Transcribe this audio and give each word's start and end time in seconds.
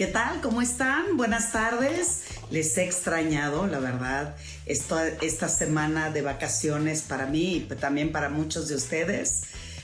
¿Qué 0.00 0.06
tal? 0.06 0.40
¿Cómo 0.40 0.62
están? 0.62 1.18
Buenas 1.18 1.52
tardes. 1.52 2.22
Les 2.50 2.78
he 2.78 2.84
extrañado, 2.84 3.66
la 3.66 3.80
verdad, 3.80 4.34
esta, 4.64 5.48
semana 5.50 6.08
de 6.08 6.22
vacaciones 6.22 7.02
para 7.02 7.26
mí 7.26 7.56
y 7.56 7.60
también 7.74 8.10
para 8.10 8.30
muchos 8.30 8.68
de 8.68 8.76
ustedes. 8.76 9.42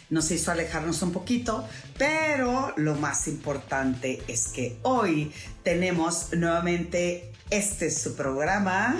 Nos 0.09 0.30
hizo 0.30 0.50
alejarnos 0.50 1.02
un 1.02 1.12
poquito, 1.12 1.68
pero 1.98 2.73
lo 2.78 2.95
más 2.95 3.28
importante 3.28 4.23
es 4.26 4.48
que 4.48 4.78
hoy 4.84 5.34
tenemos 5.62 6.32
nuevamente 6.32 7.30
este 7.51 7.88
es 7.88 8.01
su 8.01 8.16
programa, 8.16 8.96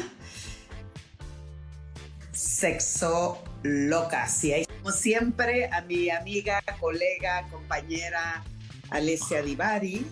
Sexo 2.31 3.43
Locas. 3.63 4.45
Y 4.45 4.67
como 4.67 4.93
siempre, 4.93 5.71
a 5.73 5.81
mi 5.81 6.11
amiga, 6.11 6.63
colega, 6.79 7.49
compañera 7.51 8.45
Alessia 8.91 9.41
Divari 9.41 10.05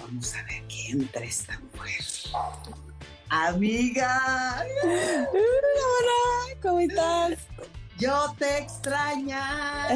Vamos 0.00 0.34
a 0.34 0.42
ver 0.44 0.62
qué 0.68 0.90
entra 0.90 1.24
esta 1.24 1.58
mujer. 1.60 2.04
Amiga. 3.28 4.64
Hola, 5.32 6.60
¿cómo 6.62 6.80
estás? 6.80 7.38
Yo 7.98 8.34
te 8.38 8.58
extrañaba. 8.58 9.88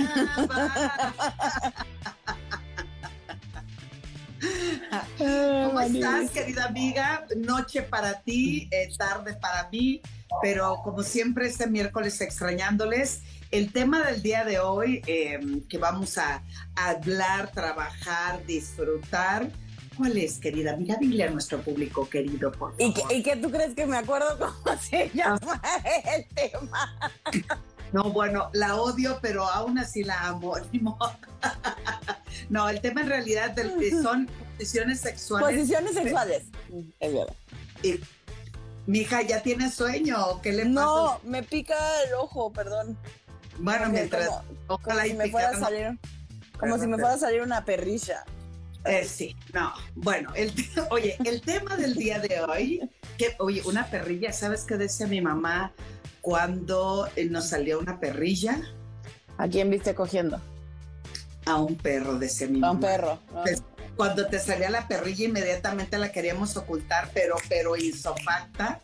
¿Cómo 5.18 5.80
estás, 5.80 6.30
querida 6.30 6.66
amiga? 6.66 7.26
Noche 7.36 7.82
para 7.82 8.20
ti, 8.20 8.68
eh, 8.70 8.90
tarde 8.96 9.34
para 9.34 9.68
mí, 9.70 10.02
pero 10.42 10.80
como 10.84 11.02
siempre 11.02 11.46
este 11.46 11.66
miércoles 11.66 12.20
extrañándoles. 12.20 13.22
El 13.50 13.72
tema 13.72 14.04
del 14.04 14.22
día 14.22 14.44
de 14.44 14.58
hoy 14.58 15.00
eh, 15.06 15.40
que 15.68 15.78
vamos 15.78 16.18
a 16.18 16.42
hablar, 16.76 17.50
trabajar, 17.52 18.44
disfrutar, 18.44 19.48
¿Cuál 19.96 20.16
es, 20.16 20.38
querida 20.38 20.72
amiga? 20.72 20.96
Dile 21.00 21.24
a 21.24 21.30
nuestro 21.30 21.60
público 21.60 22.08
querido, 22.08 22.50
por 22.50 22.72
favor. 22.72 22.74
¿Y 22.78 22.92
qué, 22.92 23.02
¿Y 23.14 23.22
qué 23.22 23.36
tú 23.36 23.50
crees 23.50 23.74
que 23.74 23.86
me 23.86 23.96
acuerdo 23.96 24.38
cómo 24.38 24.78
se 24.80 25.10
llama 25.14 25.60
el 26.16 26.26
tema? 26.34 27.10
No, 27.92 28.10
bueno, 28.10 28.50
la 28.52 28.74
odio, 28.74 29.18
pero 29.22 29.44
aún 29.44 29.78
así 29.78 30.02
la 30.02 30.28
amo. 30.28 30.56
No, 32.50 32.68
el 32.68 32.80
tema 32.80 33.02
en 33.02 33.08
realidad 33.08 33.56
son 34.02 34.28
posiciones 34.56 35.00
sexuales. 35.00 35.48
Posiciones 35.48 35.94
sexuales. 35.94 36.42
Es 37.00 37.12
verdad. 37.12 37.34
Y, 37.82 38.00
mija, 38.86 39.22
¿ya 39.22 39.42
tienes 39.42 39.74
sueño? 39.74 40.42
¿Qué 40.42 40.52
le 40.52 40.64
pasa? 40.64 40.70
No, 40.72 41.20
me 41.22 41.42
pica 41.42 41.76
el 42.06 42.14
ojo, 42.14 42.52
perdón. 42.52 42.98
Bueno, 43.58 43.88
mientras. 43.88 44.28
Como, 44.28 44.42
ojalá 44.66 45.02
como 45.02 45.06
y 45.06 45.10
si 45.10 45.16
me 45.16 45.24
pica, 45.24 45.32
fuera 45.32 45.48
a 45.48 45.52
no. 45.52 45.60
salir. 45.60 45.86
Como 45.86 46.60
Perdón, 46.60 46.80
si 46.80 46.86
me 46.88 46.98
fuera 46.98 47.14
a 47.14 47.18
salir 47.18 47.42
una 47.42 47.64
perrilla. 47.64 48.24
Eh, 48.84 49.04
sí, 49.04 49.34
no. 49.52 49.72
Bueno, 49.94 50.30
el, 50.34 50.52
oye, 50.90 51.16
el 51.24 51.40
tema 51.40 51.76
del 51.76 51.94
día 51.94 52.18
de 52.18 52.40
hoy, 52.40 52.90
que, 53.18 53.34
oye, 53.38 53.62
una 53.64 53.86
perrilla, 53.86 54.32
¿sabes 54.32 54.64
qué 54.64 54.76
decía 54.76 55.06
mi 55.06 55.20
mamá 55.20 55.72
cuando 56.20 57.08
eh, 57.16 57.24
nos 57.26 57.48
salió 57.48 57.78
una 57.78 57.98
perrilla? 57.98 58.60
¿A 59.38 59.48
quién 59.48 59.70
viste 59.70 59.94
cogiendo? 59.94 60.40
A 61.46 61.56
un 61.56 61.76
perro, 61.76 62.18
decía 62.18 62.46
mi 62.46 62.58
A 62.58 62.60
mamá. 62.60 62.72
un 62.72 62.80
perro. 62.80 63.18
¿no? 63.32 63.42
Pues, 63.42 63.62
Cuando 63.96 64.26
te 64.26 64.38
salía 64.38 64.70
la 64.70 64.86
perrilla, 64.88 65.24
inmediatamente 65.26 65.98
la 65.98 66.10
queríamos 66.12 66.56
ocultar, 66.56 67.10
pero, 67.14 67.36
pero 67.48 67.76
isofacta. 67.76 68.80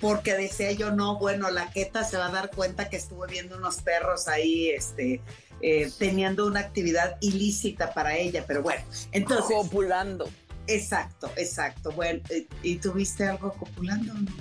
Porque 0.00 0.34
decía 0.34 0.72
yo, 0.72 0.90
no, 0.90 1.18
bueno, 1.18 1.50
la 1.50 1.70
queta 1.70 2.04
se 2.04 2.18
va 2.18 2.26
a 2.26 2.30
dar 2.30 2.50
cuenta 2.50 2.90
que 2.90 2.96
estuve 2.96 3.28
viendo 3.28 3.56
unos 3.56 3.76
perros 3.80 4.28
ahí, 4.28 4.68
este, 4.68 5.22
eh, 5.60 5.90
teniendo 5.98 6.46
una 6.46 6.60
actividad 6.60 7.16
ilícita 7.20 7.92
para 7.92 8.16
ella, 8.16 8.44
pero 8.46 8.62
bueno, 8.62 8.82
entonces, 9.12 9.56
Copulando. 9.56 10.28
exacto, 10.66 11.30
exacto, 11.36 11.92
bueno, 11.92 12.20
eh, 12.30 12.46
¿y 12.62 12.76
tuviste 12.76 13.26
algo 13.26 13.52
copulando 13.52 14.12
o 14.12 14.16
no? 14.16 14.32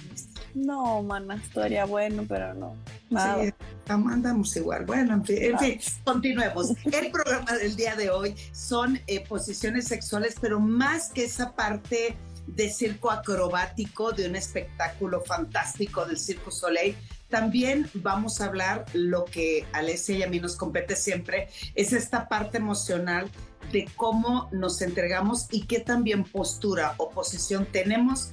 No, 0.56 1.04
mana, 1.04 1.36
estaría 1.36 1.84
bueno, 1.86 2.24
pero 2.28 2.54
no. 2.54 2.78
Nada. 3.10 3.44
Sí, 3.44 3.54
andamos 3.88 4.56
igual. 4.56 4.86
Bueno, 4.86 5.16
en 5.16 5.26
fin, 5.26 5.38
en 5.42 5.60
fin, 5.60 5.80
continuemos. 6.06 6.72
El 6.86 7.12
programa 7.12 7.52
del 7.58 7.76
día 7.76 7.96
de 7.96 8.10
hoy 8.10 8.36
son 8.54 8.98
eh, 9.08 9.26
posiciones 9.28 9.86
sexuales, 9.86 10.36
pero 10.40 10.62
más 10.62 11.10
que 11.10 11.26
esa 11.26 11.54
parte 11.56 12.16
de 12.48 12.70
circo 12.70 13.12
acrobático, 13.12 14.14
de 14.14 14.30
un 14.30 14.36
espectáculo 14.38 15.22
fantástico 15.22 16.06
del 16.06 16.18
Circo 16.18 16.52
Soleil, 16.52 16.96
también 17.30 17.90
vamos 17.94 18.40
a 18.40 18.46
hablar 18.46 18.86
lo 18.94 19.26
que 19.26 19.66
a 19.74 19.80
Alessia 19.80 20.18
y 20.18 20.24
a 20.24 20.28
mí 20.28 20.40
nos 20.40 20.56
compete 20.56 20.96
siempre, 20.96 21.50
es 21.74 21.94
esta 21.94 22.28
parte 22.28 22.58
emocional 22.58 23.30
de 23.72 23.90
cómo 23.96 24.50
nos 24.52 24.82
entregamos 24.82 25.48
y 25.52 25.66
qué 25.66 25.80
también 25.80 26.24
postura 26.24 26.94
o 26.98 27.10
posición 27.10 27.66
tenemos 27.66 28.30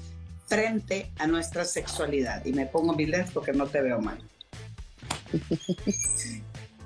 frente 0.47 1.11
a 1.19 1.27
nuestra 1.27 1.65
sexualidad. 1.65 2.45
Y 2.45 2.53
me 2.53 2.67
pongo 2.67 2.93
mi 2.93 3.07
lentes 3.07 3.33
porque 3.33 3.53
no 3.53 3.67
te 3.67 3.81
veo 3.81 4.01
mal. 4.01 4.19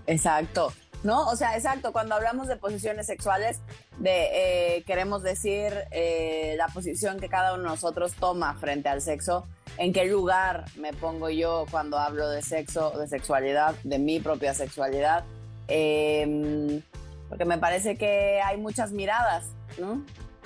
Exacto. 0.06 0.72
¿No? 1.02 1.28
O 1.28 1.36
sea, 1.36 1.56
exacto, 1.56 1.92
cuando 1.92 2.14
hablamos 2.16 2.48
de 2.48 2.56
posiciones 2.56 3.06
sexuales, 3.06 3.60
de, 3.98 4.76
eh, 4.78 4.84
queremos 4.84 5.22
decir 5.22 5.72
eh, 5.92 6.54
la 6.56 6.66
posición 6.68 7.20
que 7.20 7.28
cada 7.28 7.54
uno 7.54 7.62
de 7.62 7.68
nosotros 7.68 8.14
toma 8.14 8.54
frente 8.54 8.88
al 8.88 9.00
sexo, 9.00 9.46
en 9.78 9.92
qué 9.92 10.06
lugar 10.06 10.64
me 10.76 10.92
pongo 10.92 11.30
yo 11.30 11.66
cuando 11.70 11.98
hablo 11.98 12.28
de 12.28 12.42
sexo, 12.42 12.90
de 12.98 13.06
sexualidad, 13.06 13.74
de 13.84 13.98
mi 13.98 14.20
propia 14.20 14.52
sexualidad, 14.54 15.24
Eh, 15.68 16.80
porque 17.28 17.44
me 17.44 17.58
parece 17.58 17.96
que 17.96 18.40
hay 18.40 18.56
muchas 18.56 18.92
miradas, 18.92 19.46
¿no? 19.78 20.00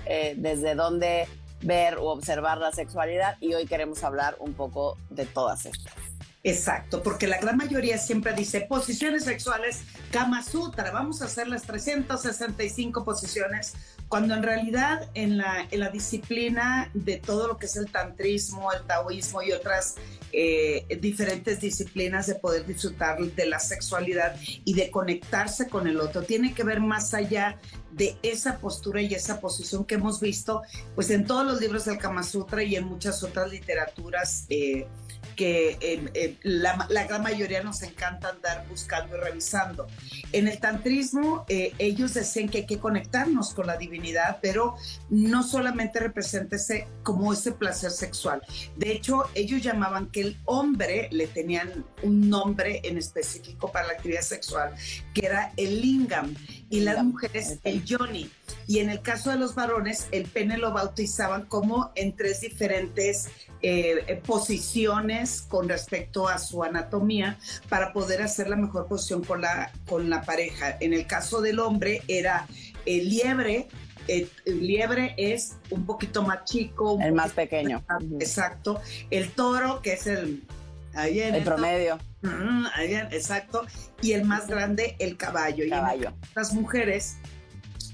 Eh, 0.06 0.34
desde 0.38 0.74
dónde 0.74 1.28
ver 1.62 1.98
o 1.98 2.06
observar 2.06 2.56
la 2.56 2.72
sexualidad 2.72 3.36
y 3.38 3.52
hoy 3.52 3.66
queremos 3.66 4.02
hablar 4.02 4.36
un 4.38 4.54
poco 4.54 4.96
de 5.10 5.26
todas 5.26 5.66
estas. 5.66 5.92
Exacto, 6.42 7.02
porque 7.02 7.26
la 7.26 7.38
gran 7.38 7.58
mayoría 7.58 7.98
siempre 7.98 8.32
dice 8.32 8.62
posiciones 8.62 9.24
sexuales, 9.24 9.82
Kama 10.10 10.42
Sutra, 10.42 10.90
vamos 10.90 11.20
a 11.20 11.26
hacer 11.26 11.48
las 11.48 11.64
365 11.64 13.04
posiciones, 13.04 13.74
cuando 14.08 14.34
en 14.34 14.42
realidad 14.42 15.10
en 15.12 15.36
la, 15.36 15.68
en 15.70 15.80
la 15.80 15.90
disciplina 15.90 16.90
de 16.94 17.18
todo 17.18 17.46
lo 17.46 17.58
que 17.58 17.66
es 17.66 17.76
el 17.76 17.92
tantrismo, 17.92 18.72
el 18.72 18.86
taoísmo 18.86 19.42
y 19.42 19.52
otras 19.52 19.96
eh, 20.32 20.86
diferentes 20.98 21.60
disciplinas 21.60 22.26
de 22.26 22.36
poder 22.36 22.64
disfrutar 22.64 23.18
de 23.18 23.46
la 23.46 23.58
sexualidad 23.58 24.34
y 24.64 24.72
de 24.72 24.90
conectarse 24.90 25.68
con 25.68 25.86
el 25.86 26.00
otro, 26.00 26.22
tiene 26.22 26.54
que 26.54 26.64
ver 26.64 26.80
más 26.80 27.12
allá 27.12 27.58
de 27.92 28.16
esa 28.22 28.58
postura 28.58 29.02
y 29.02 29.12
esa 29.12 29.40
posición 29.40 29.84
que 29.84 29.96
hemos 29.96 30.20
visto 30.20 30.62
pues 30.94 31.10
en 31.10 31.26
todos 31.26 31.44
los 31.44 31.60
libros 31.60 31.84
del 31.84 31.98
Kama 31.98 32.22
Sutra 32.22 32.62
y 32.62 32.76
en 32.76 32.84
muchas 32.84 33.22
otras 33.22 33.50
literaturas. 33.50 34.46
Eh, 34.48 34.86
que 35.40 35.78
eh, 35.80 36.10
eh, 36.12 36.36
la, 36.42 36.86
la, 36.90 37.04
gran 37.06 37.22
mayoría 37.22 37.62
nos 37.62 37.82
encanta 37.82 38.28
andar 38.28 38.66
buscando 38.68 39.16
y 39.16 39.20
revisando. 39.20 39.86
En 40.32 40.48
el 40.48 40.60
tantrismo, 40.60 41.46
eh, 41.48 41.72
ellos 41.78 42.12
decían 42.12 42.50
que 42.50 42.58
hay 42.58 42.66
que 42.66 42.78
conectarnos 42.78 43.54
con 43.54 43.66
la 43.66 43.78
divinidad, 43.78 44.36
pero 44.42 44.76
no 45.08 45.42
solamente 45.42 45.98
representa 45.98 46.56
ese, 46.56 46.88
como 47.02 47.32
ese 47.32 47.52
placer 47.52 47.90
sexual. 47.90 48.42
De 48.76 48.92
hecho, 48.92 49.30
ellos 49.34 49.62
llamaban 49.62 50.10
que 50.10 50.20
el 50.20 50.36
hombre 50.44 51.08
le 51.10 51.26
tenían 51.26 51.86
un 52.02 52.28
nombre 52.28 52.82
en 52.84 52.98
específico 52.98 53.72
para 53.72 53.86
la 53.86 53.92
actividad 53.94 54.20
sexual, 54.20 54.74
que 55.14 55.24
era 55.24 55.54
el 55.56 55.80
lingam, 55.80 56.34
y 56.68 56.80
las 56.80 57.02
mujeres 57.02 57.58
el 57.64 57.82
yoni. 57.84 58.30
Y 58.66 58.80
en 58.80 58.90
el 58.90 59.00
caso 59.00 59.30
de 59.30 59.36
los 59.36 59.54
varones, 59.54 60.06
el 60.12 60.24
pene 60.24 60.58
lo 60.58 60.72
bautizaban 60.72 61.46
como 61.46 61.92
en 61.94 62.14
tres 62.14 62.42
diferentes 62.42 63.28
eh, 63.62 64.20
posiciones 64.26 65.42
con 65.42 65.68
respecto 65.68 66.28
a 66.28 66.38
su 66.38 66.64
anatomía 66.64 67.38
para 67.68 67.92
poder 67.92 68.22
hacer 68.22 68.48
la 68.48 68.56
mejor 68.56 68.86
posición 68.86 69.22
con 69.24 69.40
la, 69.42 69.72
con 69.86 70.08
la 70.08 70.22
pareja. 70.22 70.76
En 70.80 70.94
el 70.94 71.06
caso 71.06 71.40
del 71.40 71.58
hombre 71.58 72.02
era 72.08 72.46
el 72.86 73.08
liebre, 73.08 73.68
el, 74.08 74.30
el 74.44 74.66
liebre 74.66 75.14
es 75.16 75.56
un 75.70 75.86
poquito 75.86 76.22
más 76.22 76.44
chico. 76.44 76.98
El 77.00 77.12
más 77.12 77.32
pequeño. 77.32 77.84
Más, 77.88 78.02
exacto. 78.20 78.80
El 79.10 79.30
toro, 79.30 79.82
que 79.82 79.92
es 79.92 80.06
el... 80.06 80.42
Ahí 80.94 81.20
en 81.20 81.36
el 81.36 81.44
promedio. 81.44 81.98
Uh, 82.24 82.66
ahí 82.74 82.94
en, 82.94 83.06
exacto. 83.12 83.64
Y 84.02 84.12
el 84.12 84.24
más 84.24 84.48
grande, 84.48 84.96
el 84.98 85.16
caballo. 85.16 85.64
caballo. 85.68 86.10
Y 86.10 86.34
las 86.34 86.52
mujeres 86.52 87.16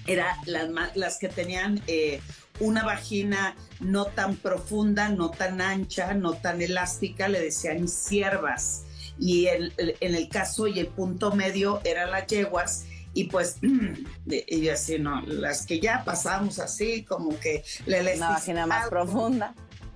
eran 0.06 0.34
las, 0.46 0.96
las 0.96 1.18
que 1.18 1.28
tenían 1.28 1.82
eh, 1.88 2.20
una 2.60 2.84
vagina 2.84 3.54
no 3.80 4.06
tan 4.06 4.36
profunda, 4.36 5.08
no 5.08 5.30
tan 5.30 5.60
ancha, 5.60 6.14
no 6.14 6.34
tan 6.34 6.62
elástica, 6.62 7.28
le 7.28 7.40
decían 7.40 7.88
siervas. 7.88 8.84
Y 9.18 9.46
en, 9.46 9.72
el 10.00 10.28
caso 10.28 10.66
y 10.66 10.78
el 10.78 10.88
punto 10.88 11.34
medio 11.34 11.80
eran 11.84 12.10
las 12.10 12.26
yeguas. 12.26 12.84
Y 13.14 13.24
pues, 13.24 13.56
y 14.26 14.68
así, 14.68 14.98
¿no? 14.98 15.22
Las 15.22 15.64
que 15.64 15.80
ya 15.80 16.04
pasamos 16.04 16.58
así, 16.58 17.02
como 17.04 17.38
que... 17.40 17.64
La 17.86 18.00
una 18.00 18.30
vagina 18.30 18.66
más 18.66 18.88
profunda. 18.88 19.54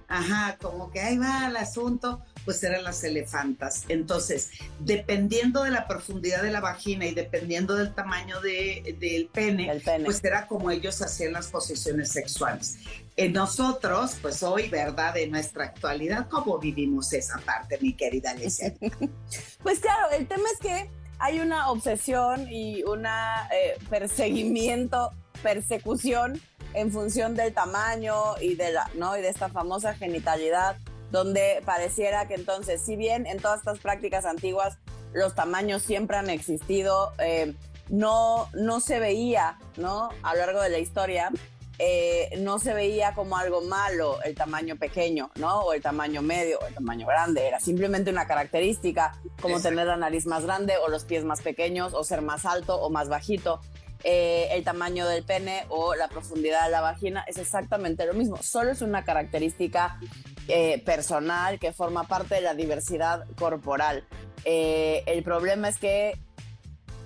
Ajá, 0.08 0.56
como 0.60 0.90
que 0.90 1.00
ahí 1.00 1.18
va 1.18 1.46
el 1.46 1.56
asunto 1.56 2.22
pues 2.44 2.62
eran 2.62 2.84
las 2.84 3.02
elefantas. 3.04 3.84
Entonces, 3.88 4.50
dependiendo 4.78 5.62
de 5.62 5.70
la 5.70 5.86
profundidad 5.86 6.42
de 6.42 6.50
la 6.50 6.60
vagina 6.60 7.06
y 7.06 7.14
dependiendo 7.14 7.74
del 7.74 7.94
tamaño 7.94 8.40
de, 8.40 8.96
del 8.98 9.26
pene, 9.26 9.80
pues 10.04 10.22
era 10.24 10.46
como 10.46 10.70
ellos 10.70 11.00
hacían 11.02 11.32
las 11.32 11.48
posiciones 11.48 12.10
sexuales. 12.10 12.78
En 13.16 13.32
nosotros, 13.32 14.16
pues 14.22 14.42
hoy, 14.42 14.68
¿verdad? 14.68 15.16
En 15.16 15.32
nuestra 15.32 15.64
actualidad, 15.64 16.28
¿cómo 16.28 16.58
vivimos 16.58 17.12
esa 17.12 17.38
parte, 17.38 17.78
mi 17.80 17.94
querida 17.94 18.30
Alicia? 18.30 18.74
pues 19.62 19.80
claro, 19.80 20.10
el 20.12 20.26
tema 20.26 20.44
es 20.52 20.58
que 20.58 20.90
hay 21.18 21.40
una 21.40 21.70
obsesión 21.70 22.50
y 22.50 22.82
un 22.84 23.04
eh, 23.04 23.78
perseguimiento, 23.90 25.10
persecución 25.42 26.40
en 26.72 26.90
función 26.90 27.34
del 27.34 27.52
tamaño 27.52 28.38
y 28.40 28.54
de 28.54 28.72
la, 28.72 28.90
¿no? 28.94 29.16
Y 29.16 29.22
de 29.22 29.28
esta 29.28 29.48
famosa 29.48 29.94
genitalidad 29.94 30.76
donde 31.10 31.62
pareciera 31.64 32.26
que 32.28 32.34
entonces, 32.34 32.80
si 32.80 32.96
bien 32.96 33.26
en 33.26 33.38
todas 33.38 33.58
estas 33.58 33.78
prácticas 33.78 34.24
antiguas 34.24 34.78
los 35.12 35.34
tamaños 35.34 35.82
siempre 35.82 36.16
han 36.16 36.30
existido, 36.30 37.12
eh, 37.18 37.54
no, 37.88 38.48
no 38.54 38.80
se 38.80 39.00
veía, 39.00 39.58
¿no? 39.76 40.10
A 40.22 40.34
lo 40.34 40.40
largo 40.40 40.62
de 40.62 40.68
la 40.68 40.78
historia, 40.78 41.30
eh, 41.82 42.36
no 42.40 42.58
se 42.58 42.74
veía 42.74 43.14
como 43.14 43.38
algo 43.38 43.62
malo 43.62 44.22
el 44.22 44.34
tamaño 44.34 44.76
pequeño, 44.76 45.30
¿no? 45.36 45.60
O 45.60 45.72
el 45.72 45.80
tamaño 45.80 46.20
medio 46.20 46.58
o 46.60 46.66
el 46.66 46.74
tamaño 46.74 47.06
grande. 47.06 47.48
Era 47.48 47.58
simplemente 47.58 48.10
una 48.10 48.26
característica, 48.26 49.18
como 49.40 49.60
tener 49.60 49.86
la 49.86 49.96
nariz 49.96 50.26
más 50.26 50.44
grande 50.44 50.74
o 50.76 50.88
los 50.88 51.04
pies 51.04 51.24
más 51.24 51.40
pequeños 51.40 51.94
o 51.94 52.04
ser 52.04 52.20
más 52.20 52.44
alto 52.44 52.76
o 52.76 52.90
más 52.90 53.08
bajito. 53.08 53.60
Eh, 54.04 54.48
el 54.52 54.62
tamaño 54.62 55.06
del 55.06 55.24
pene 55.24 55.64
o 55.70 55.94
la 55.94 56.08
profundidad 56.08 56.64
de 56.66 56.70
la 56.70 56.82
vagina 56.82 57.24
es 57.26 57.38
exactamente 57.38 58.04
lo 58.04 58.12
mismo. 58.12 58.36
Solo 58.42 58.70
es 58.72 58.82
una 58.82 59.04
característica 59.04 59.98
eh, 60.52 60.82
personal 60.84 61.58
que 61.58 61.72
forma 61.72 62.08
parte 62.08 62.36
de 62.36 62.40
la 62.40 62.54
diversidad 62.54 63.24
corporal. 63.38 64.04
Eh, 64.44 65.02
el 65.06 65.22
problema 65.22 65.68
es 65.68 65.78
que 65.78 66.18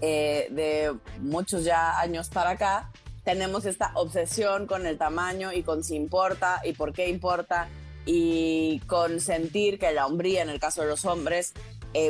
eh, 0.00 0.48
de 0.50 0.94
muchos 1.20 1.64
ya 1.64 2.00
años 2.00 2.28
para 2.30 2.50
acá 2.50 2.90
tenemos 3.22 3.66
esta 3.66 3.92
obsesión 3.94 4.66
con 4.66 4.86
el 4.86 4.98
tamaño 4.98 5.52
y 5.52 5.62
con 5.62 5.84
si 5.84 5.94
importa 5.94 6.62
y 6.64 6.72
por 6.72 6.92
qué 6.92 7.08
importa 7.08 7.68
y 8.06 8.80
con 8.86 9.20
sentir 9.20 9.78
que 9.78 9.92
la 9.92 10.06
hombría 10.06 10.42
en 10.42 10.50
el 10.50 10.58
caso 10.58 10.82
de 10.82 10.88
los 10.88 11.04
hombres 11.04 11.52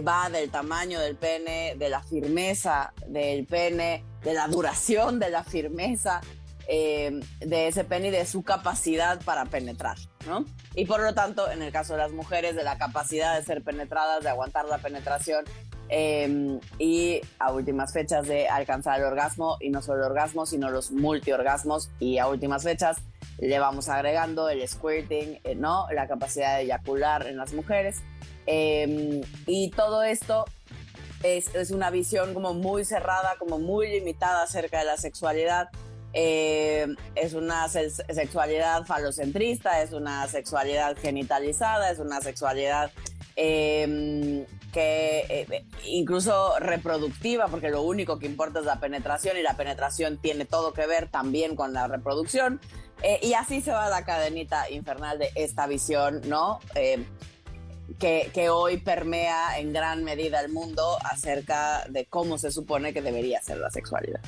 va 0.07 0.31
del 0.31 0.51
tamaño 0.51 0.99
del 0.99 1.15
pene, 1.15 1.75
de 1.77 1.89
la 1.91 2.03
firmeza 2.03 2.95
del 3.07 3.45
pene, 3.45 4.03
de 4.23 4.33
la 4.33 4.49
duración 4.49 5.19
de 5.19 5.31
la 5.31 5.45
firmeza 5.45 6.23
eh, 6.67 7.21
de 7.41 7.69
ese 7.69 7.85
pene 7.85 8.09
y 8.09 8.11
de 8.11 8.25
su 8.25 8.43
capacidad 8.43 9.21
para 9.23 9.45
penetrar, 9.45 9.99
¿no? 10.27 10.47
Y 10.75 10.87
por 10.87 11.03
lo 11.03 11.13
tanto, 11.13 11.51
en 11.51 11.63
el 11.63 11.71
caso 11.71 11.93
de 11.93 11.99
las 11.99 12.13
mujeres, 12.13 12.57
de 12.57 12.63
la 12.63 12.79
capacidad 12.79 13.37
de 13.37 13.45
ser 13.45 13.63
penetradas, 13.63 14.23
de 14.23 14.31
aguantar 14.31 14.65
la 14.65 14.79
penetración 14.79 15.45
eh, 15.91 16.59
y 16.79 17.21
a 17.39 17.53
últimas 17.53 17.93
fechas 17.93 18.27
de 18.27 18.49
alcanzar 18.49 18.99
el 18.99 19.05
orgasmo, 19.05 19.59
y 19.61 19.69
no 19.69 19.83
solo 19.83 20.05
el 20.05 20.11
orgasmo, 20.11 20.47
sino 20.47 20.71
los 20.71 20.91
multiorgasmos, 20.91 21.91
y 21.99 22.17
a 22.17 22.29
últimas 22.29 22.63
fechas 22.63 22.97
le 23.39 23.59
vamos 23.59 23.91
agregando 23.91 24.49
el 24.49 24.67
squirting, 24.67 25.41
eh, 25.45 25.55
¿no? 25.55 25.87
La 25.93 26.09
capacidad 26.09 26.57
de 26.57 26.63
eyacular 26.63 27.27
en 27.27 27.37
las 27.37 27.53
mujeres. 27.53 28.01
y 28.47 29.71
todo 29.71 30.03
esto 30.03 30.47
es, 31.23 31.55
es, 31.55 31.71
una 31.71 31.91
visión 31.91 32.33
como 32.33 32.55
muy 32.55 32.85
cerrada, 32.87 33.35
como 33.39 33.59
muy 33.59 33.89
limitada 33.89 34.43
acerca 34.43 34.79
de 34.79 34.85
la 34.85 34.97
sexualidad 34.97 35.69
eh, 36.17 36.87
es 37.17 37.35
una 37.35 37.69
sexualidad 37.69 38.87
falocentrista, 38.87 39.83
es 39.83 39.93
una 39.93 40.29
sexualidad 40.29 40.97
genitalizada, 40.97 41.91
es 41.91 41.99
una 41.99 42.21
sexualidad 42.21 42.93
em, 43.35 44.47
que 44.73 45.25
eh, 45.29 45.65
incluso 45.87 46.57
reproductiva, 46.61 47.49
porque 47.49 47.69
lo 47.69 47.83
único 47.83 48.21
que 48.21 48.27
importa 48.27 48.61
es 48.61 48.65
la 48.65 48.79
penetración 48.79 49.37
y 49.37 49.43
la 49.43 49.57
penetración 49.57 50.19
tiene 50.19 50.45
todo 50.45 50.73
que 50.73 50.87
ver 50.87 51.09
también 51.09 51.57
con 51.57 51.73
la 51.73 51.89
reproducción. 51.89 52.61
Eh, 53.03 53.19
y 53.21 53.35
así 53.35 53.61
se 53.61 53.73
va 53.73 53.91
la 53.91 54.05
cadenita 54.05 54.71
infernal 54.71 55.19
de 55.19 55.31
esta 55.35 55.67
visión, 55.67 56.23
¿no? 56.27 56.61
Que, 57.99 58.31
que, 58.33 58.49
hoy 58.49 58.79
permea 58.79 59.59
en 59.59 59.73
gran 59.73 60.05
medida 60.05 60.41
el 60.41 60.51
mundo 60.51 60.97
acerca 61.05 61.85
de 61.89 62.07
cómo 62.07 62.39
se 62.39 62.51
supone 62.51 62.95
que 62.95 63.03
debería 63.03 63.43
ser 63.43 63.59
la 63.59 63.71
sexualidad. 63.71 64.21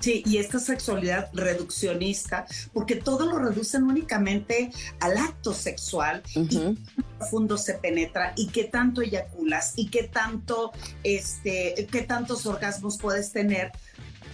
Sí, 0.00 0.22
y 0.24 0.38
esta 0.38 0.58
sexualidad 0.58 1.28
reduccionista, 1.34 2.46
porque 2.72 2.96
todo 2.96 3.26
lo 3.26 3.38
reducen 3.38 3.84
únicamente 3.84 4.70
al 4.98 5.18
acto 5.18 5.52
sexual 5.52 6.22
y 6.34 6.48
qué 6.48 6.76
profundo 7.18 7.58
se 7.58 7.74
penetra 7.74 8.32
y 8.34 8.48
qué 8.48 8.64
tanto 8.64 9.02
eyaculas 9.02 9.74
y 9.76 9.88
qué 9.88 10.04
tanto, 10.04 10.72
este, 11.04 11.86
qué 11.92 12.02
tantos 12.02 12.46
orgasmos 12.46 12.96
puedes 12.96 13.30
tener. 13.30 13.72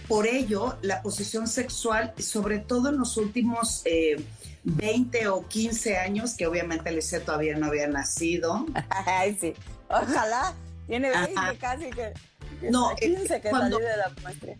Por 0.07 0.25
ello, 0.25 0.77
la 0.81 1.01
posición 1.01 1.49
sexual, 1.49 2.13
sobre 2.17 2.59
todo 2.59 2.87
en 2.87 2.97
los 2.97 3.17
últimos 3.17 3.83
20 4.63 5.21
eh, 5.21 5.27
o 5.27 5.45
15 5.49 5.97
años, 5.97 6.35
que 6.35 6.47
obviamente 6.47 6.87
Alicia 6.87 7.25
todavía 7.25 7.57
no 7.57 7.67
había 7.67 7.89
nacido. 7.89 8.65
Ay, 8.89 9.37
sí. 9.39 9.53
Ojalá. 9.89 10.53
Tiene 10.87 11.09
20 11.09 11.57
casi 11.59 11.89
que, 11.89 12.13
no, 12.71 12.95
15 12.95 13.35
eh, 13.35 13.41
que 13.41 13.49
cuando, 13.49 13.79
de 13.79 13.97
la 13.97 14.13
maestría 14.23 14.57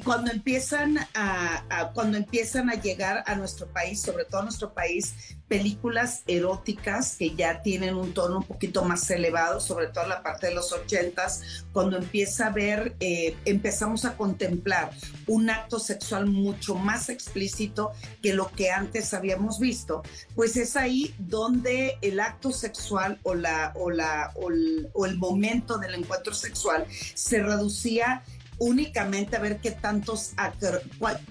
cuando 0.00 0.30
empiezan 0.30 0.98
a, 1.14 1.90
cuando 1.94 2.16
empiezan 2.16 2.70
a 2.70 2.74
llegar 2.74 3.22
a 3.26 3.34
nuestro 3.34 3.66
país, 3.66 4.00
sobre 4.00 4.24
todo 4.24 4.40
a 4.40 4.44
nuestro 4.44 4.72
país, 4.72 5.14
películas 5.48 6.22
eróticas 6.26 7.16
que 7.16 7.34
ya 7.34 7.60
tienen 7.60 7.94
un 7.96 8.14
tono 8.14 8.38
un 8.38 8.44
poquito 8.44 8.84
más 8.84 9.10
elevado, 9.10 9.60
sobre 9.60 9.88
todo 9.88 10.04
en 10.04 10.10
la 10.10 10.22
parte 10.22 10.46
de 10.46 10.54
los 10.54 10.72
ochentas, 10.72 11.64
cuando 11.72 11.98
empieza 11.98 12.46
a 12.46 12.50
ver, 12.50 12.96
eh, 13.00 13.36
empezamos 13.44 14.04
a 14.04 14.16
contemplar 14.16 14.92
un 15.26 15.50
acto 15.50 15.78
sexual 15.78 16.26
mucho 16.26 16.74
más 16.74 17.10
explícito 17.10 17.92
que 18.22 18.32
lo 18.32 18.50
que 18.50 18.70
antes 18.70 19.12
habíamos 19.12 19.58
visto, 19.58 20.02
pues 20.34 20.56
es 20.56 20.76
ahí 20.76 21.14
donde 21.18 21.98
el 22.00 22.20
acto 22.20 22.50
sexual 22.50 23.18
o, 23.22 23.34
la, 23.34 23.72
o, 23.74 23.90
la, 23.90 24.32
o 24.34 25.06
el 25.06 25.18
momento 25.18 25.76
del 25.76 25.94
encuentro 25.94 26.32
sexual 26.32 26.86
se 27.14 27.42
reducía 27.42 28.22
únicamente 28.62 29.36
a 29.36 29.40
ver 29.40 29.60
qué 29.60 29.72
tantos, 29.72 30.34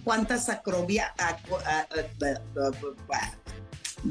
cuántas 0.04 0.50
acrobias, 0.50 1.12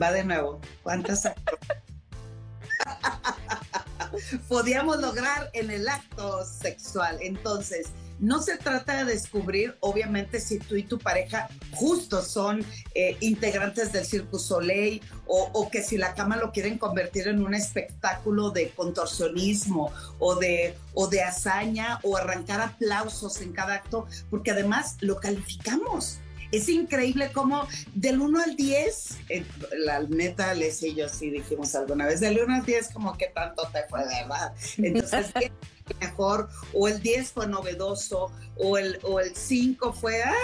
va 0.01 0.13
de 0.13 0.25
nuevo, 0.25 0.59
cuántas 0.83 1.27
podíamos 4.49 5.01
lograr 5.01 5.51
en 5.53 5.71
el 5.71 5.87
acto 5.87 6.47
sexual. 6.47 7.19
Entonces, 7.21 7.89
no 8.21 8.43
se 8.43 8.59
trata 8.59 8.99
de 8.99 9.13
descubrir, 9.13 9.77
obviamente, 9.81 10.41
si 10.41 10.59
tú 10.59 10.77
y 10.77 10.83
tu 10.83 10.99
pareja 10.99 11.49
justo 11.73 12.23
son 12.23 12.65
eh, 12.95 13.17
integrantes 13.21 13.93
del 13.93 14.05
Circus 14.05 14.43
Soleil 14.43 15.01
o, 15.27 15.69
que 15.71 15.83
si 15.83 15.97
la 15.97 16.15
cama 16.15 16.37
lo 16.37 16.53
quieren 16.53 16.77
convertir 16.77 17.29
en 17.29 17.43
un 17.45 17.55
espectáculo 17.55 18.51
de 18.51 18.71
contorsionismo 18.71 19.93
o 20.19 20.35
de, 20.35 20.77
o 20.95 21.07
de 21.07 21.23
hazaña 21.23 22.01
o 22.03 22.17
arrancar 22.17 22.61
aplausos 22.61 23.41
en 23.41 23.53
cada 23.53 23.75
acto, 23.75 24.07
porque 24.29 24.51
además 24.51 24.97
lo 25.01 25.17
calificamos. 25.17 26.19
Es 26.53 26.69
increíble 26.69 27.31
cómo 27.33 27.67
del 27.95 28.21
1 28.21 28.43
al 28.43 28.57
10, 28.57 29.19
eh, 29.29 29.45
la 29.79 30.01
neta, 30.01 30.55
les 30.55 30.83
y 30.83 30.95
yo 30.95 31.09
sí 31.09 31.31
dijimos 31.31 31.75
alguna 31.75 32.07
vez, 32.07 32.21
del 32.21 32.41
1 32.41 32.55
al 32.55 32.65
10 32.65 32.93
como 32.93 33.17
que 33.17 33.29
tanto 33.29 33.69
te 33.73 33.85
fue, 33.89 34.05
¿verdad? 34.05 34.53
Entonces, 34.79 35.33
mejor, 36.01 36.49
o 36.73 36.89
el 36.89 37.01
10 37.01 37.33
fue 37.33 37.47
novedoso, 37.47 38.33
o 38.57 38.79
el, 38.79 38.99
o 39.03 39.21
el 39.21 39.35
5 39.35 39.93
fue 39.93 40.23
ah, 40.23 40.35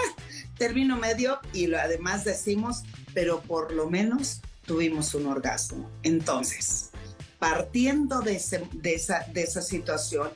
término 0.57 0.97
medio, 0.97 1.39
y 1.53 1.67
lo, 1.67 1.79
además 1.79 2.23
decimos, 2.23 2.83
pero 3.13 3.41
por 3.41 3.71
lo 3.71 3.89
menos 3.89 4.41
tuvimos 4.65 5.13
un 5.13 5.27
orgasmo. 5.27 5.89
Entonces, 6.03 6.91
partiendo 7.39 8.21
de, 8.21 8.35
esa, 8.35 9.19
de 9.31 9.43
esa 9.43 9.61
situación, 9.61 10.29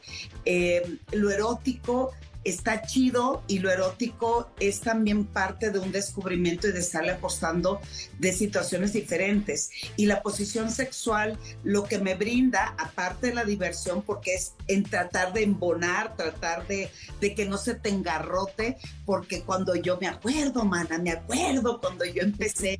eh, 0.45 0.97
lo 1.11 1.31
erótico 1.31 2.11
está 2.43 2.81
chido 2.81 3.43
y 3.47 3.59
lo 3.59 3.71
erótico 3.71 4.49
es 4.59 4.81
también 4.81 5.25
parte 5.25 5.69
de 5.69 5.79
un 5.79 5.91
descubrimiento 5.91 6.67
y 6.67 6.71
de 6.71 6.79
estarle 6.79 7.11
apostando 7.11 7.79
de 8.19 8.33
situaciones 8.33 8.93
diferentes. 8.93 9.69
Y 9.95 10.05
la 10.05 10.21
posición 10.21 10.71
sexual 10.71 11.37
lo 11.63 11.83
que 11.83 11.99
me 11.99 12.15
brinda, 12.15 12.75
aparte 12.77 13.27
de 13.27 13.35
la 13.35 13.43
diversión, 13.43 14.01
porque 14.01 14.35
es 14.35 14.53
en 14.67 14.83
tratar 14.83 15.33
de 15.33 15.43
embonar, 15.43 16.15
tratar 16.15 16.67
de, 16.67 16.89
de 17.19 17.35
que 17.35 17.45
no 17.45 17.57
se 17.57 17.75
te 17.75 17.89
engarrote, 17.89 18.77
porque 19.05 19.41
cuando 19.41 19.75
yo 19.75 19.97
me 19.99 20.07
acuerdo, 20.07 20.65
mana, 20.65 20.97
me 20.97 21.11
acuerdo 21.11 21.79
cuando 21.79 22.05
yo 22.05 22.21
empecé 22.23 22.79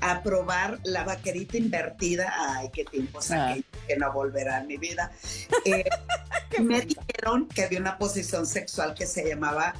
a 0.00 0.22
probar 0.22 0.78
la 0.84 1.04
vaquerita 1.04 1.56
invertida. 1.56 2.32
Ay, 2.38 2.70
qué 2.72 2.84
tiempos 2.84 3.30
ah. 3.30 3.56
que 3.86 3.96
no 3.96 4.12
volverá 4.12 4.60
en 4.60 4.66
mi 4.66 4.76
vida. 4.76 5.10
Eh, 5.64 5.84
me 6.62 6.80
dijeron 6.80 7.48
que 7.48 7.64
había 7.64 7.80
una 7.80 7.98
posición 7.98 8.46
sexual 8.46 8.94
que 8.94 9.04
se 9.04 9.28
llamaba 9.28 9.74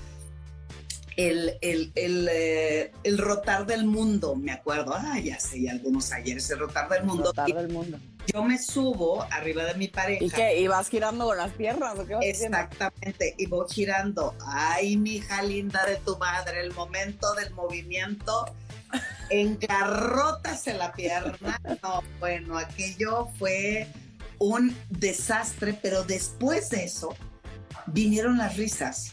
el, 1.17 1.57
el, 1.61 1.93
el, 1.95 2.29
eh, 2.31 2.93
el, 3.03 3.19
rotar 3.19 3.67
del 3.67 3.87
mundo, 3.87 4.37
me 4.37 4.53
acuerdo. 4.53 4.95
Ah, 4.95 5.19
ya 5.19 5.39
sé, 5.41 5.69
algunos 5.71 6.13
ayeres, 6.13 6.51
el 6.51 6.59
rotar 6.59 6.89
del 6.89 7.05
mundo. 7.05 7.25
Rotar 7.25 7.47
del 7.47 7.69
mundo. 7.69 7.99
Yo 8.33 8.43
me 8.43 8.59
subo 8.59 9.23
arriba 9.31 9.65
de 9.65 9.75
mi 9.75 9.89
pareja. 9.89 10.25
¿Y 10.25 10.31
qué? 10.31 10.61
¿Y 10.61 10.67
vas 10.67 10.89
girando 10.89 11.27
con 11.27 11.37
las 11.37 11.53
piernas 11.53 11.99
o 11.99 12.07
qué 12.07 12.19
Exactamente, 12.23 13.35
y 13.39 13.47
voy 13.47 13.67
girando. 13.71 14.35
Ay, 14.45 14.97
mi 14.97 15.17
hija 15.17 15.43
linda 15.43 15.85
de 15.87 15.97
tu 15.97 16.19
madre, 16.19 16.61
el 16.61 16.75
momento 16.75 17.35
del 17.35 17.53
movimiento 17.55 18.47
engarrotas 19.31 20.67
en 20.67 20.79
la 20.79 20.93
pierna. 20.93 21.61
No, 21.83 22.03
bueno, 22.21 22.59
aquello 22.59 23.29
fue 23.39 23.89
un 24.39 24.77
desastre, 24.91 25.79
pero 25.81 26.05
después 26.05 26.71
de 26.71 26.85
eso 26.85 27.15
vinieron 27.87 28.39
las 28.39 28.57
risas. 28.57 29.13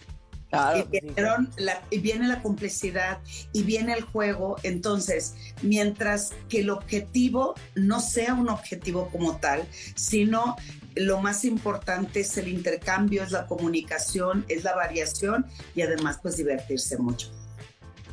y, 0.52 0.84
vinieron 1.02 1.50
la, 1.58 1.82
y 1.90 1.98
viene 1.98 2.28
la 2.28 2.42
complicidad 2.44 3.20
y 3.54 3.64
viene 3.64 3.94
el 3.94 4.04
juego. 4.04 4.58
Entonces, 4.64 5.34
mientras 5.62 6.32
que 6.48 6.60
el 6.60 6.70
objetivo 6.70 7.56
no 7.76 8.00
sea 8.00 8.34
un 8.36 8.50
objetivo 8.50 9.10
como 9.10 9.38
tal, 9.38 9.68
sino 9.96 10.56
lo 10.96 11.20
más 11.22 11.44
importante 11.46 12.20
es 12.20 12.38
el 12.38 12.48
intercambio, 12.48 13.24
es 13.24 13.32
la 13.32 13.48
comunicación, 13.48 14.46
es 14.48 14.64
la 14.64 14.76
variación 14.76 15.46
y 15.76 15.82
además 15.82 16.20
pues 16.22 16.38
divertirse 16.38 16.98
mucho. 16.98 17.32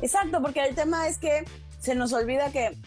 Exacto, 0.01 0.41
porque 0.41 0.63
el 0.63 0.75
tema 0.75 1.07
es 1.07 1.17
que 1.17 1.45
se 1.79 1.95
nos 1.95 2.13
olvida 2.13 2.51
que, 2.51 2.77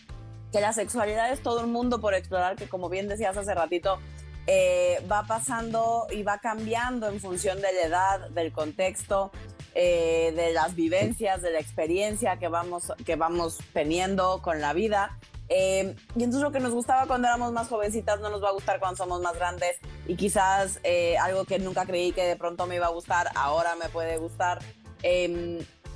que 0.52 0.61
la 0.61 0.73
sexualidad 0.73 1.33
es 1.33 1.42
todo 1.42 1.62
un 1.64 1.73
mundo 1.73 2.00
por 2.00 2.14
explorar, 2.14 2.56
que 2.56 2.68
como 2.68 2.88
bien 2.88 3.09
decías 3.09 3.37
hace 3.37 3.54
ratito, 3.54 3.99
eh, 4.47 5.02
va 5.11 5.23
pasando 5.23 6.06
y 6.11 6.23
va 6.23 6.38
cambiando 6.38 7.09
en 7.09 7.18
función 7.18 7.62
de 7.62 7.73
la 7.73 7.80
edad, 7.83 8.30
del 8.30 8.52
contexto, 8.52 9.30
eh, 9.75 10.33
de 10.37 10.52
las 10.52 10.75
vivencias, 10.75 11.40
de 11.40 11.50
la 11.50 11.61
experiencia 11.61 12.37
que 12.37 12.49
vamos, 12.49 12.92
que 13.06 13.16
vamos 13.16 13.59
teniendo 13.73 14.42
con 14.42 14.61
la 14.61 14.75
vida. 14.75 15.18
Eh, 15.49 15.94
y 16.14 16.23
entonces 16.23 16.42
lo 16.42 16.52
que 16.52 16.61
nos 16.61 16.73
gustaba 16.73 17.06
cuando 17.06 17.28
éramos 17.28 17.52
más 17.52 17.68
jovencitas 17.68 18.21
no 18.21 18.28
nos 18.28 18.42
va 18.42 18.49
a 18.49 18.52
gustar 18.52 18.80
cuando 18.80 18.97
somos 18.97 19.21
más 19.21 19.35
grandes 19.35 19.78
y 20.06 20.16
quizás 20.16 20.80
algo 21.21 21.44
que 21.44 21.59
nunca 21.59 21.85
creí 21.85 22.12
que 22.12 22.23
de 22.23 22.37
pronto 22.37 22.66
me 22.66 22.76
iba 22.76 22.87
a 22.87 22.90
gustar, 22.90 23.28
ahora 23.35 23.76
me 23.76 23.88
puede 23.88 24.18
gustar. 24.18 24.59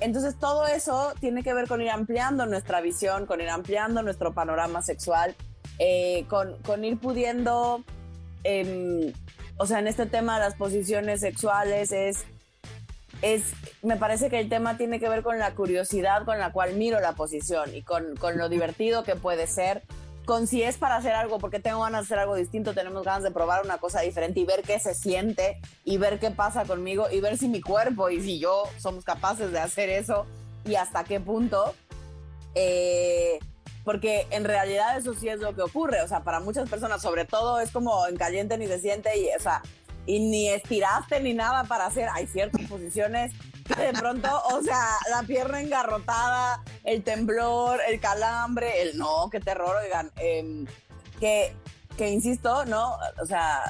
Entonces 0.01 0.35
todo 0.39 0.67
eso 0.67 1.13
tiene 1.19 1.43
que 1.43 1.53
ver 1.53 1.67
con 1.67 1.81
ir 1.81 1.89
ampliando 1.89 2.45
nuestra 2.45 2.81
visión, 2.81 3.25
con 3.25 3.41
ir 3.41 3.49
ampliando 3.49 4.01
nuestro 4.01 4.33
panorama 4.33 4.81
sexual, 4.81 5.35
eh, 5.77 6.25
con, 6.27 6.85
ir 6.85 6.97
pudiendo, 6.99 7.83
em, 8.43 9.13
o 9.57 9.65
sea, 9.65 9.79
en 9.79 9.87
este 9.87 10.05
tema 10.05 10.35
de 10.39 10.45
las 10.45 10.55
posiciones 10.55 11.19
sexuales 11.19 11.91
es, 11.91 12.23
es, 13.21 13.51
me 13.83 13.97
parece 13.97 14.29
que 14.29 14.39
el 14.39 14.47
tema 14.47 14.77
tiene 14.77 14.99
que 14.99 15.09
ver 15.09 15.21
con 15.21 15.37
la 15.37 15.53
curiosidad 15.53 16.23
con 16.23 16.39
la 16.39 16.51
cual 16.53 16.75
miro 16.75 16.99
la 17.01 17.13
posición 17.13 17.75
y 17.75 17.81
con, 17.81 18.15
con 18.15 18.37
lo 18.37 18.47
divertido 18.47 19.03
que 19.03 19.15
puede 19.15 19.47
ser 19.47 19.83
con 20.29 20.45
si 20.45 20.61
es 20.61 20.77
para 20.77 20.97
hacer 20.97 21.13
algo, 21.13 21.39
porque 21.39 21.59
tengo 21.59 21.81
ganas 21.81 22.01
de 22.01 22.05
hacer 22.05 22.19
algo 22.19 22.35
distinto, 22.35 22.75
tenemos 22.75 23.03
ganas 23.03 23.23
de 23.23 23.31
probar 23.31 23.65
una 23.65 23.79
cosa 23.79 24.01
diferente 24.01 24.39
y 24.39 24.45
ver 24.45 24.61
qué 24.61 24.79
se 24.79 24.93
siente 24.93 25.59
y 25.83 25.97
ver 25.97 26.19
qué 26.19 26.29
pasa 26.29 26.65
conmigo 26.65 27.07
y 27.11 27.19
ver 27.19 27.35
si 27.35 27.47
mi 27.47 27.61
cuerpo 27.61 28.11
y 28.11 28.21
si 28.21 28.37
yo 28.37 28.65
somos 28.77 29.03
capaces 29.03 29.51
de 29.51 29.57
hacer 29.57 29.89
eso 29.89 30.27
y 30.65 30.75
hasta 30.75 31.03
qué 31.03 31.19
punto. 31.19 31.73
Eh, 32.53 33.39
porque 33.83 34.27
en 34.29 34.43
realidad 34.43 34.99
eso 34.99 35.15
sí 35.15 35.27
es 35.27 35.39
lo 35.39 35.55
que 35.55 35.63
ocurre, 35.63 35.99
o 36.03 36.07
sea, 36.07 36.19
para 36.19 36.39
muchas 36.39 36.69
personas, 36.69 37.01
sobre 37.01 37.25
todo, 37.25 37.59
es 37.59 37.71
como 37.71 38.05
en 38.05 38.15
caliente 38.15 38.55
ni 38.59 38.67
se 38.67 38.79
siente 38.79 39.09
y, 39.17 39.35
o 39.35 39.41
sea, 39.41 39.63
y 40.05 40.19
ni 40.19 40.47
estiraste 40.49 41.21
ni 41.21 41.33
nada 41.33 41.63
para 41.63 41.87
hacer, 41.87 42.07
hay 42.13 42.27
ciertas 42.27 42.61
posiciones 42.67 43.31
de 43.77 43.93
pronto, 43.93 44.29
o 44.51 44.61
sea, 44.61 44.97
la 45.09 45.23
pierna 45.23 45.61
engarrotada, 45.61 46.63
el 46.83 47.03
temblor, 47.03 47.79
el 47.87 47.99
calambre, 47.99 48.81
el 48.81 48.97
no, 48.97 49.29
qué 49.31 49.39
terror, 49.39 49.75
oigan, 49.83 50.11
em, 50.17 50.65
que, 51.19 51.55
que 51.97 52.09
insisto, 52.09 52.65
¿no? 52.65 52.97
O 53.21 53.25
sea, 53.25 53.63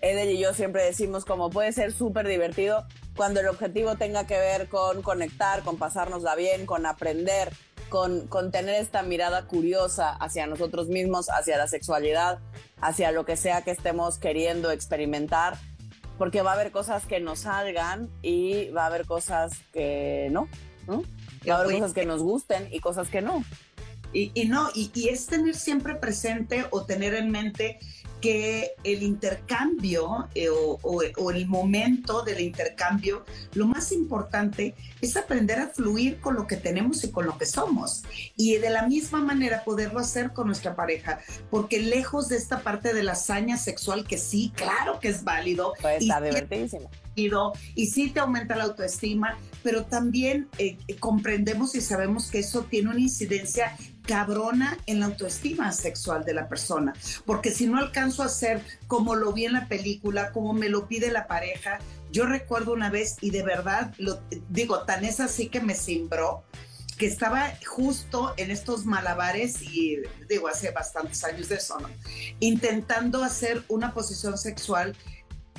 Edel 0.00 0.30
y 0.30 0.38
yo 0.38 0.52
siempre 0.52 0.84
decimos 0.84 1.24
como 1.24 1.50
puede 1.50 1.72
ser 1.72 1.92
súper 1.92 2.28
divertido 2.28 2.84
cuando 3.16 3.40
el 3.40 3.48
objetivo 3.48 3.96
tenga 3.96 4.26
que 4.26 4.38
ver 4.38 4.68
con 4.68 5.02
conectar, 5.02 5.62
con 5.62 5.78
pasárnosla 5.78 6.34
bien, 6.34 6.66
con 6.66 6.84
aprender, 6.84 7.50
con, 7.88 8.26
con, 8.26 8.50
tener 8.50 8.74
esta 8.74 9.02
mirada 9.02 9.46
curiosa 9.46 10.10
hacia 10.10 10.46
nosotros 10.46 10.88
mismos, 10.88 11.30
hacia 11.30 11.56
la 11.56 11.66
sexualidad, 11.66 12.40
hacia 12.80 13.12
lo 13.12 13.24
que 13.24 13.36
sea 13.36 13.62
que 13.62 13.70
estemos 13.70 14.18
queriendo 14.18 14.70
experimentar 14.70 15.56
porque 16.18 16.42
va 16.42 16.52
a 16.52 16.54
haber 16.54 16.70
cosas 16.70 17.06
que 17.06 17.20
nos 17.20 17.40
salgan 17.40 18.10
y 18.22 18.68
va 18.70 18.84
a 18.84 18.86
haber 18.86 19.06
cosas 19.06 19.52
que 19.72 20.28
no, 20.30 20.48
¿no? 20.86 21.02
va 21.48 21.56
a 21.56 21.60
haber 21.60 21.76
cosas 21.76 21.92
que 21.92 22.06
nos 22.06 22.22
gusten 22.22 22.68
y 22.72 22.80
cosas 22.80 23.08
que 23.08 23.22
no. 23.22 23.44
Y, 24.12 24.30
y 24.34 24.46
no, 24.46 24.70
y, 24.74 24.90
y, 24.94 25.08
es 25.08 25.26
tener 25.26 25.54
siempre 25.54 25.96
presente 25.96 26.64
o 26.70 26.86
tener 26.86 27.14
en 27.14 27.30
mente 27.30 27.78
que 28.20 28.72
el 28.84 29.02
intercambio 29.02 30.28
eh, 30.34 30.48
o, 30.50 31.30
el 31.30 31.46
momento 31.46 32.22
del 32.22 32.40
intercambio, 32.40 33.24
lo 33.54 33.66
más 33.66 33.92
importante 33.92 34.74
es 35.00 35.16
aprender 35.16 35.58
a 35.58 35.68
fluir 35.68 36.18
con 36.20 36.34
lo 36.34 36.46
que 36.46 36.56
tenemos 36.56 37.04
y 37.04 37.10
con 37.10 37.26
lo 37.26 37.36
que 37.38 37.46
somos. 37.46 38.02
Y 38.36 38.56
de 38.56 38.70
la 38.70 38.86
misma 38.86 39.20
manera 39.20 39.64
poderlo 39.64 40.00
hacer 40.00 40.32
con 40.32 40.46
nuestra 40.46 40.74
pareja, 40.74 41.20
porque 41.50 41.80
lejos 41.80 42.28
de 42.28 42.36
esta 42.36 42.60
parte 42.60 42.94
de 42.94 43.02
la 43.02 43.12
hazaña 43.12 43.56
sexual, 43.56 44.06
que 44.06 44.18
sí, 44.18 44.52
claro 44.54 44.98
que 45.00 45.08
es 45.08 45.24
válido. 45.24 45.74
Pues 45.80 46.02
está 46.02 46.20
divertidísimo. 46.20 46.90
Y 47.74 47.86
sí 47.86 48.10
te 48.10 48.20
aumenta 48.20 48.56
la 48.56 48.64
autoestima, 48.64 49.38
pero 49.62 49.86
también 49.86 50.48
eh, 50.58 50.76
comprendemos 51.00 51.74
y 51.74 51.80
sabemos 51.80 52.30
que 52.30 52.40
eso 52.40 52.64
tiene 52.64 52.90
una 52.90 53.00
incidencia 53.00 53.74
cabrona 54.06 54.78
en 54.86 55.00
la 55.00 55.06
autoestima 55.06 55.72
sexual 55.72 56.24
de 56.24 56.34
la 56.34 56.48
persona, 56.48 56.94
porque 57.24 57.50
si 57.50 57.66
no 57.66 57.78
alcanzo 57.78 58.22
a 58.22 58.26
hacer 58.26 58.62
como 58.86 59.14
lo 59.14 59.32
vi 59.32 59.46
en 59.46 59.52
la 59.52 59.68
película, 59.68 60.32
como 60.32 60.52
me 60.52 60.68
lo 60.68 60.86
pide 60.86 61.10
la 61.10 61.26
pareja, 61.26 61.78
yo 62.12 62.26
recuerdo 62.26 62.72
una 62.72 62.90
vez 62.90 63.16
y 63.20 63.30
de 63.30 63.42
verdad, 63.42 63.92
lo 63.98 64.20
digo, 64.48 64.84
tan 64.84 65.04
es 65.04 65.20
así 65.20 65.48
que 65.48 65.60
me 65.60 65.74
cimbró, 65.74 66.44
que 66.96 67.06
estaba 67.06 67.52
justo 67.66 68.32
en 68.36 68.50
estos 68.50 68.86
malabares 68.86 69.60
y 69.60 69.98
digo, 70.28 70.48
hace 70.48 70.70
bastantes 70.70 71.24
años 71.24 71.48
de 71.48 71.56
eso. 71.56 71.76
Intentando 72.40 73.22
hacer 73.22 73.62
una 73.68 73.92
posición 73.92 74.38
sexual 74.38 74.96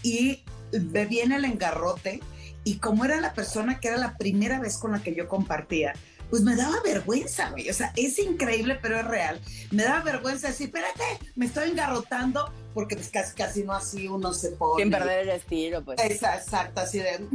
y 0.01 0.43
me 0.71 1.05
viene 1.05 1.35
el 1.35 1.45
engarrote 1.45 2.21
y 2.63 2.79
como 2.79 3.05
era 3.05 3.21
la 3.21 3.33
persona 3.33 3.79
que 3.79 3.89
era 3.89 3.97
la 3.97 4.17
primera 4.17 4.59
vez 4.59 4.77
con 4.77 4.91
la 4.91 5.01
que 5.01 5.15
yo 5.15 5.27
compartía, 5.27 5.93
pues 6.29 6.41
me 6.41 6.55
daba 6.55 6.81
vergüenza, 6.83 7.49
güey. 7.51 7.69
O 7.69 7.73
sea, 7.73 7.93
es 7.95 8.19
increíble, 8.19 8.77
pero 8.81 8.99
es 8.99 9.05
real. 9.05 9.39
Me 9.71 9.83
daba 9.83 10.01
vergüenza 10.01 10.47
decir, 10.49 10.67
espérate, 10.67 11.03
me 11.35 11.45
estoy 11.45 11.69
engarrotando, 11.69 12.51
porque 12.73 12.95
pues 12.95 13.09
casi, 13.09 13.35
casi 13.35 13.63
no 13.63 13.73
así 13.73 14.07
uno 14.07 14.33
se 14.33 14.51
pone. 14.51 14.83
Sin 14.83 14.91
perder 14.91 15.19
el 15.19 15.29
estilo, 15.29 15.83
pues. 15.83 15.99
Exacto, 16.03 16.81
así 16.81 16.99
de... 16.99 17.25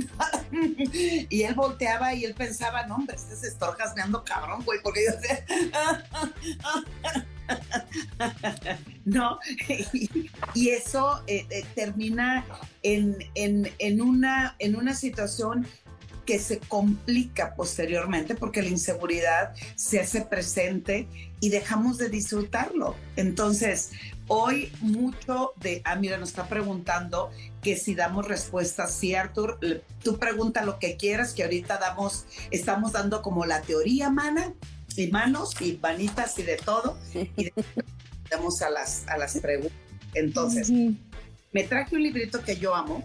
y 1.31 1.43
él 1.43 1.55
volteaba 1.55 2.15
y 2.15 2.25
él 2.25 2.35
pensaba, 2.35 2.87
no, 2.87 2.97
hombre, 2.97 3.17
este 3.17 3.37
se 3.37 3.49
estorjas 3.49 3.95
meando 3.97 4.25
cabrón, 4.25 4.63
güey, 4.65 4.81
porque 4.83 5.05
yo 5.07 5.13
sé... 5.21 5.45
¿no? 9.05 9.39
y, 10.55 10.69
eso 10.71 11.23
eh, 11.27 11.47
eh, 11.51 11.65
termina 11.75 12.45
en, 12.83 13.17
en, 13.35 13.71
en, 13.79 14.01
una, 14.01 14.57
en 14.59 14.77
una 14.77 14.95
situación 14.95 15.67
que 16.26 16.38
se 16.38 16.59
complica 16.59 17.55
posteriormente 17.55 18.35
porque 18.35 18.62
la 18.62 18.69
inseguridad 18.69 19.55
se 19.75 20.00
hace 20.00 20.23
presente 20.23 21.09
y 21.41 21.49
dejamos 21.49 21.99
de 21.99 22.09
disfrutarlo. 22.09 22.95
Entonces, 23.17 23.91
hoy 24.29 24.73
mucho 24.81 25.52
de, 25.57 25.83
ah, 25.85 25.97
mira, 25.97 26.19
nos 26.19 26.31
está 26.31 26.47
preguntando 26.47 27.31
que 27.62 27.76
si 27.76 27.95
damos 27.95 28.29
respuestas, 28.29 28.95
sí, 28.95 29.14
Artur, 29.14 29.59
tú 30.02 30.19
pregunta 30.19 30.64
lo 30.64 30.79
que 30.79 30.97
quieras, 30.97 31.33
que 31.33 31.43
ahorita 31.43 31.79
damos, 31.79 32.26
estamos 32.50 32.93
dando 32.93 33.23
como 33.23 33.45
la 33.45 33.62
teoría, 33.62 34.11
mana, 34.11 34.52
y 34.97 35.09
manos, 35.09 35.61
y 35.61 35.79
manitas 35.83 36.38
y 36.38 36.43
de 36.43 36.57
todo, 36.57 36.99
y 37.14 37.52
damos 38.31 38.62
a 38.62 38.71
las, 38.71 39.07
a 39.09 39.17
las 39.17 39.38
preguntas. 39.38 39.76
Entonces, 40.14 40.71
me 40.71 41.64
traje 41.64 41.97
un 41.97 42.02
librito 42.02 42.43
que 42.43 42.57
yo 42.57 42.75
amo, 42.75 43.05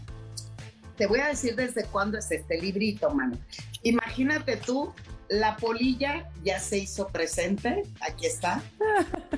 te 0.97 1.07
voy 1.07 1.19
a 1.19 1.27
decir 1.27 1.55
desde 1.55 1.85
cuándo 1.85 2.17
es 2.17 2.31
este 2.31 2.59
librito, 2.59 3.09
mano. 3.11 3.37
Imagínate 3.83 4.57
tú, 4.57 4.93
la 5.29 5.55
polilla 5.57 6.29
ya 6.43 6.59
se 6.59 6.79
hizo 6.79 7.07
presente, 7.07 7.83
aquí 8.01 8.25
está. 8.25 8.61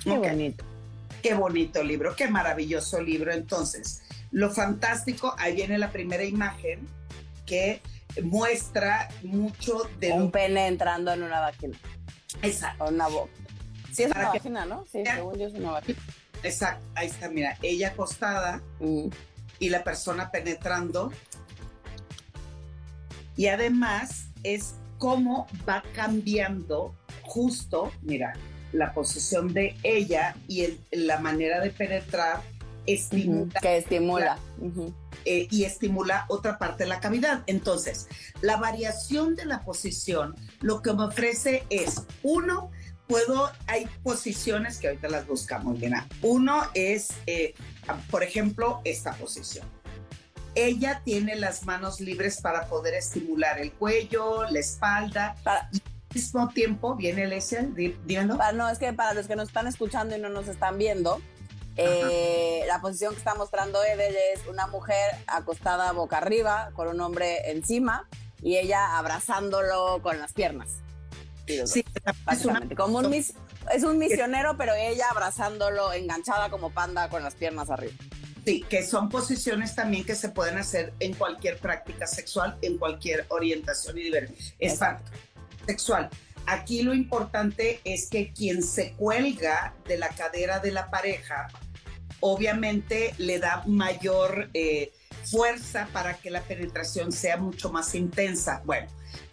Qué 0.02 0.10
bonito. 0.10 0.64
Qué 1.22 1.34
bonito 1.34 1.82
libro, 1.82 2.16
qué 2.16 2.28
maravilloso 2.28 3.02
libro. 3.02 3.30
Entonces, 3.30 4.00
lo 4.30 4.50
fantástico, 4.50 5.34
ahí 5.36 5.54
viene 5.54 5.76
la 5.76 5.92
primera 5.92 6.24
imagen 6.24 6.88
que 7.44 7.82
muestra 8.22 9.10
mucho 9.22 9.82
de... 10.00 10.12
Un 10.12 10.30
pene 10.30 10.66
entrando 10.66 11.12
en 11.12 11.24
una 11.24 11.40
vagina. 11.40 11.76
Exacto. 12.40 12.84
O 12.84 12.88
una 12.88 13.08
boca. 13.08 13.32
Sí, 13.98 14.04
es 14.04 14.10
una 14.12 14.28
vagina, 14.28 14.64
¿no? 14.66 14.84
Sí, 14.90 15.02
según 15.04 15.36
yo 15.38 15.46
es 15.48 15.54
una 15.54 15.70
vagina. 15.72 15.98
Exacto, 16.44 16.86
ahí 16.94 17.08
está, 17.08 17.28
mira, 17.28 17.58
ella 17.62 17.88
acostada 17.88 18.62
Mm. 18.78 19.08
y 19.58 19.68
la 19.70 19.82
persona 19.82 20.30
penetrando. 20.30 21.12
Y 23.36 23.46
además 23.48 24.26
es 24.44 24.74
cómo 24.98 25.46
va 25.68 25.82
cambiando 25.94 26.94
justo, 27.22 27.90
mira, 28.02 28.34
la 28.72 28.92
posición 28.92 29.52
de 29.52 29.76
ella 29.82 30.36
y 30.46 30.62
el- 30.62 30.80
la 30.92 31.18
manera 31.18 31.60
de 31.60 31.70
penetrar 31.70 32.42
estimula 32.86 33.58
Que 33.60 33.78
estimula. 33.78 34.38
Eh, 35.24 35.46
y 35.50 35.64
estimula 35.64 36.24
otra 36.28 36.56
parte 36.58 36.84
de 36.84 36.88
la 36.88 37.00
cavidad. 37.00 37.42
Entonces, 37.46 38.06
la 38.40 38.56
variación 38.56 39.34
de 39.36 39.44
la 39.44 39.62
posición 39.64 40.34
lo 40.60 40.80
que 40.82 40.92
me 40.94 41.04
ofrece 41.04 41.64
es, 41.68 42.02
uno, 42.22 42.70
puedo, 43.08 43.50
hay 43.66 43.86
posiciones 44.02 44.78
que 44.78 44.88
ahorita 44.88 45.08
las 45.08 45.26
buscamos, 45.26 45.78
mira. 45.78 46.06
Uno 46.22 46.62
es, 46.74 47.08
eh, 47.26 47.54
por 48.10 48.22
ejemplo, 48.22 48.80
esta 48.84 49.12
posición. 49.14 49.66
Ella 50.54 51.02
tiene 51.04 51.36
las 51.36 51.64
manos 51.64 52.00
libres 52.00 52.40
para 52.40 52.66
poder 52.66 52.94
estimular 52.94 53.58
el 53.58 53.72
cuello, 53.72 54.44
la 54.50 54.58
espalda, 54.60 55.34
Para- 55.42 55.68
y 55.72 55.76
al 55.78 56.14
mismo 56.14 56.48
tiempo, 56.48 56.94
viene 56.96 57.26
dí- 57.26 57.96
dímelo. 58.04 58.38
no, 58.54 58.68
es 58.68 58.78
que 58.78 58.92
para 58.92 59.14
los 59.14 59.26
que 59.26 59.36
nos 59.36 59.48
están 59.48 59.66
escuchando 59.66 60.16
y 60.16 60.20
no 60.20 60.28
nos 60.28 60.48
están 60.48 60.76
viendo, 60.78 61.20
eh, 61.76 62.64
la 62.66 62.80
posición 62.80 63.12
que 63.12 63.18
está 63.18 63.34
mostrando 63.36 63.82
Edel 63.84 64.14
es 64.34 64.46
una 64.48 64.66
mujer 64.66 65.14
acostada 65.28 65.92
boca 65.92 66.16
arriba 66.18 66.70
con 66.74 66.88
un 66.88 67.00
hombre 67.00 67.50
encima 67.52 68.08
y 68.42 68.56
ella 68.56 68.98
abrazándolo 68.98 70.00
con 70.02 70.18
las 70.18 70.32
piernas. 70.32 70.68
Sí, 71.48 71.84
es 71.84 72.04
una- 72.04 72.14
básicamente. 72.24 72.74
Como 72.76 72.98
un 72.98 73.10
mis- 73.10 73.34
es 73.74 73.82
un 73.82 73.98
misionero, 73.98 74.56
pero 74.56 74.74
ella 74.74 75.06
abrazándolo 75.10 75.92
enganchada 75.92 76.50
como 76.50 76.70
panda 76.70 77.08
con 77.08 77.22
las 77.22 77.34
piernas 77.34 77.70
arriba. 77.70 77.92
Sí, 78.44 78.64
que 78.68 78.82
son 78.82 79.08
posiciones 79.10 79.74
también 79.74 80.04
que 80.04 80.14
se 80.14 80.30
pueden 80.30 80.56
hacer 80.56 80.94
en 81.00 81.12
cualquier 81.14 81.58
práctica 81.58 82.06
sexual, 82.06 82.56
en 82.62 82.78
cualquier 82.78 83.26
orientación 83.28 83.98
y 83.98 84.10
parte 84.78 85.04
sexual. 85.66 86.08
Aquí 86.46 86.80
lo 86.82 86.94
importante 86.94 87.80
es 87.84 88.08
que 88.08 88.32
quien 88.32 88.62
se 88.62 88.92
cuelga 88.92 89.74
de 89.86 89.98
la 89.98 90.08
cadera 90.08 90.60
de 90.60 90.70
la 90.72 90.88
pareja, 90.88 91.48
obviamente 92.20 93.14
le 93.18 93.38
da 93.38 93.62
mayor 93.66 94.48
eh, 94.54 94.92
fuerza 95.24 95.88
para 95.92 96.14
que 96.14 96.30
la 96.30 96.40
penetración 96.40 97.12
sea 97.12 97.36
mucho 97.36 97.70
más 97.70 97.94
intensa. 97.94 98.62
Bueno, 98.64 98.88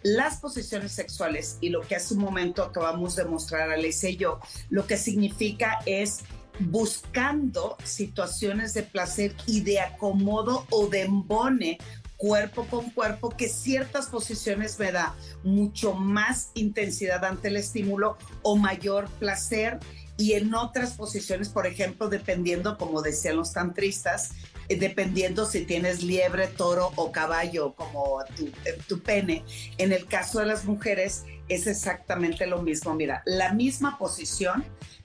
las 0.06 0.36
posiciones 0.36 0.92
sexuales 0.92 1.58
y 1.60 1.70
lo 1.70 1.80
que 1.80 1.96
hace 1.96 2.14
un 2.14 2.20
momento 2.20 2.62
acabamos 2.62 3.16
de 3.16 3.24
mostrar 3.24 3.72
Alicia 3.72 4.08
y 4.08 4.16
yo, 4.16 4.38
lo 4.70 4.86
que 4.86 4.96
significa 4.96 5.80
es 5.84 6.20
buscando 6.60 7.76
situaciones 7.82 8.72
de 8.72 8.84
placer 8.84 9.34
y 9.46 9.62
de 9.62 9.80
acomodo 9.80 10.64
o 10.70 10.86
de 10.86 11.02
embone 11.02 11.78
cuerpo 12.16 12.66
con 12.70 12.90
cuerpo, 12.90 13.30
que 13.30 13.48
ciertas 13.48 14.06
posiciones 14.06 14.78
me 14.78 14.92
da 14.92 15.16
mucho 15.42 15.92
más 15.92 16.52
intensidad 16.54 17.24
ante 17.24 17.48
el 17.48 17.56
estímulo 17.56 18.16
o 18.42 18.56
mayor 18.56 19.08
placer. 19.18 19.80
Y 20.16 20.34
en 20.34 20.54
otras 20.54 20.92
posiciones, 20.92 21.48
por 21.48 21.66
ejemplo, 21.66 22.08
dependiendo, 22.08 22.78
como 22.78 23.02
decían 23.02 23.36
los 23.36 23.52
tantristas, 23.52 24.30
dependiendo 24.74 25.46
si 25.46 25.64
tienes 25.64 26.02
liebre, 26.02 26.48
toro 26.48 26.92
o 26.96 27.12
caballo 27.12 27.74
como 27.74 28.24
tu, 28.36 28.46
eh, 28.64 28.78
tu 28.88 29.00
pene. 29.00 29.44
En 29.78 29.92
el 29.92 30.06
caso 30.06 30.40
de 30.40 30.46
las 30.46 30.64
mujeres 30.64 31.24
es 31.48 31.66
exactamente 31.66 32.46
lo 32.46 32.62
mismo. 32.62 32.94
Mira, 32.94 33.22
la 33.24 33.52
misma 33.52 33.96
posición, 33.98 34.64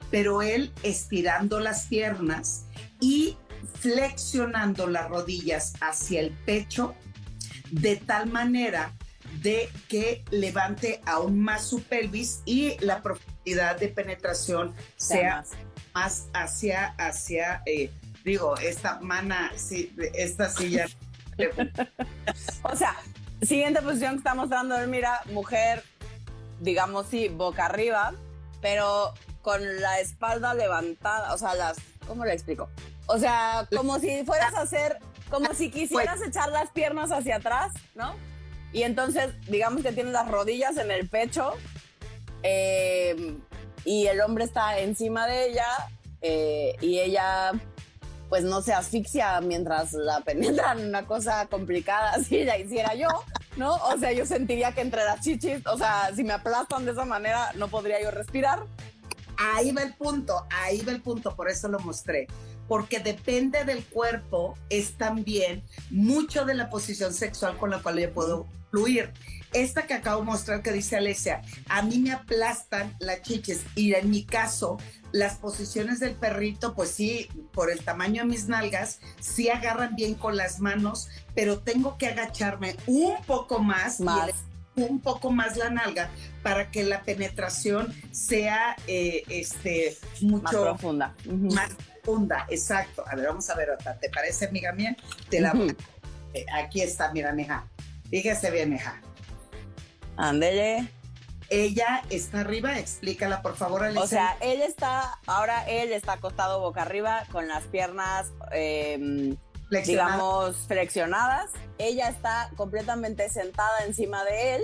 pero 0.09 0.41
él 0.41 0.71
estirando 0.83 1.59
las 1.59 1.85
piernas 1.87 2.65
y 2.99 3.37
flexionando 3.79 4.87
las 4.87 5.09
rodillas 5.09 5.73
hacia 5.81 6.21
el 6.21 6.31
pecho 6.31 6.95
de 7.71 7.95
tal 7.95 8.29
manera 8.29 8.93
de 9.41 9.69
que 9.87 10.23
levante 10.29 11.01
aún 11.05 11.39
más 11.39 11.65
su 11.65 11.81
pelvis 11.83 12.41
y 12.45 12.77
la 12.79 13.01
profundidad 13.01 13.79
de 13.79 13.87
penetración 13.87 14.73
sea 14.97 15.43
más 15.93 16.27
hacia, 16.33 16.87
hacia, 16.97 17.63
eh, 17.65 17.91
digo, 18.23 18.57
esta 18.57 18.99
mana, 18.99 19.51
sí, 19.55 19.93
esta 20.13 20.49
silla. 20.49 20.87
O 22.63 22.75
sea, 22.75 22.95
siguiente 23.41 23.81
posición 23.81 24.13
que 24.13 24.17
está 24.17 24.35
mostrando 24.35 24.77
Elmira, 24.77 25.21
mujer, 25.31 25.83
digamos 26.59 27.07
sí, 27.07 27.29
boca 27.29 27.65
arriba, 27.65 28.13
pero 28.61 29.13
con 29.41 29.61
la 29.81 29.99
espalda 29.99 30.53
levantada, 30.53 31.33
o 31.33 31.37
sea, 31.37 31.55
las, 31.55 31.77
¿cómo 32.07 32.25
le 32.25 32.33
explico? 32.33 32.69
O 33.07 33.17
sea, 33.17 33.67
como 33.75 33.99
si 33.99 34.23
fueras 34.23 34.53
a 34.53 34.61
hacer, 34.61 34.99
como 35.29 35.53
si 35.53 35.71
quisieras 35.71 36.21
echar 36.21 36.49
las 36.49 36.69
piernas 36.71 37.11
hacia 37.11 37.37
atrás, 37.37 37.73
¿no? 37.95 38.15
Y 38.73 38.83
entonces, 38.83 39.33
digamos 39.49 39.83
que 39.83 39.91
tienes 39.91 40.13
las 40.13 40.29
rodillas 40.29 40.77
en 40.77 40.91
el 40.91 41.09
pecho 41.09 41.53
eh, 42.43 43.37
y 43.83 44.07
el 44.07 44.21
hombre 44.21 44.45
está 44.45 44.79
encima 44.79 45.27
de 45.27 45.49
ella 45.49 45.67
eh, 46.21 46.75
y 46.79 46.99
ella 46.99 47.51
pues 48.31 48.45
no 48.45 48.61
se 48.61 48.71
asfixia 48.71 49.41
mientras 49.41 49.91
la 49.91 50.21
penetran, 50.21 50.87
una 50.87 51.05
cosa 51.05 51.47
complicada 51.47 52.13
si 52.23 52.45
la 52.45 52.57
hiciera 52.57 52.95
yo, 52.95 53.09
¿no? 53.57 53.75
O 53.75 53.97
sea, 53.97 54.13
yo 54.13 54.25
sentiría 54.25 54.71
que 54.71 54.79
entre 54.79 55.03
las 55.03 55.19
chichis, 55.19 55.67
o 55.67 55.77
sea, 55.77 56.11
si 56.15 56.23
me 56.23 56.31
aplastan 56.31 56.85
de 56.85 56.93
esa 56.93 57.03
manera, 57.03 57.51
no 57.55 57.67
podría 57.67 58.01
yo 58.01 58.09
respirar. 58.09 58.63
Ahí 59.37 59.73
va 59.73 59.83
el 59.83 59.93
punto, 59.95 60.45
ahí 60.49 60.79
va 60.79 60.93
el 60.93 61.01
punto, 61.01 61.35
por 61.35 61.49
eso 61.49 61.67
lo 61.67 61.79
mostré. 61.79 62.27
Porque 62.69 63.01
depende 63.01 63.65
del 63.65 63.83
cuerpo, 63.83 64.57
es 64.69 64.93
también 64.93 65.61
mucho 65.89 66.45
de 66.45 66.53
la 66.53 66.69
posición 66.69 67.13
sexual 67.13 67.57
con 67.57 67.69
la 67.69 67.79
cual 67.81 67.99
yo 67.99 68.13
puedo 68.13 68.47
fluir. 68.69 69.11
Esta 69.51 69.81
que 69.85 69.93
acabo 69.93 70.21
de 70.21 70.27
mostrar 70.27 70.63
que 70.63 70.71
dice 70.71 70.95
Alesia, 70.95 71.41
a 71.67 71.81
mí 71.81 71.99
me 71.99 72.13
aplastan 72.13 72.95
las 72.99 73.23
chiches 73.23 73.63
y 73.75 73.93
en 73.93 74.09
mi 74.09 74.23
caso, 74.23 74.77
las 75.11 75.35
posiciones 75.35 75.99
del 75.99 76.13
perrito, 76.15 76.73
pues 76.73 76.91
sí, 76.91 77.29
por 77.53 77.71
el 77.71 77.83
tamaño 77.83 78.23
de 78.23 78.29
mis 78.29 78.47
nalgas, 78.47 78.99
sí 79.19 79.49
agarran 79.49 79.95
bien 79.95 80.15
con 80.15 80.37
las 80.37 80.59
manos, 80.59 81.09
pero 81.35 81.59
tengo 81.59 81.97
que 81.97 82.07
agacharme 82.07 82.75
un 82.87 83.21
poco 83.23 83.59
más, 83.59 83.99
y 83.99 84.03
Más. 84.03 84.31
un 84.75 84.99
poco 85.01 85.31
más 85.31 85.57
la 85.57 85.69
nalga 85.69 86.09
para 86.43 86.71
que 86.71 86.83
la 86.83 87.01
penetración 87.01 87.93
sea 88.11 88.75
eh, 88.87 89.23
este 89.29 89.97
Más 90.13 90.21
mucho 90.23 90.61
profunda. 90.63 91.15
Ujú. 91.25 91.53
más 91.53 91.69
profunda. 92.03 92.45
Exacto. 92.49 93.03
A 93.07 93.15
ver, 93.15 93.27
vamos 93.27 93.49
a 93.49 93.55
ver 93.55 93.69
otra. 93.71 93.97
¿Te 93.99 94.09
parece, 94.09 94.45
amiga 94.45 94.71
mía? 94.71 94.95
Te 95.29 95.41
la 95.41 95.53
eh, 96.33 96.45
aquí 96.53 96.81
está, 96.81 97.11
mira, 97.11 97.33
mija. 97.33 97.67
Fíjese 98.09 98.51
bien, 98.51 98.69
mija. 98.69 99.01
Ándele. 100.17 100.89
Ella 101.51 102.01
está 102.09 102.39
arriba, 102.39 102.79
explícala 102.79 103.41
por 103.41 103.57
favor, 103.57 103.83
Alicia. 103.83 104.01
O 104.03 104.07
sea, 104.07 104.37
él 104.39 104.61
está, 104.61 105.19
ahora 105.27 105.67
él 105.69 105.91
está 105.91 106.13
acostado 106.13 106.61
boca 106.61 106.81
arriba 106.83 107.25
con 107.31 107.47
las 107.49 107.65
piernas, 107.65 108.31
eh, 108.53 109.35
Flexionada. 109.67 110.13
digamos, 110.15 110.55
flexionadas. 110.67 111.51
Ella 111.77 112.07
está 112.07 112.49
completamente 112.55 113.29
sentada 113.29 113.83
encima 113.85 114.23
de 114.23 114.55
él, 114.55 114.63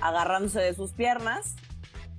agarrándose 0.00 0.60
de 0.60 0.74
sus 0.74 0.92
piernas. 0.92 1.54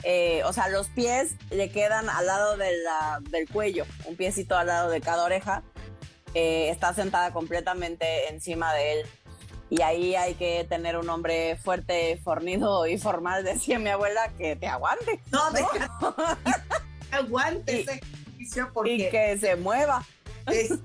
Eh, 0.04 0.44
o 0.46 0.54
sea, 0.54 0.68
los 0.68 0.88
pies 0.90 1.32
le 1.50 1.70
quedan 1.72 2.10
al 2.10 2.28
lado 2.28 2.58
de 2.58 2.78
la- 2.78 3.20
del 3.30 3.50
cuello, 3.50 3.86
un 4.06 4.16
piecito 4.16 4.56
al 4.56 4.68
lado 4.68 4.90
de 4.92 5.02
cada 5.02 5.24
oreja. 5.24 5.64
Eh, 6.36 6.70
está 6.70 6.94
sentada 6.94 7.32
completamente 7.32 8.28
encima 8.30 8.74
de 8.74 8.92
él. 9.02 9.08
Y 9.74 9.82
ahí 9.82 10.14
hay 10.14 10.36
que 10.36 10.68
tener 10.70 10.98
un 10.98 11.10
hombre 11.10 11.56
fuerte, 11.56 12.20
fornido 12.24 12.86
y 12.86 13.00
formal, 13.00 13.44
decía 13.44 13.80
mi 13.80 13.90
abuela, 13.90 14.32
que 14.38 14.56
te 14.56 14.68
aguante. 14.68 15.20
No, 15.32 15.50
deja- 15.50 16.38
aguante 17.12 17.82
ese 17.82 17.94
ejercicio 17.96 18.70
porque... 18.72 18.94
Y 18.94 19.10
que 19.10 19.36
se 19.40 19.56
mueva. 19.56 20.06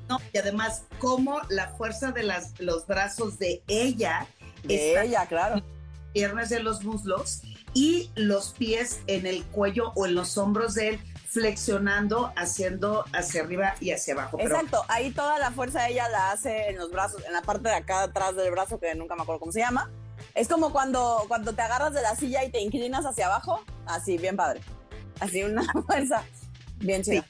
no, 0.09 0.19
y 0.33 0.39
además, 0.39 0.85
cómo 1.01 1.39
la 1.51 1.69
fuerza 1.77 2.13
de 2.13 2.23
las, 2.23 2.59
los 2.61 2.87
brazos 2.87 3.39
de 3.39 3.63
ella... 3.69 4.27
De 4.63 4.99
ella, 4.99 5.27
claro. 5.27 5.63
Piernas 6.15 6.49
de 6.49 6.61
los 6.61 6.83
muslos 6.83 7.43
y 7.75 8.11
los 8.15 8.55
pies 8.55 9.01
en 9.07 9.27
el 9.27 9.45
cuello 9.45 9.93
o 9.97 10.07
en 10.07 10.15
los 10.15 10.39
hombros 10.39 10.73
de 10.73 10.89
él 10.89 11.01
flexionando, 11.29 12.33
haciendo 12.37 13.05
hacia 13.13 13.43
arriba 13.43 13.75
y 13.81 13.93
hacia 13.93 14.15
abajo. 14.15 14.39
Exacto, 14.41 14.85
ahí 14.89 15.11
toda 15.11 15.39
la 15.39 15.51
fuerza 15.51 15.89
ella 15.89 16.09
la 16.09 16.33
hace 16.33 16.71
en 16.71 16.79
los 16.79 16.91
brazos, 16.91 17.25
en 17.27 17.33
la 17.33 17.43
parte 17.43 17.69
de 17.69 17.75
acá 17.75 18.03
atrás 18.03 18.35
del 18.35 18.51
brazo, 18.51 18.81
que 18.81 18.95
nunca 18.95 19.15
me 19.15 19.23
acuerdo 19.23 19.41
cómo 19.41 19.53
se 19.53 19.61
llama. 19.61 19.91
Es 20.35 20.49
como 20.49 20.73
cuando, 20.73 21.25
cuando 21.29 21.53
te 21.53 21.63
agarras 21.63 21.93
de 21.93 22.03
la 22.03 22.17
silla 22.17 22.45
y 22.45 22.51
te 22.51 22.61
inclinas 22.61 23.05
hacia 23.05 23.27
abajo, 23.27 23.63
así, 23.87 24.17
bien 24.17 24.37
padre. 24.37 24.61
Así 25.21 25.43
una 25.43 25.65
fuerza 25.87 26.25
bien 26.79 27.03
chida. 27.03 27.27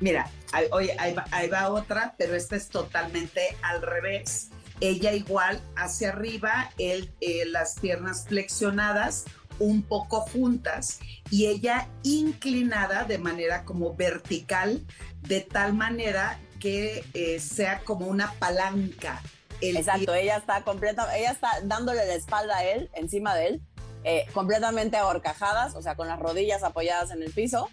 Mira, 0.00 0.30
oye, 0.72 0.96
ahí 0.98 1.48
va, 1.48 1.70
otra, 1.70 2.14
pero 2.18 2.34
esta 2.34 2.56
es 2.56 2.68
totalmente 2.68 3.56
al 3.62 3.82
revés. 3.82 4.50
Ella 4.80 5.12
igual 5.12 5.62
hacia 5.74 6.10
arriba, 6.10 6.70
él, 6.78 7.10
eh, 7.20 7.46
las 7.46 7.80
piernas 7.80 8.26
flexionadas, 8.28 9.24
un 9.58 9.82
poco 9.82 10.20
juntas 10.20 11.00
y 11.30 11.46
ella 11.46 11.88
inclinada 12.02 13.04
de 13.04 13.18
manera 13.18 13.64
como 13.64 13.94
vertical, 13.94 14.84
de 15.22 15.40
tal 15.40 15.74
manera 15.74 16.38
que 16.60 17.04
eh, 17.14 17.40
sea 17.40 17.80
como 17.80 18.06
una 18.06 18.32
palanca. 18.34 19.22
Exacto, 19.60 20.14
ella 20.14 20.36
está 20.36 20.62
completa, 20.62 21.16
ella 21.16 21.30
está 21.30 21.50
dándole 21.64 22.06
la 22.06 22.14
espalda 22.14 22.58
a 22.58 22.64
él, 22.64 22.90
encima 22.94 23.34
de 23.34 23.46
él, 23.46 23.62
eh, 24.04 24.26
completamente 24.32 24.96
ahorcajadas, 24.96 25.74
o 25.74 25.82
sea, 25.82 25.96
con 25.96 26.08
las 26.08 26.18
rodillas 26.18 26.62
apoyadas 26.62 27.10
en 27.10 27.22
el 27.22 27.32
piso. 27.32 27.70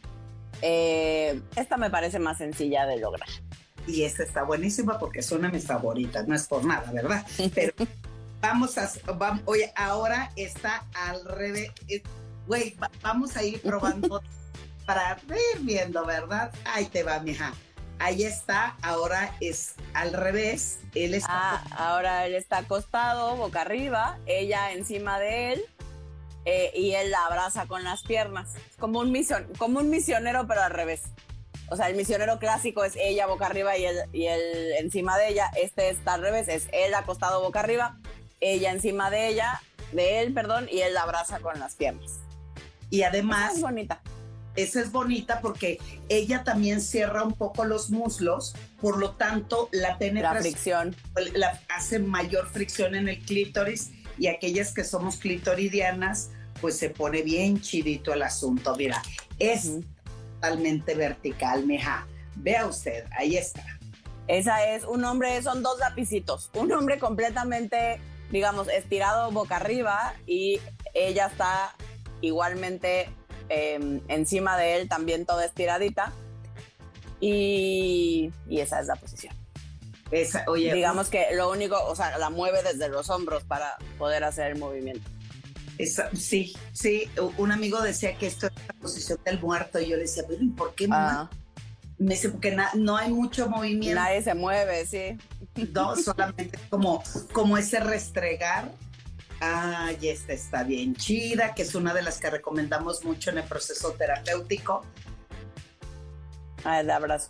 Eh, 0.62 1.41
esta 1.56 1.78
me 1.78 1.89
parece 1.89 2.19
más 2.19 2.38
sencilla 2.38 2.86
de 2.86 2.98
lograr. 2.98 3.28
Y 3.86 4.04
esta 4.04 4.24
está 4.24 4.43
buenísima 4.43 4.98
porque 4.98 5.19
es 5.19 5.32
una 5.32 5.50
de 5.50 5.56
mis 5.56 5.67
favoritas, 5.67 6.28
no 6.28 6.36
es 6.36 6.48
por 6.48 6.63
nada, 6.63 6.89
¿verdad? 6.91 7.26
Pero 7.54 7.74
vamos 8.43 8.77
a, 8.77 8.91
vamos, 9.15 9.41
oye, 9.45 9.71
ahora 9.75 10.29
está 10.36 10.86
al 10.93 11.23
revés. 11.25 11.71
Eh, 11.88 12.03
güey, 12.45 12.75
vamos 13.01 13.38
a 13.38 13.43
ir 13.43 13.62
probando 13.62 14.21
para 14.86 15.17
ir 15.29 15.62
viendo, 15.62 16.06
¿verdad? 16.06 16.53
Ahí 16.65 16.86
te 16.86 17.03
va, 17.03 17.19
mija. 17.19 17.53
Ahí 17.99 18.23
está, 18.23 18.75
ahora 18.82 19.34
es 19.39 19.75
al 19.93 20.12
revés. 20.12 20.79
Él 20.93 21.13
está. 21.13 21.32
Ah, 21.32 21.63
ahora 21.77 22.25
él 22.25 22.36
está 22.36 22.58
acostado, 22.58 23.38
boca 23.38 23.62
arriba, 23.62 24.19
ella 24.25 24.73
encima 24.73 25.19
de 25.19 25.53
él. 25.53 25.65
Eh, 26.45 26.73
y 26.75 26.91
él 26.95 27.12
la 27.12 27.25
abraza 27.25 27.67
con 27.67 27.86
las 27.86 28.03
piernas, 28.03 28.49
como 28.77 28.99
un, 28.99 29.13
mision, 29.13 29.47
como 29.58 29.79
un 29.79 29.89
misionero, 29.89 30.45
pero 30.45 30.62
al 30.62 30.71
revés. 30.71 31.03
O 31.69 31.77
sea, 31.77 31.88
el 31.88 31.95
misionero 31.95 32.38
clásico 32.38 32.84
es 32.84 32.97
ella 32.97 33.25
boca 33.25 33.45
arriba 33.45 33.77
y 33.77 33.86
él, 33.86 33.97
y 34.12 34.25
él 34.25 34.73
encima 34.79 35.17
de 35.17 35.29
ella. 35.29 35.49
Este 35.56 35.89
está 35.89 36.15
al 36.15 36.21
revés, 36.21 36.49
es 36.49 36.67
él 36.73 36.93
acostado 36.93 37.41
boca 37.41 37.62
arriba 37.62 37.97
ella 38.51 38.71
encima 38.71 39.10
de 39.10 39.29
ella, 39.29 39.62
de 39.91 40.21
él, 40.21 40.34
perdón, 40.34 40.67
y 40.71 40.79
él 40.79 40.93
la 40.93 41.03
abraza 41.03 41.39
con 41.39 41.60
las 41.60 41.75
piernas. 41.75 42.19
Y 42.89 43.03
además... 43.03 43.56
es 43.56 43.62
bonita. 43.62 44.01
Esa 44.56 44.82
es 44.82 44.91
bonita 44.91 45.41
porque 45.41 45.79
ella 46.10 46.43
también 46.43 46.79
cierra 46.79 47.23
un 47.23 47.34
poco 47.34 47.65
los 47.65 47.89
muslos, 47.89 48.53
por 48.79 48.99
lo 48.99 49.12
tanto 49.12 49.67
la 49.71 49.97
penetración... 49.97 50.36
La 50.36 50.41
fricción. 50.41 50.95
La, 51.34 51.60
hace 51.69 51.97
mayor 51.97 52.47
fricción 52.49 52.93
en 52.93 53.10
el 53.10 53.19
clítoris 53.19 53.91
y 54.17 54.27
aquellas 54.27 54.73
que 54.73 54.84
somos 54.84 55.17
clitoridianas, 55.17 56.29
pues 56.62 56.77
se 56.77 56.91
pone 56.91 57.23
bien 57.23 57.62
chidito 57.62 58.13
el 58.13 58.21
asunto. 58.21 58.75
Mira, 58.75 59.01
es 59.39 59.71
totalmente 60.36 60.93
vertical, 60.93 61.65
meja. 61.65 62.06
Vea 62.36 62.67
usted, 62.67 63.06
ahí 63.17 63.38
está. 63.38 63.63
Esa 64.27 64.67
es 64.69 64.84
un 64.84 65.03
hombre, 65.03 65.41
son 65.41 65.63
dos 65.63 65.79
lapicitos. 65.79 66.49
Un 66.53 66.71
hombre 66.71 66.99
completamente 66.99 67.99
digamos, 68.34 68.67
estirado 68.67 69.32
boca 69.32 69.58
arriba 69.58 70.15
y 70.26 70.60
ella 70.96 71.28
está 71.28 71.76
igualmente 72.19 73.08
em, 73.48 74.02
encima 74.08 74.58
de 74.58 74.76
él, 74.76 74.89
también 74.89 75.28
toda 75.28 75.46
estiradita. 75.46 76.12
Y, 77.22 78.32
esa 78.50 78.82
es 78.82 78.88
la 78.88 78.96
posición. 78.96 79.36
Esa, 80.10 80.43
oye, 80.48 80.74
digamos 80.74 81.10
que 81.10 81.28
lo 81.34 81.52
único, 81.52 81.78
o 81.86 81.96
sea, 81.96 82.17
la 82.17 82.32
mueve 82.32 82.63
desde 82.63 82.89
los 82.89 83.10
hombros 83.12 83.43
para 83.43 83.78
poder 84.00 84.24
hacer 84.24 84.52
el 84.52 84.58
movimiento. 84.58 85.08
sí, 86.13 86.54
sí, 86.74 87.10
un 87.38 87.52
amigo 87.52 87.82
decía 87.82 88.17
que 88.17 88.26
esto 88.26 88.48
es 88.48 88.54
la 88.67 88.74
posición 88.74 89.19
del 89.24 89.39
muerto 89.39 89.80
y 89.80 89.89
yo 89.89 89.96
le 89.96 90.04
decía, 90.04 90.24
pero 90.28 90.41
¿por 90.58 90.74
qué 90.74 90.88
ah. 90.91 91.30
Me 91.97 92.15
dice, 92.15 92.29
porque 92.29 92.58
no 92.75 92.97
hay 92.97 93.12
mucho 93.12 93.49
movimiento. 93.49 93.99
Nadie 93.99 94.21
se 94.21 94.34
mueve, 94.34 94.86
sí. 94.86 95.17
No, 95.73 95.95
solamente 95.95 96.58
como, 96.69 97.03
como 97.32 97.58
ese 97.58 97.79
restregar. 97.79 98.71
Ay, 99.39 99.97
esta 100.08 100.34
está 100.34 100.63
bien 100.63 100.95
chida, 100.95 101.53
que 101.53 101.63
es 101.63 101.75
una 101.75 101.93
de 101.93 102.01
las 102.01 102.19
que 102.19 102.29
recomendamos 102.29 103.03
mucho 103.03 103.29
en 103.29 103.39
el 103.39 103.43
proceso 103.43 103.91
terapéutico. 103.91 104.86
Ah, 106.63 106.79
el 106.79 106.89
abrazo. 106.89 107.29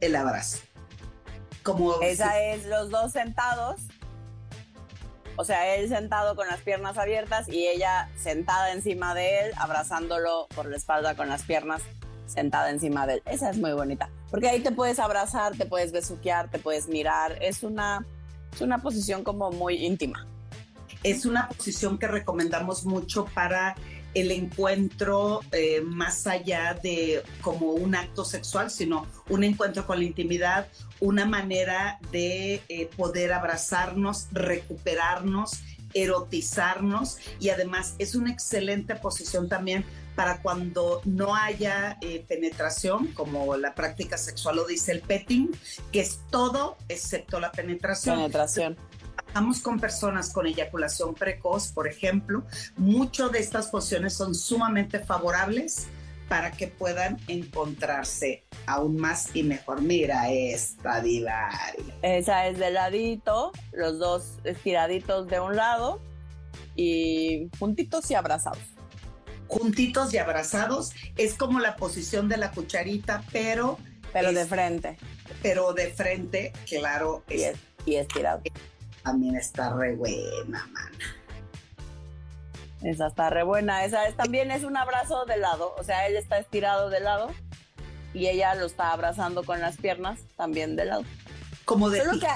El 0.00 0.16
abrazo. 0.16 0.58
Como 1.62 2.00
Esa 2.00 2.40
es 2.40 2.66
los 2.66 2.90
dos 2.90 3.12
sentados. 3.12 3.80
O 5.36 5.44
sea, 5.44 5.76
él 5.76 5.88
sentado 5.88 6.34
con 6.34 6.48
las 6.48 6.60
piernas 6.60 6.98
abiertas 6.98 7.48
y 7.48 7.68
ella 7.68 8.10
sentada 8.16 8.72
encima 8.72 9.14
de 9.14 9.42
él, 9.42 9.52
abrazándolo 9.56 10.48
por 10.54 10.66
la 10.66 10.76
espalda 10.76 11.14
con 11.14 11.28
las 11.28 11.44
piernas 11.44 11.82
sentada 12.28 12.70
encima 12.70 13.06
de 13.06 13.14
él. 13.14 13.22
Esa 13.26 13.50
es 13.50 13.58
muy 13.58 13.72
bonita, 13.72 14.10
porque 14.30 14.48
ahí 14.48 14.60
te 14.60 14.70
puedes 14.70 14.98
abrazar, 14.98 15.56
te 15.56 15.66
puedes 15.66 15.92
besuquear, 15.92 16.50
te 16.50 16.58
puedes 16.58 16.88
mirar. 16.88 17.38
Es 17.42 17.62
una, 17.62 18.06
es 18.52 18.60
una 18.60 18.78
posición 18.78 19.24
como 19.24 19.50
muy 19.50 19.84
íntima. 19.84 20.26
Es 21.02 21.26
una 21.26 21.48
posición 21.48 21.98
que 21.98 22.08
recomendamos 22.08 22.84
mucho 22.84 23.26
para 23.26 23.76
el 24.14 24.30
encuentro 24.30 25.40
eh, 25.52 25.80
más 25.80 26.26
allá 26.26 26.74
de 26.82 27.22
como 27.40 27.72
un 27.72 27.94
acto 27.94 28.24
sexual, 28.24 28.70
sino 28.70 29.06
un 29.28 29.44
encuentro 29.44 29.86
con 29.86 29.98
la 29.98 30.04
intimidad, 30.04 30.68
una 31.00 31.24
manera 31.24 31.98
de 32.10 32.62
eh, 32.68 32.90
poder 32.96 33.32
abrazarnos, 33.32 34.28
recuperarnos, 34.32 35.60
erotizarnos 35.94 37.18
y 37.40 37.50
además 37.50 37.94
es 37.98 38.14
una 38.14 38.30
excelente 38.30 38.94
posición 38.96 39.48
también 39.48 39.84
para 40.18 40.42
cuando 40.42 41.00
no 41.04 41.36
haya 41.36 41.96
eh, 42.00 42.24
penetración, 42.26 43.06
como 43.12 43.56
la 43.56 43.76
práctica 43.76 44.18
sexual 44.18 44.56
lo 44.56 44.66
dice 44.66 44.90
el 44.90 45.00
petting, 45.00 45.56
que 45.92 46.00
es 46.00 46.18
todo 46.28 46.76
excepto 46.88 47.38
la 47.38 47.52
penetración. 47.52 48.16
Penetración. 48.16 48.76
Trabajamos 49.14 49.60
con 49.60 49.78
personas 49.78 50.32
con 50.32 50.48
eyaculación 50.48 51.14
precoz, 51.14 51.68
por 51.68 51.86
ejemplo. 51.86 52.42
Muchas 52.76 53.30
de 53.30 53.38
estas 53.38 53.68
posiciones 53.68 54.12
son 54.14 54.34
sumamente 54.34 54.98
favorables 54.98 55.86
para 56.28 56.50
que 56.50 56.66
puedan 56.66 57.16
encontrarse 57.28 58.42
aún 58.66 58.96
más 58.96 59.36
y 59.36 59.44
mejor. 59.44 59.82
Mira 59.82 60.32
esta 60.32 61.00
divari. 61.00 61.94
Esa 62.02 62.48
es 62.48 62.58
de 62.58 62.72
ladito, 62.72 63.52
los 63.70 64.00
dos 64.00 64.40
estiraditos 64.42 65.28
de 65.28 65.38
un 65.38 65.54
lado 65.54 66.00
y 66.74 67.48
juntitos 67.60 68.10
y 68.10 68.16
abrazados 68.16 68.77
juntitos 69.48 70.14
y 70.14 70.18
abrazados. 70.18 70.92
Es 71.16 71.34
como 71.34 71.58
la 71.58 71.76
posición 71.76 72.28
de 72.28 72.36
la 72.36 72.52
cucharita, 72.52 73.24
pero... 73.32 73.78
Pero 74.12 74.32
de 74.32 74.46
frente. 74.46 74.96
Pero 75.42 75.72
de 75.72 75.90
frente, 75.90 76.52
claro. 76.66 77.24
Y, 77.28 77.42
es, 77.42 77.58
y 77.84 77.96
estirado. 77.96 78.40
También 79.02 79.36
está 79.36 79.74
re 79.74 79.94
buena, 79.96 80.66
mana. 80.72 80.98
Esa 82.82 83.08
está 83.08 83.30
re 83.30 83.42
buena. 83.42 83.84
Esa 83.84 84.06
es, 84.06 84.16
también 84.16 84.50
es 84.50 84.64
un 84.64 84.76
abrazo 84.76 85.24
de 85.24 85.36
lado. 85.36 85.74
O 85.78 85.84
sea, 85.84 86.06
él 86.06 86.16
está 86.16 86.38
estirado 86.38 86.90
de 86.90 87.00
lado 87.00 87.30
y 88.14 88.28
ella 88.28 88.54
lo 88.54 88.66
está 88.66 88.92
abrazando 88.92 89.44
con 89.44 89.60
las 89.60 89.76
piernas 89.76 90.20
también 90.36 90.76
de 90.76 90.86
lado. 90.86 91.04
Como 91.64 91.90
de... 91.90 92.00
Solo 92.00 92.20
que, 92.20 92.26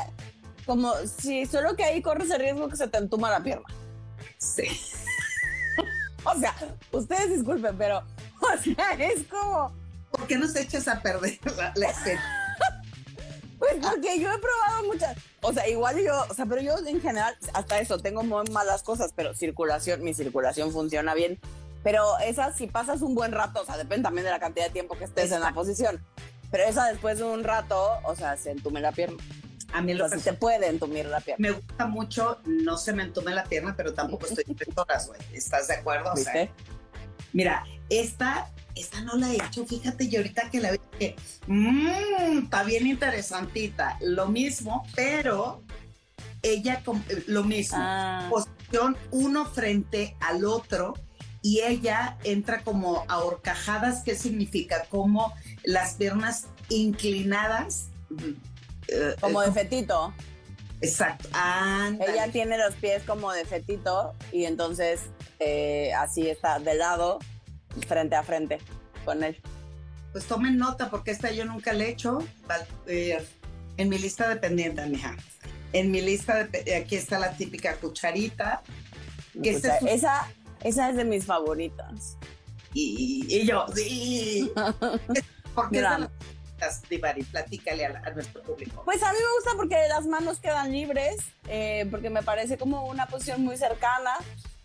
como, 0.67 0.93
sí, 1.19 1.47
solo 1.47 1.75
que 1.77 1.85
ahí 1.85 2.03
corres 2.03 2.31
el 2.31 2.41
riesgo 2.41 2.69
que 2.69 2.77
se 2.77 2.89
te 2.89 2.99
entuma 2.99 3.31
la 3.31 3.43
pierna. 3.43 3.67
Sí. 4.39 4.65
O 6.35 6.39
sea, 6.39 6.55
ustedes 6.93 7.31
disculpen, 7.31 7.77
pero, 7.77 7.99
o 8.41 8.63
sea, 8.63 8.93
es 8.93 9.25
como. 9.25 9.73
¿Por 10.11 10.27
qué 10.27 10.37
nos 10.37 10.55
echas 10.57 10.89
a 10.89 11.01
perder 11.01 11.39
la, 11.57 11.73
la 11.75 11.89
Pues 13.59 13.75
porque 13.81 14.21
yo 14.21 14.31
he 14.33 14.39
probado 14.39 14.87
muchas. 14.87 15.17
O 15.41 15.53
sea, 15.53 15.69
igual 15.69 15.97
yo, 16.05 16.25
o 16.29 16.35
sea, 16.35 16.47
pero 16.47 16.61
yo 16.61 16.77
en 16.85 17.01
general, 17.01 17.37
hasta 17.55 17.79
eso, 17.79 17.99
tengo 17.99 18.25
muy 18.25 18.45
malas 18.51 18.83
cosas, 18.83 19.13
pero 19.15 19.35
circulación, 19.35 20.03
mi 20.03 20.15
circulación 20.15 20.73
funciona 20.73 21.15
bien. 21.15 21.39
Pero 21.85 22.19
esa, 22.19 22.53
si 22.53 22.67
pasas 22.67 23.03
un 23.03 23.15
buen 23.15 23.33
rato, 23.33 23.61
o 23.61 23.65
sea, 23.65 23.77
depende 23.77 24.05
también 24.05 24.25
de 24.25 24.31
la 24.31 24.41
cantidad 24.41 24.67
de 24.67 24.73
tiempo 24.73 24.97
que 24.97 25.05
estés 25.05 25.33
en 25.33 25.41
la 25.41 25.53
posición. 25.53 26.05
Pero 26.53 26.65
esa 26.65 26.87
después 26.87 27.19
de 27.19 27.25
un 27.25 27.43
rato, 27.43 27.99
o 28.05 28.15
sea, 28.15 28.37
se 28.37 28.53
entume 28.53 28.81
la 28.81 28.93
pierna. 28.93 29.17
A 29.73 29.81
mí 29.81 29.95
lo 29.95 30.09
que 30.09 30.21
se 30.21 30.35
puede 30.35 30.69
entumir 30.69 31.07
la 31.07 31.21
pierna. 31.21 31.49
Me 31.49 31.55
gusta 31.55 31.87
mucho, 31.87 32.39
no 32.45 32.77
se 32.77 32.93
me 32.93 33.03
entume 33.03 33.35
la 33.35 33.43
pierna, 33.45 33.75
pero 33.75 33.95
tampoco 33.95 34.27
estoy 34.27 34.45
tres 34.45 34.69
horas, 34.77 35.09
güey. 35.09 35.19
¿Estás 35.33 35.67
de 35.67 35.75
acuerdo? 35.75 36.13
O 36.13 36.17
sea, 36.17 36.49
mira, 37.33 37.65
esta 37.89 38.53
esta 38.75 39.01
no 39.03 39.17
la 39.17 39.31
he 39.31 39.37
hecho, 39.37 39.67
fíjate, 39.67 40.05
y 40.05 40.17
ahorita 40.17 40.51
que 40.51 40.61
la 40.61 40.73
vi, 40.73 40.79
mmm, 41.47 42.45
está 42.45 42.63
bien 42.63 42.87
interesantita. 42.87 43.99
Lo 44.01 44.29
mismo, 44.29 44.87
pero 44.95 45.63
ella, 46.43 46.83
lo 47.27 47.45
mismo, 47.45 47.79
ah. 47.79 48.29
posición 48.31 48.97
uno 49.11 49.47
frente 49.47 50.17
al 50.21 50.45
otro 50.45 50.95
y 51.43 51.61
ella 51.61 52.17
entra 52.23 52.63
como 52.63 53.05
a 53.09 53.19
horcajadas, 53.19 54.05
¿qué 54.05 54.15
significa? 54.15 54.87
Como 54.89 55.35
las 55.65 55.95
piernas 55.95 56.47
inclinadas. 56.69 57.89
Eh, 58.89 59.17
como 59.21 59.41
de 59.41 59.51
fetito. 59.51 60.15
Exacto. 60.81 61.29
Ella 62.09 62.31
tiene 62.31 62.59
los 62.59 62.75
pies 62.77 63.03
como 63.05 63.33
de 63.33 63.45
fetito 63.45 64.15
y 64.31 64.45
entonces 64.45 65.01
eh, 65.41 65.93
así 65.95 66.29
está 66.29 66.59
de 66.61 66.75
lado, 66.75 67.19
frente 67.89 68.15
a 68.15 68.23
frente 68.23 68.59
con 69.05 69.25
él. 69.25 69.41
Pues 70.13 70.27
tomen 70.27 70.59
nota 70.59 70.91
porque 70.91 71.11
esta 71.11 71.33
yo 71.33 71.45
nunca 71.45 71.73
le 71.73 71.87
he 71.87 71.91
hecho. 71.91 72.19
Eh, 72.87 73.25
en 73.79 73.89
mi 73.89 73.99
lista 73.99 74.29
de 74.29 74.37
pendientes, 74.37 74.87
mija. 74.89 75.17
En 75.73 75.91
mi 75.91 76.03
lista 76.03 76.45
de 76.45 76.77
aquí 76.77 76.97
está 76.97 77.19
la 77.19 77.33
típica 77.33 77.77
cucharita. 77.77 78.63
esa, 79.43 79.79
esa 79.79 80.29
es 80.63 80.97
de 80.97 81.05
mis 81.05 81.25
favoritas. 81.25 82.17
Y, 82.75 83.45
yo, 83.47 83.67
sí. 83.75 84.51
¿Por 85.55 85.71
qué 85.71 85.85
Divari? 86.89 87.25
Platícale 87.25 87.87
a, 87.87 88.11
nuestro 88.15 88.43
público. 88.43 88.83
Pues 88.85 89.03
a 89.03 89.13
mí 89.13 89.19
me 89.19 89.35
gusta 89.37 89.51
porque 89.57 89.77
las 89.89 90.07
manos 90.07 90.39
quedan 90.39 90.73
libres, 90.73 91.17
eh, 91.49 91.87
porque 91.91 92.09
me 92.09 92.23
parece 92.23 92.57
como 92.57 92.87
una 92.87 93.07
posición 93.07 93.43
muy 93.43 93.57
cercana. 93.57 94.13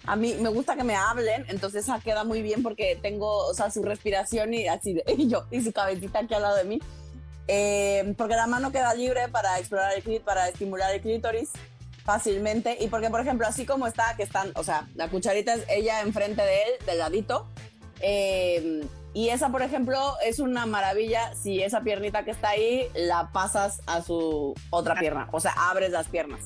A 0.06 0.16
mí 0.16 0.36
me 0.40 0.50
gusta 0.50 0.76
que 0.76 0.84
me 0.84 0.96
hablen, 0.96 1.46
entonces 1.50 1.84
esa 1.84 2.00
queda 2.00 2.24
muy 2.24 2.42
bien 2.42 2.64
porque 2.64 2.98
tengo, 3.02 3.48
o 3.48 3.54
sea, 3.54 3.72
su 3.72 3.84
respiración 3.84 4.54
y 4.54 4.68
así 4.68 4.94
de, 4.94 5.04
y 5.18 5.28
yo, 5.28 5.46
y 5.52 5.62
su 5.62 5.72
cabecita 5.72 6.20
aquí 6.20 6.34
al 6.34 6.44
lado 6.44 6.56
de 6.56 6.64
mí. 6.66 6.80
Eh, 7.50 8.14
porque 8.18 8.36
la 8.36 8.46
mano 8.46 8.72
queda 8.72 8.94
libre 8.94 9.30
para 9.30 9.58
explorar 9.58 9.94
el 9.96 10.04
clítoris, 10.04 10.26
para 10.26 10.50
estimular 10.50 10.94
el 10.94 11.02
clítoris 11.02 11.52
fácilmente. 12.08 12.78
Y 12.80 12.88
porque, 12.88 13.10
por 13.10 13.20
ejemplo, 13.20 13.46
así 13.46 13.65
como 13.65 13.86
está, 13.86 14.15
que 14.15 14.24
están, 14.24 14.54
o 14.56 14.63
sea, 14.63 14.88
la 14.96 15.10
cucharita 15.10 15.54
es 15.54 15.65
ella 15.67 16.00
enfrente 16.02 16.41
de 16.41 16.63
él, 16.63 16.70
del 16.86 17.00
ladito. 17.00 17.46
Eh, 18.00 18.88
y 19.13 19.30
esa, 19.30 19.50
por 19.50 19.62
ejemplo, 19.62 20.15
es 20.24 20.39
una 20.39 20.65
maravilla 20.65 21.36
si 21.36 21.62
esa 21.62 21.82
piernita 21.82 22.24
que 22.24 22.32
está 22.32 22.50
ahí 22.50 22.88
la 22.96 23.32
pasas 23.34 23.82
a 23.88 24.02
su 24.02 24.56
otra 24.70 24.96
pierna. 24.96 25.28
O 25.34 25.41
sea, 25.41 25.52
abres 25.58 25.91
las 25.91 26.08
piernas. 26.08 26.39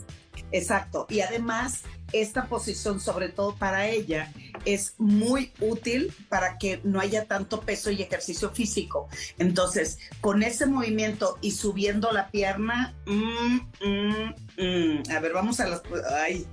Exacto. 0.51 1.07
Y 1.09 1.21
además, 1.21 1.83
esta 2.13 2.45
posición, 2.47 2.99
sobre 2.99 3.29
todo 3.29 3.55
para 3.55 3.87
ella, 3.87 4.31
es 4.65 4.95
muy 4.97 5.51
útil 5.59 6.13
para 6.29 6.57
que 6.57 6.81
no 6.83 6.99
haya 6.99 7.25
tanto 7.25 7.61
peso 7.61 7.91
y 7.91 8.01
ejercicio 8.01 8.51
físico. 8.51 9.07
Entonces, 9.37 9.99
con 10.19 10.43
ese 10.43 10.65
movimiento 10.65 11.37
y 11.41 11.51
subiendo 11.51 12.11
la 12.11 12.29
pierna, 12.29 12.95
mm, 13.05 13.55
mm, 13.85 14.35
mm. 14.57 15.03
a 15.11 15.19
ver, 15.19 15.33
vamos 15.33 15.59
a 15.59 15.67
las... 15.67 15.81
Ay, 16.21 16.45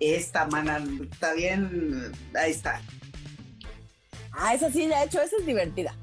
esta, 0.00 0.46
mana, 0.46 0.84
está 1.10 1.32
bien, 1.34 2.12
ahí 2.34 2.50
está. 2.50 2.82
Ah, 4.32 4.52
esa 4.54 4.70
sí 4.70 4.82
he 4.82 5.04
hecho, 5.04 5.20
esa 5.20 5.36
es 5.36 5.46
divertida. 5.46 5.94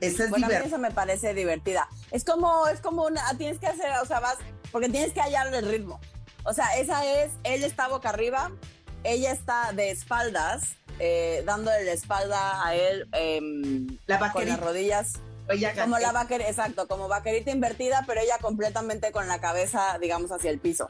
Esa 0.00 0.24
es 0.24 0.30
bueno, 0.30 0.46
divertida. 0.46 0.68
esa 0.68 0.78
me 0.78 0.90
parece 0.90 1.34
divertida. 1.34 1.88
Es 2.10 2.24
como, 2.24 2.66
es 2.68 2.80
como 2.80 3.04
una, 3.04 3.22
tienes 3.36 3.58
que 3.58 3.66
hacer, 3.66 3.92
o 4.02 4.06
sea, 4.06 4.20
vas, 4.20 4.38
porque 4.72 4.88
tienes 4.88 5.12
que 5.12 5.20
hallar 5.20 5.52
el 5.54 5.68
ritmo. 5.68 6.00
O 6.44 6.52
sea, 6.52 6.78
esa 6.78 7.04
es, 7.04 7.32
él 7.42 7.64
está 7.64 7.88
boca 7.88 8.10
arriba, 8.10 8.50
ella 9.02 9.32
está 9.32 9.72
de 9.72 9.90
espaldas, 9.90 10.76
eh, 10.98 11.42
dándole 11.46 11.84
la 11.84 11.92
espalda 11.92 12.64
a 12.64 12.74
él 12.74 13.08
em, 13.12 13.98
la 14.06 14.32
con 14.32 14.46
las 14.46 14.60
rodillas. 14.60 15.14
como 15.80 15.98
la 15.98 16.12
vaquerita, 16.12 16.48
exacto, 16.48 16.86
como 16.86 17.08
vaquerita 17.08 17.50
invertida, 17.50 18.04
pero 18.06 18.20
ella 18.20 18.38
completamente 18.40 19.10
con 19.10 19.26
la 19.26 19.40
cabeza, 19.40 19.98
digamos, 20.00 20.30
hacia 20.32 20.50
el 20.50 20.58
piso, 20.58 20.88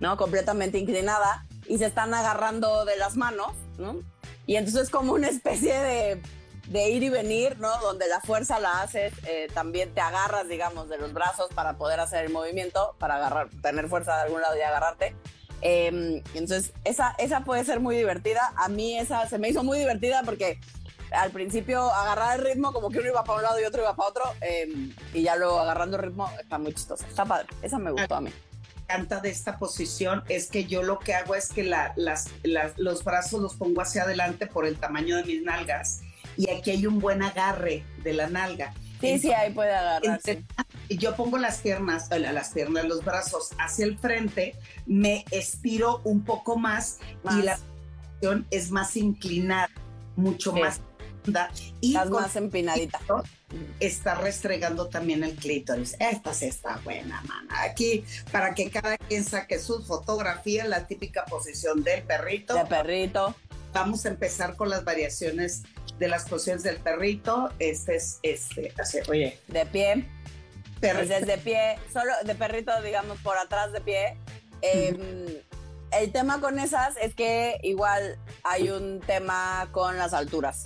¿no? 0.00 0.16
Completamente 0.16 0.78
inclinada 0.78 1.46
y 1.66 1.78
se 1.78 1.86
están 1.86 2.12
agarrando 2.14 2.84
de 2.84 2.96
las 2.96 3.16
manos, 3.16 3.52
¿no? 3.78 4.00
Y 4.46 4.56
entonces 4.56 4.84
es 4.84 4.90
como 4.90 5.12
una 5.12 5.28
especie 5.28 5.78
de 5.78 6.22
de 6.66 6.88
ir 6.88 7.02
y 7.02 7.10
venir, 7.10 7.58
¿no? 7.58 7.76
Donde 7.80 8.08
la 8.08 8.20
fuerza 8.20 8.58
la 8.58 8.82
haces, 8.82 9.12
eh, 9.26 9.48
también 9.52 9.92
te 9.92 10.00
agarras, 10.00 10.48
digamos, 10.48 10.88
de 10.88 10.98
los 10.98 11.12
brazos 11.12 11.48
para 11.54 11.74
poder 11.74 12.00
hacer 12.00 12.24
el 12.24 12.32
movimiento, 12.32 12.94
para 12.98 13.16
agarrar, 13.16 13.48
tener 13.62 13.88
fuerza 13.88 14.16
de 14.16 14.22
algún 14.22 14.40
lado 14.40 14.56
y 14.56 14.62
agarrarte. 14.62 15.14
Em, 15.60 16.22
entonces, 16.34 16.72
esa, 16.84 17.14
esa 17.18 17.40
puede 17.40 17.64
ser 17.64 17.80
muy 17.80 17.96
divertida. 17.96 18.52
A 18.56 18.68
mí 18.68 18.98
esa 18.98 19.28
se 19.28 19.38
me 19.38 19.48
hizo 19.48 19.62
muy 19.62 19.78
divertida 19.78 20.22
porque 20.24 20.58
al 21.10 21.30
principio 21.30 21.92
agarrar 21.92 22.38
el 22.38 22.44
ritmo, 22.44 22.72
como 22.72 22.90
que 22.90 22.98
uno 22.98 23.08
iba 23.08 23.24
para 23.24 23.38
un 23.38 23.42
lado 23.44 23.60
y 23.60 23.64
otro 23.64 23.82
iba 23.82 23.94
para 23.94 24.08
otro, 24.08 24.24
em, 24.40 24.94
y 25.12 25.22
ya 25.22 25.36
luego 25.36 25.60
agarrando 25.60 25.96
el 25.96 26.02
ritmo 26.04 26.30
está 26.40 26.58
muy 26.58 26.74
chistosa. 26.74 27.06
Está 27.06 27.24
padre. 27.24 27.46
Esa 27.62 27.78
me 27.78 27.90
gustó 27.90 28.16
a 28.16 28.20
mí 28.20 28.30
encanta 28.84 29.20
de 29.20 29.30
esta 29.30 29.58
posición 29.58 30.22
es 30.28 30.48
que 30.48 30.66
yo 30.66 30.82
lo 30.82 30.98
que 30.98 31.14
hago 31.14 31.34
es 31.34 31.48
que 31.48 31.64
las, 31.64 31.94
los 32.76 33.02
brazos 33.02 33.40
los 33.40 33.54
pongo 33.54 33.80
hacia 33.80 34.02
adelante 34.02 34.46
por 34.46 34.66
el 34.66 34.76
tamaño 34.76 35.16
de 35.16 35.24
mis 35.24 35.42
nalgas 35.42 36.02
y 36.36 36.50
aquí 36.50 36.70
hay 36.70 36.86
un 36.86 37.00
buen 37.00 37.22
agarre 37.22 37.84
de 38.02 38.12
la 38.12 38.28
nalga. 38.28 38.74
Sí, 39.00 39.18
sí, 39.18 39.32
ahí 39.32 39.52
puede 39.52 39.74
agarrarse. 39.74 40.44
Yo 40.88 41.14
pongo 41.14 41.38
las 41.38 41.58
piernas, 41.58 42.08
las 42.10 42.50
piernas, 42.50 42.84
los 42.84 43.04
brazos 43.04 43.50
hacia 43.58 43.84
el 43.84 43.98
frente, 43.98 44.54
me 44.86 45.24
estiro 45.30 46.00
un 46.04 46.24
poco 46.24 46.56
más, 46.56 46.98
y 47.30 47.42
la 47.42 47.58
posición 47.58 48.46
es 48.50 48.70
más 48.70 48.96
inclinada, 48.96 49.70
mucho 50.16 50.52
más 50.52 50.80
y 51.80 51.94
más 51.94 52.36
empinadita. 52.36 53.00
Está 53.78 54.14
restregando 54.16 54.88
también 54.88 55.22
el 55.22 55.36
clítoris. 55.36 55.96
Esta 56.00 56.34
sí 56.34 56.46
está 56.46 56.78
buena, 56.78 57.22
mana. 57.22 57.62
Aquí, 57.62 58.04
para 58.32 58.54
que 58.54 58.70
cada 58.70 58.98
quien 58.98 59.24
saque 59.24 59.58
su 59.58 59.82
fotografía, 59.84 60.64
la 60.66 60.86
típica 60.86 61.24
posición 61.24 61.82
del 61.82 62.02
perrito. 62.02 62.54
De 62.54 62.64
perrito. 62.66 63.34
Vamos 63.72 64.06
a 64.06 64.08
empezar 64.08 64.56
con 64.56 64.70
las 64.70 64.84
variaciones 64.84 65.62
de 65.98 66.08
las 66.08 66.28
posiciones 66.28 66.62
del 66.62 66.76
perrito. 66.78 67.50
Este 67.58 67.96
es, 67.96 68.18
este, 68.22 68.72
así, 68.78 68.98
oye. 69.08 69.38
De 69.48 69.66
pie. 69.66 70.08
Perrito. 70.80 71.26
de 71.26 71.38
pie, 71.38 71.78
solo 71.92 72.12
de 72.24 72.34
perrito, 72.34 72.70
digamos, 72.82 73.18
por 73.20 73.38
atrás 73.38 73.72
de 73.72 73.80
pie. 73.80 74.16
Em, 74.60 74.96
el 75.92 76.12
tema 76.12 76.40
con 76.40 76.58
esas 76.58 76.96
es 76.96 77.14
que 77.14 77.58
igual 77.62 78.18
hay 78.42 78.70
un 78.70 79.00
tema 79.00 79.68
con 79.72 79.96
las 79.96 80.12
alturas. 80.12 80.64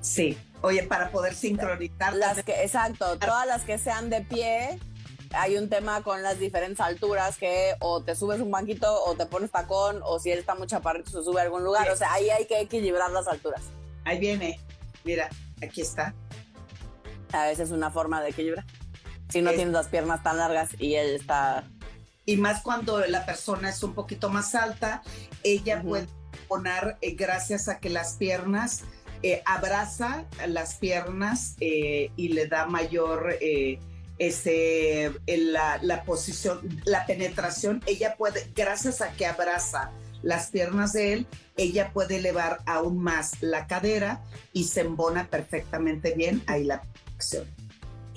Sí, 0.00 0.38
oye, 0.62 0.84
para 0.84 1.10
poder 1.10 1.34
sincronizar. 1.34 2.14
Las 2.14 2.42
que, 2.44 2.62
exacto, 2.62 3.18
todas 3.18 3.46
las 3.46 3.64
que 3.64 3.78
sean 3.78 4.08
de 4.10 4.22
pie, 4.22 4.78
hay 5.32 5.56
un 5.56 5.68
tema 5.68 6.02
con 6.02 6.22
las 6.22 6.38
diferentes 6.38 6.80
alturas 6.80 7.36
que 7.36 7.74
o 7.80 8.02
te 8.02 8.14
subes 8.14 8.40
un 8.40 8.50
banquito 8.50 9.02
o 9.04 9.14
te 9.14 9.26
pones 9.26 9.50
tacón 9.50 10.00
o 10.04 10.18
si 10.18 10.30
él 10.30 10.38
está 10.38 10.54
muy 10.54 10.66
chaparrito 10.66 11.10
se 11.10 11.22
sube 11.22 11.40
a 11.40 11.44
algún 11.44 11.64
lugar. 11.64 11.90
O 11.90 11.96
sea, 11.96 12.12
ahí 12.12 12.30
hay 12.30 12.46
que 12.46 12.60
equilibrar 12.60 13.10
las 13.10 13.28
alturas. 13.28 13.62
Ahí 14.04 14.18
viene. 14.18 14.60
Mira, 15.04 15.28
aquí 15.62 15.80
está. 15.80 16.14
A 17.32 17.46
veces 17.46 17.68
es 17.68 17.70
una 17.70 17.90
forma 17.90 18.22
de 18.22 18.30
equilibrar. 18.30 18.64
Si 19.28 19.42
no 19.42 19.52
tienes 19.52 19.74
las 19.74 19.88
piernas 19.88 20.22
tan 20.22 20.38
largas 20.38 20.70
y 20.78 20.94
él 20.94 21.16
está... 21.16 21.64
Y 22.24 22.36
más 22.36 22.62
cuando 22.62 22.98
la 23.06 23.24
persona 23.24 23.70
es 23.70 23.82
un 23.82 23.94
poquito 23.94 24.28
más 24.30 24.54
alta, 24.54 25.02
ella 25.42 25.82
puede 25.82 26.06
poner, 26.46 26.96
eh, 27.00 27.14
gracias 27.14 27.68
a 27.68 27.78
que 27.78 27.90
las 27.90 28.14
piernas, 28.14 28.84
eh, 29.22 29.42
abraza 29.44 30.24
las 30.46 30.76
piernas 30.76 31.56
eh, 31.60 32.10
y 32.16 32.28
le 32.28 32.46
da 32.46 32.66
mayor... 32.66 33.36
ese, 34.18 35.12
la, 35.28 35.78
la 35.80 36.02
posición, 36.02 36.60
la 36.84 37.06
penetración, 37.06 37.82
ella 37.86 38.16
puede, 38.16 38.50
gracias 38.52 39.00
a 39.00 39.12
que 39.12 39.26
abraza 39.26 39.92
las 40.22 40.50
piernas 40.50 40.92
de 40.92 41.12
él, 41.12 41.26
ella 41.56 41.92
puede 41.92 42.16
elevar 42.16 42.60
aún 42.66 42.98
más 42.98 43.40
la 43.42 43.66
cadera 43.66 44.22
y 44.52 44.64
se 44.64 44.80
embona 44.80 45.28
perfectamente 45.28 46.14
bien 46.14 46.42
ahí 46.46 46.64
la 46.64 46.82
acción. 47.14 47.46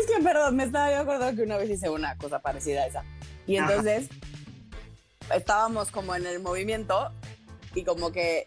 Es 0.00 0.06
que, 0.06 0.22
perdón, 0.22 0.56
me 0.56 0.64
estaba 0.64 0.90
yo 0.90 0.98
acordando 1.00 1.36
que 1.36 1.42
una 1.42 1.56
vez 1.56 1.70
hice 1.70 1.88
una 1.88 2.16
cosa 2.16 2.40
parecida 2.40 2.82
a 2.82 2.86
esa. 2.86 3.04
Y 3.46 3.56
entonces 3.56 4.08
estábamos 5.34 5.90
como 5.90 6.14
en 6.14 6.26
el 6.26 6.40
movimiento 6.40 7.12
y 7.74 7.84
como 7.84 8.12
que 8.12 8.44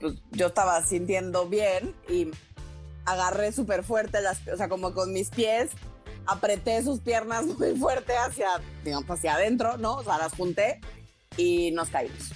pues, 0.00 0.14
yo 0.30 0.46
estaba 0.46 0.82
sintiendo 0.84 1.48
bien 1.48 1.94
y 2.08 2.30
agarré 3.04 3.52
súper 3.52 3.82
fuerte 3.84 4.20
las, 4.20 4.46
o 4.48 4.56
sea, 4.56 4.68
como 4.68 4.92
con 4.92 5.12
mis 5.12 5.30
pies, 5.30 5.70
apreté 6.26 6.82
sus 6.82 7.00
piernas 7.00 7.46
muy 7.58 7.76
fuerte 7.76 8.16
hacia, 8.16 8.48
digamos, 8.84 9.10
hacia 9.10 9.34
adentro, 9.34 9.76
¿no? 9.78 9.94
O 9.96 10.04
sea, 10.04 10.18
las 10.18 10.34
junté 10.34 10.80
y 11.38 11.70
nos 11.70 11.88
caímos. 11.88 12.32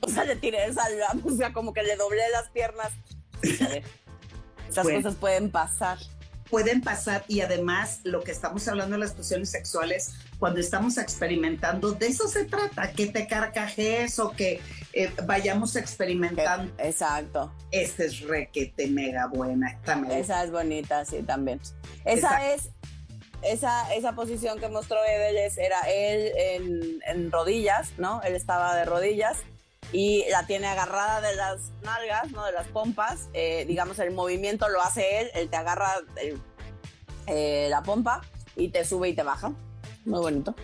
O 0.00 0.08
sea, 0.08 0.22
le 0.22 0.36
tiré 0.36 0.66
esa, 0.66 0.84
o 1.24 1.30
sea, 1.32 1.52
como 1.52 1.72
que 1.72 1.82
le 1.82 1.96
doblé 1.96 2.22
las 2.30 2.48
piernas. 2.50 2.92
A 3.60 3.68
ver, 3.68 3.82
esas 4.68 4.86
cosas 4.86 5.14
pueden 5.16 5.50
pasar. 5.50 5.98
pueden 6.50 6.80
pasar 6.80 7.24
y 7.28 7.40
además 7.40 8.00
lo 8.04 8.22
que 8.22 8.30
estamos 8.30 8.66
hablando 8.68 8.94
de 8.94 9.00
las 9.00 9.12
posiciones 9.12 9.50
sexuales, 9.50 10.14
cuando 10.38 10.60
estamos 10.60 10.98
experimentando, 10.98 11.92
de 11.92 12.06
eso 12.06 12.28
se 12.28 12.44
trata, 12.44 12.92
que 12.92 13.06
te 13.06 13.26
carcajes 13.26 14.18
o 14.18 14.30
que 14.30 14.60
eh, 14.92 15.10
vayamos 15.26 15.76
experimentando. 15.76 16.72
Exacto. 16.78 17.52
Esta 17.70 18.04
es 18.04 18.20
requete 18.20 18.88
mega 18.88 19.26
buena. 19.26 19.78
También. 19.84 20.18
Esa 20.18 20.44
es 20.44 20.50
bonita, 20.50 21.04
sí, 21.04 21.22
también. 21.22 21.60
Esa 22.04 22.52
es, 22.52 22.70
esa, 23.42 23.94
esa 23.94 24.12
posición 24.12 24.58
que 24.58 24.68
mostró 24.68 24.98
Edel 25.04 25.36
era 25.56 25.80
él 25.88 26.32
en, 26.36 27.00
en 27.06 27.30
rodillas, 27.30 27.92
¿no? 27.98 28.20
Él 28.22 28.34
estaba 28.34 28.74
de 28.74 28.84
rodillas 28.84 29.38
y 29.92 30.24
la 30.30 30.46
tiene 30.46 30.66
agarrada 30.66 31.20
de 31.20 31.34
las 31.34 31.70
nalgas, 31.82 32.30
¿no? 32.32 32.44
De 32.44 32.52
las 32.52 32.66
pompas. 32.68 33.28
Eh, 33.32 33.64
digamos, 33.66 33.98
el 33.98 34.12
movimiento 34.12 34.68
lo 34.68 34.82
hace 34.82 35.20
él, 35.20 35.30
él 35.34 35.48
te 35.48 35.56
agarra 35.56 35.92
eh, 37.26 37.68
la 37.70 37.82
pompa 37.82 38.22
y 38.56 38.68
te 38.68 38.84
sube 38.84 39.08
y 39.10 39.14
te 39.14 39.22
baja. 39.22 39.52
Muy 40.04 40.20
bonito. 40.20 40.54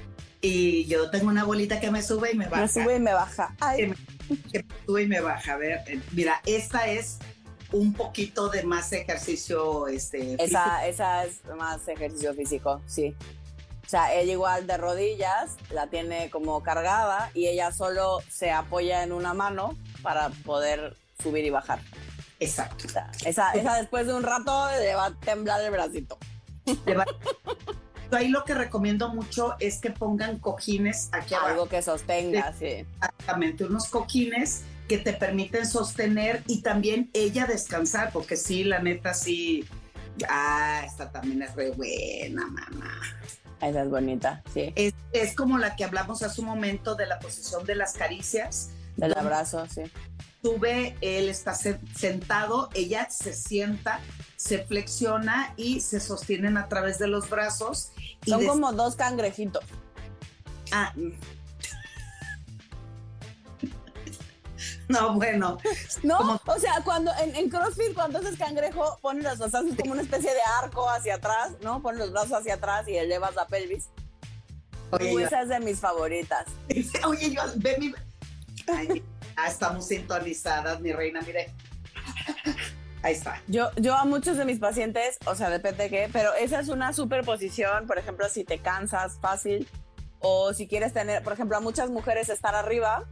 Y 0.40 0.84
yo 0.86 1.10
tengo 1.10 1.28
una 1.28 1.44
bolita 1.44 1.80
que 1.80 1.90
me 1.90 2.02
sube 2.02 2.32
y 2.32 2.36
me 2.36 2.48
baja. 2.48 2.62
Me 2.62 2.68
sube 2.68 2.96
y 2.96 3.00
me 3.00 3.14
baja. 3.14 3.54
Que, 3.76 3.86
me, 3.88 3.96
sube 4.84 5.02
y 5.02 5.06
me 5.06 5.20
baja. 5.20 5.54
A 5.54 5.56
ver, 5.56 5.80
eh, 5.86 6.00
mira, 6.12 6.42
esta 6.44 6.86
es 6.88 7.18
un 7.74 7.92
poquito 7.92 8.48
de 8.48 8.62
más 8.62 8.92
ejercicio. 8.92 9.88
Este, 9.88 10.42
esa, 10.42 10.86
esa 10.86 11.24
es 11.24 11.44
más 11.56 11.86
ejercicio 11.88 12.32
físico, 12.34 12.80
sí. 12.86 13.14
O 13.84 13.88
sea, 13.88 14.14
ella 14.14 14.32
igual 14.32 14.66
de 14.66 14.76
rodillas, 14.78 15.56
la 15.70 15.88
tiene 15.88 16.30
como 16.30 16.62
cargada 16.62 17.30
y 17.34 17.48
ella 17.48 17.70
solo 17.72 18.20
se 18.30 18.50
apoya 18.50 19.02
en 19.02 19.12
una 19.12 19.34
mano 19.34 19.76
para 20.02 20.30
poder 20.30 20.96
subir 21.22 21.44
y 21.44 21.50
bajar. 21.50 21.80
Exacto. 22.40 22.86
esa, 23.26 23.52
esa 23.52 23.76
después 23.76 24.06
de 24.06 24.14
un 24.14 24.22
rato 24.22 24.68
le 24.78 24.94
va 24.94 25.06
a 25.06 25.14
temblar 25.14 25.60
el 25.60 25.70
bracito. 25.70 26.18
Ahí 28.10 28.28
lo 28.28 28.44
que 28.44 28.54
recomiendo 28.54 29.08
mucho 29.08 29.56
es 29.58 29.80
que 29.80 29.90
pongan 29.90 30.38
cojines 30.38 31.08
aquí 31.12 31.34
abajo. 31.34 31.50
Algo 31.50 31.68
que 31.68 31.82
sostenga, 31.82 32.52
sí. 32.52 32.86
Exactamente, 33.02 33.64
unos 33.64 33.88
cojines 33.88 34.62
que 34.88 34.98
te 34.98 35.12
permiten 35.12 35.66
sostener 35.66 36.42
y 36.46 36.62
también 36.62 37.10
ella 37.12 37.46
descansar, 37.46 38.10
porque 38.12 38.36
sí, 38.36 38.64
la 38.64 38.80
neta, 38.80 39.14
sí. 39.14 39.64
Ah, 40.28 40.82
esta 40.86 41.10
también 41.10 41.42
es 41.42 41.54
re 41.54 41.70
buena, 41.70 42.46
mamá. 42.46 43.00
Esa 43.60 43.82
es 43.82 43.90
bonita, 43.90 44.42
sí. 44.52 44.72
Es, 45.12 45.34
como 45.34 45.58
la 45.58 45.74
que 45.74 45.84
hablamos 45.84 46.22
hace 46.22 46.40
un 46.40 46.48
momento 46.48 46.94
de 46.94 47.06
la 47.06 47.18
posición 47.18 47.64
de 47.64 47.74
las 47.76 47.94
caricias. 47.94 48.70
Del 48.96 49.16
abrazo, 49.16 49.64
sí. 49.66 49.82
Sube, 50.42 50.94
él 51.00 51.30
está 51.30 51.54
sentado, 51.54 52.68
ella 52.74 53.08
se 53.08 53.32
sienta, 53.32 54.00
se 54.36 54.58
flexiona 54.58 55.54
y 55.56 55.80
se 55.80 56.00
sostienen 56.00 56.58
a 56.58 56.68
través 56.68 56.98
de 56.98 57.08
los 57.08 57.30
brazos. 57.30 57.92
Son 58.26 58.44
como 58.46 58.72
dos 58.74 58.96
cangrejitos. 58.96 59.64
Ah, 60.70 60.92
No, 64.88 65.14
bueno. 65.14 65.58
No, 66.02 66.40
o 66.46 66.58
sea, 66.58 66.82
cuando 66.84 67.10
en, 67.18 67.48
CrossFit, 67.48 67.94
cuando 67.94 68.18
haces 68.18 68.36
cangrejo, 68.36 68.98
pones 69.00 69.24
las 69.24 69.38
brazos 69.38 69.64
como 69.78 69.92
una 69.92 70.02
especie 70.02 70.30
de 70.30 70.40
arco 70.62 70.88
hacia 70.90 71.14
atrás, 71.14 71.52
¿no? 71.62 71.80
Pones 71.80 72.00
los 72.00 72.12
brazos 72.12 72.32
hacia 72.32 72.54
atrás 72.54 72.86
y 72.88 72.96
elevas 72.96 73.34
la 73.34 73.46
pelvis. 73.46 73.88
Oye, 74.90 75.24
esa 75.24 75.42
es 75.42 75.48
de 75.48 75.60
mis 75.60 75.80
favoritas. 75.80 76.46
Oye, 77.06 77.32
yo, 77.32 77.42
ve 77.56 77.76
mi. 77.78 77.94
estamos 79.46 79.86
sintonizadas, 79.86 80.80
mi 80.80 80.92
reina, 80.92 81.20
mire. 81.22 81.52
Ahí 83.02 83.14
está. 83.14 83.40
Yo, 83.48 83.70
yo 83.76 83.96
a 83.96 84.04
muchos 84.04 84.36
de 84.36 84.44
mis 84.44 84.58
pacientes, 84.58 85.18
o 85.26 85.34
sea, 85.34 85.50
depende 85.50 85.84
de 85.84 85.90
qué, 85.90 86.10
pero 86.12 86.32
esa 86.34 86.60
es 86.60 86.68
una 86.68 86.92
superposición, 86.92 87.86
por 87.86 87.98
ejemplo, 87.98 88.28
si 88.28 88.44
te 88.44 88.58
cansas 88.58 89.18
fácil 89.20 89.68
o 90.20 90.54
si 90.54 90.66
quieres 90.66 90.92
tener, 90.92 91.22
por 91.22 91.32
ejemplo, 91.32 91.56
a 91.56 91.60
muchas 91.60 91.90
mujeres 91.90 92.28
estar 92.28 92.54
arriba 92.54 93.04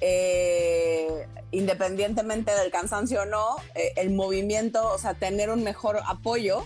eh, 0.00 1.26
independientemente 1.50 2.52
del 2.54 2.70
cansancio 2.70 3.22
o 3.22 3.26
no, 3.26 3.56
eh, 3.74 3.92
el 3.96 4.10
movimiento, 4.10 4.88
o 4.88 4.98
sea, 4.98 5.14
tener 5.14 5.50
un 5.50 5.62
mejor 5.62 6.00
apoyo, 6.06 6.64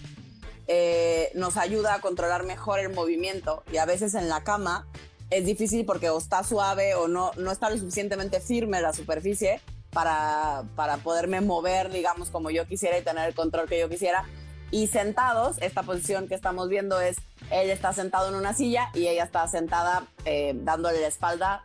eh, 0.66 1.30
nos 1.34 1.56
ayuda 1.56 1.94
a 1.94 2.00
controlar 2.00 2.44
mejor 2.44 2.78
el 2.78 2.92
movimiento. 2.92 3.64
Y 3.72 3.78
a 3.78 3.86
veces 3.86 4.14
en 4.14 4.28
la 4.28 4.44
cama 4.44 4.86
es 5.30 5.44
difícil 5.46 5.84
porque 5.84 6.10
o 6.10 6.18
está 6.18 6.44
suave 6.44 6.94
o 6.94 7.08
no, 7.08 7.32
no 7.36 7.50
está 7.50 7.70
lo 7.70 7.78
suficientemente 7.78 8.40
firme 8.40 8.80
la 8.80 8.92
superficie 8.92 9.60
para, 9.90 10.64
para 10.76 10.98
poderme 10.98 11.40
mover, 11.40 11.90
digamos, 11.90 12.30
como 12.30 12.50
yo 12.50 12.66
quisiera 12.66 12.98
y 12.98 13.02
tener 13.02 13.28
el 13.28 13.34
control 13.34 13.68
que 13.68 13.80
yo 13.80 13.88
quisiera. 13.88 14.24
Y 14.70 14.88
sentados, 14.88 15.56
esta 15.60 15.82
posición 15.82 16.28
que 16.28 16.34
estamos 16.34 16.68
viendo 16.68 17.00
es, 17.00 17.16
él 17.50 17.70
está 17.70 17.92
sentado 17.92 18.28
en 18.28 18.34
una 18.34 18.54
silla 18.54 18.90
y 18.92 19.06
ella 19.06 19.24
está 19.24 19.46
sentada 19.46 20.06
dándole 20.54 21.00
la 21.00 21.06
espalda 21.06 21.64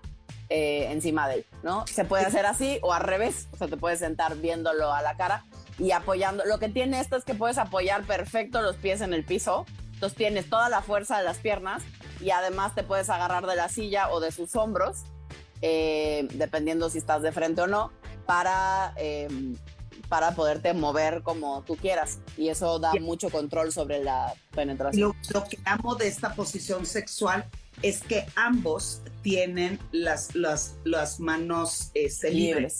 eh, 0.49 0.87
encima 0.91 1.27
de 1.27 1.35
él, 1.35 1.45
¿no? 1.61 1.85
Se 1.85 2.05
puede 2.05 2.25
hacer 2.25 2.45
así 2.47 2.79
o 2.81 2.91
al 2.91 3.03
revés, 3.03 3.47
o 3.51 3.57
sea, 3.57 3.67
te 3.67 3.77
puedes 3.77 3.99
sentar 3.99 4.35
viéndolo 4.37 4.91
a 4.91 5.01
la 5.01 5.15
cara 5.15 5.45
y 5.77 5.91
apoyando. 5.91 6.43
Lo 6.45 6.57
que 6.57 6.69
tiene 6.69 6.99
esto 6.99 7.15
es 7.15 7.23
que 7.23 7.35
puedes 7.35 7.59
apoyar 7.59 8.03
perfecto 8.03 8.61
los 8.61 8.75
pies 8.75 9.01
en 9.01 9.13
el 9.13 9.23
piso, 9.23 9.65
entonces 9.93 10.17
tienes 10.17 10.49
toda 10.49 10.69
la 10.69 10.81
fuerza 10.81 11.17
de 11.17 11.23
las 11.23 11.37
piernas 11.37 11.83
y 12.19 12.31
además 12.31 12.73
te 12.73 12.83
puedes 12.83 13.09
agarrar 13.09 13.45
de 13.45 13.55
la 13.55 13.69
silla 13.69 14.09
o 14.09 14.19
de 14.19 14.31
sus 14.31 14.55
hombros, 14.55 15.03
eh, 15.61 16.27
dependiendo 16.31 16.89
si 16.89 16.97
estás 16.97 17.21
de 17.21 17.31
frente 17.31 17.61
o 17.61 17.67
no, 17.67 17.91
para, 18.25 18.93
em, 18.95 19.55
para 20.07 20.31
poderte 20.31 20.73
mover 20.73 21.21
como 21.21 21.63
tú 21.63 21.75
quieras. 21.75 22.19
Y 22.37 22.49
eso 22.49 22.79
da 22.79 22.93
mucho 23.01 23.29
control 23.29 23.71
sobre 23.71 24.03
la 24.03 24.33
penetración. 24.55 25.13
lo 25.33 25.43
que 25.43 25.59
amo 25.65 25.95
de 25.95 26.07
esta 26.07 26.33
posición 26.33 26.85
sexual 26.85 27.45
es 27.81 28.01
que 28.01 28.25
ambos 28.35 29.01
tienen 29.21 29.79
las, 29.91 30.35
las, 30.35 30.75
las 30.83 31.19
manos 31.19 31.91
este, 31.93 32.31
libres. 32.31 32.79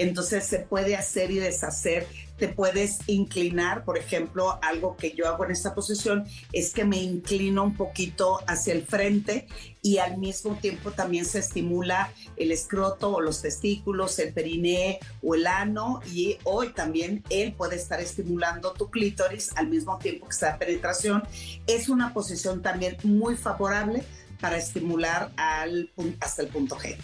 Entonces 0.00 0.46
se 0.46 0.60
puede 0.60 0.96
hacer 0.96 1.30
y 1.30 1.40
deshacer, 1.40 2.06
te 2.38 2.48
puedes 2.48 3.00
inclinar, 3.06 3.84
por 3.84 3.98
ejemplo, 3.98 4.58
algo 4.62 4.96
que 4.96 5.12
yo 5.12 5.28
hago 5.28 5.44
en 5.44 5.50
esta 5.50 5.74
posición 5.74 6.24
es 6.54 6.72
que 6.72 6.86
me 6.86 6.96
inclino 6.96 7.62
un 7.62 7.76
poquito 7.76 8.40
hacia 8.46 8.72
el 8.72 8.86
frente 8.86 9.46
y 9.82 9.98
al 9.98 10.16
mismo 10.16 10.54
tiempo 10.54 10.92
también 10.92 11.26
se 11.26 11.40
estimula 11.40 12.14
el 12.38 12.50
escroto 12.50 13.14
o 13.14 13.20
los 13.20 13.42
testículos, 13.42 14.18
el 14.20 14.32
periné 14.32 15.00
o 15.22 15.34
el 15.34 15.46
ano 15.46 16.00
y 16.10 16.38
hoy 16.44 16.70
también 16.70 17.22
él 17.28 17.52
puede 17.52 17.76
estar 17.76 18.00
estimulando 18.00 18.72
tu 18.72 18.90
clítoris 18.90 19.50
al 19.56 19.68
mismo 19.68 19.98
tiempo 19.98 20.26
que 20.28 20.32
está 20.32 20.56
penetración. 20.56 21.24
Es 21.66 21.90
una 21.90 22.14
posición 22.14 22.62
también 22.62 22.96
muy 23.02 23.36
favorable 23.36 24.02
para 24.40 24.56
estimular 24.56 25.30
al, 25.36 25.90
hasta 26.20 26.42
el 26.42 26.48
punto 26.48 26.76
G. 26.76 26.96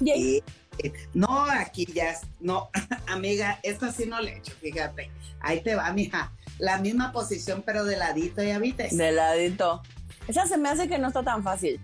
Y, 0.00 0.42
eh, 0.78 0.92
no, 1.14 1.44
aquí 1.44 1.86
ya, 1.86 2.18
no, 2.40 2.68
amiga, 3.08 3.58
esta 3.62 3.92
sí 3.92 4.06
no 4.06 4.20
le 4.20 4.32
he 4.32 4.38
hecho, 4.38 4.52
fíjate. 4.60 5.10
Ahí 5.40 5.62
te 5.62 5.74
va, 5.74 5.90
mija. 5.92 6.32
La 6.58 6.78
misma 6.78 7.12
posición, 7.12 7.62
pero 7.64 7.84
de 7.84 7.96
ladito, 7.96 8.42
ya 8.42 8.58
viste. 8.58 8.88
De 8.90 9.12
ladito. 9.12 9.82
Esa 10.28 10.46
se 10.46 10.58
me 10.58 10.68
hace 10.68 10.88
que 10.88 10.98
no 10.98 11.08
está 11.08 11.22
tan 11.22 11.42
fácil 11.42 11.80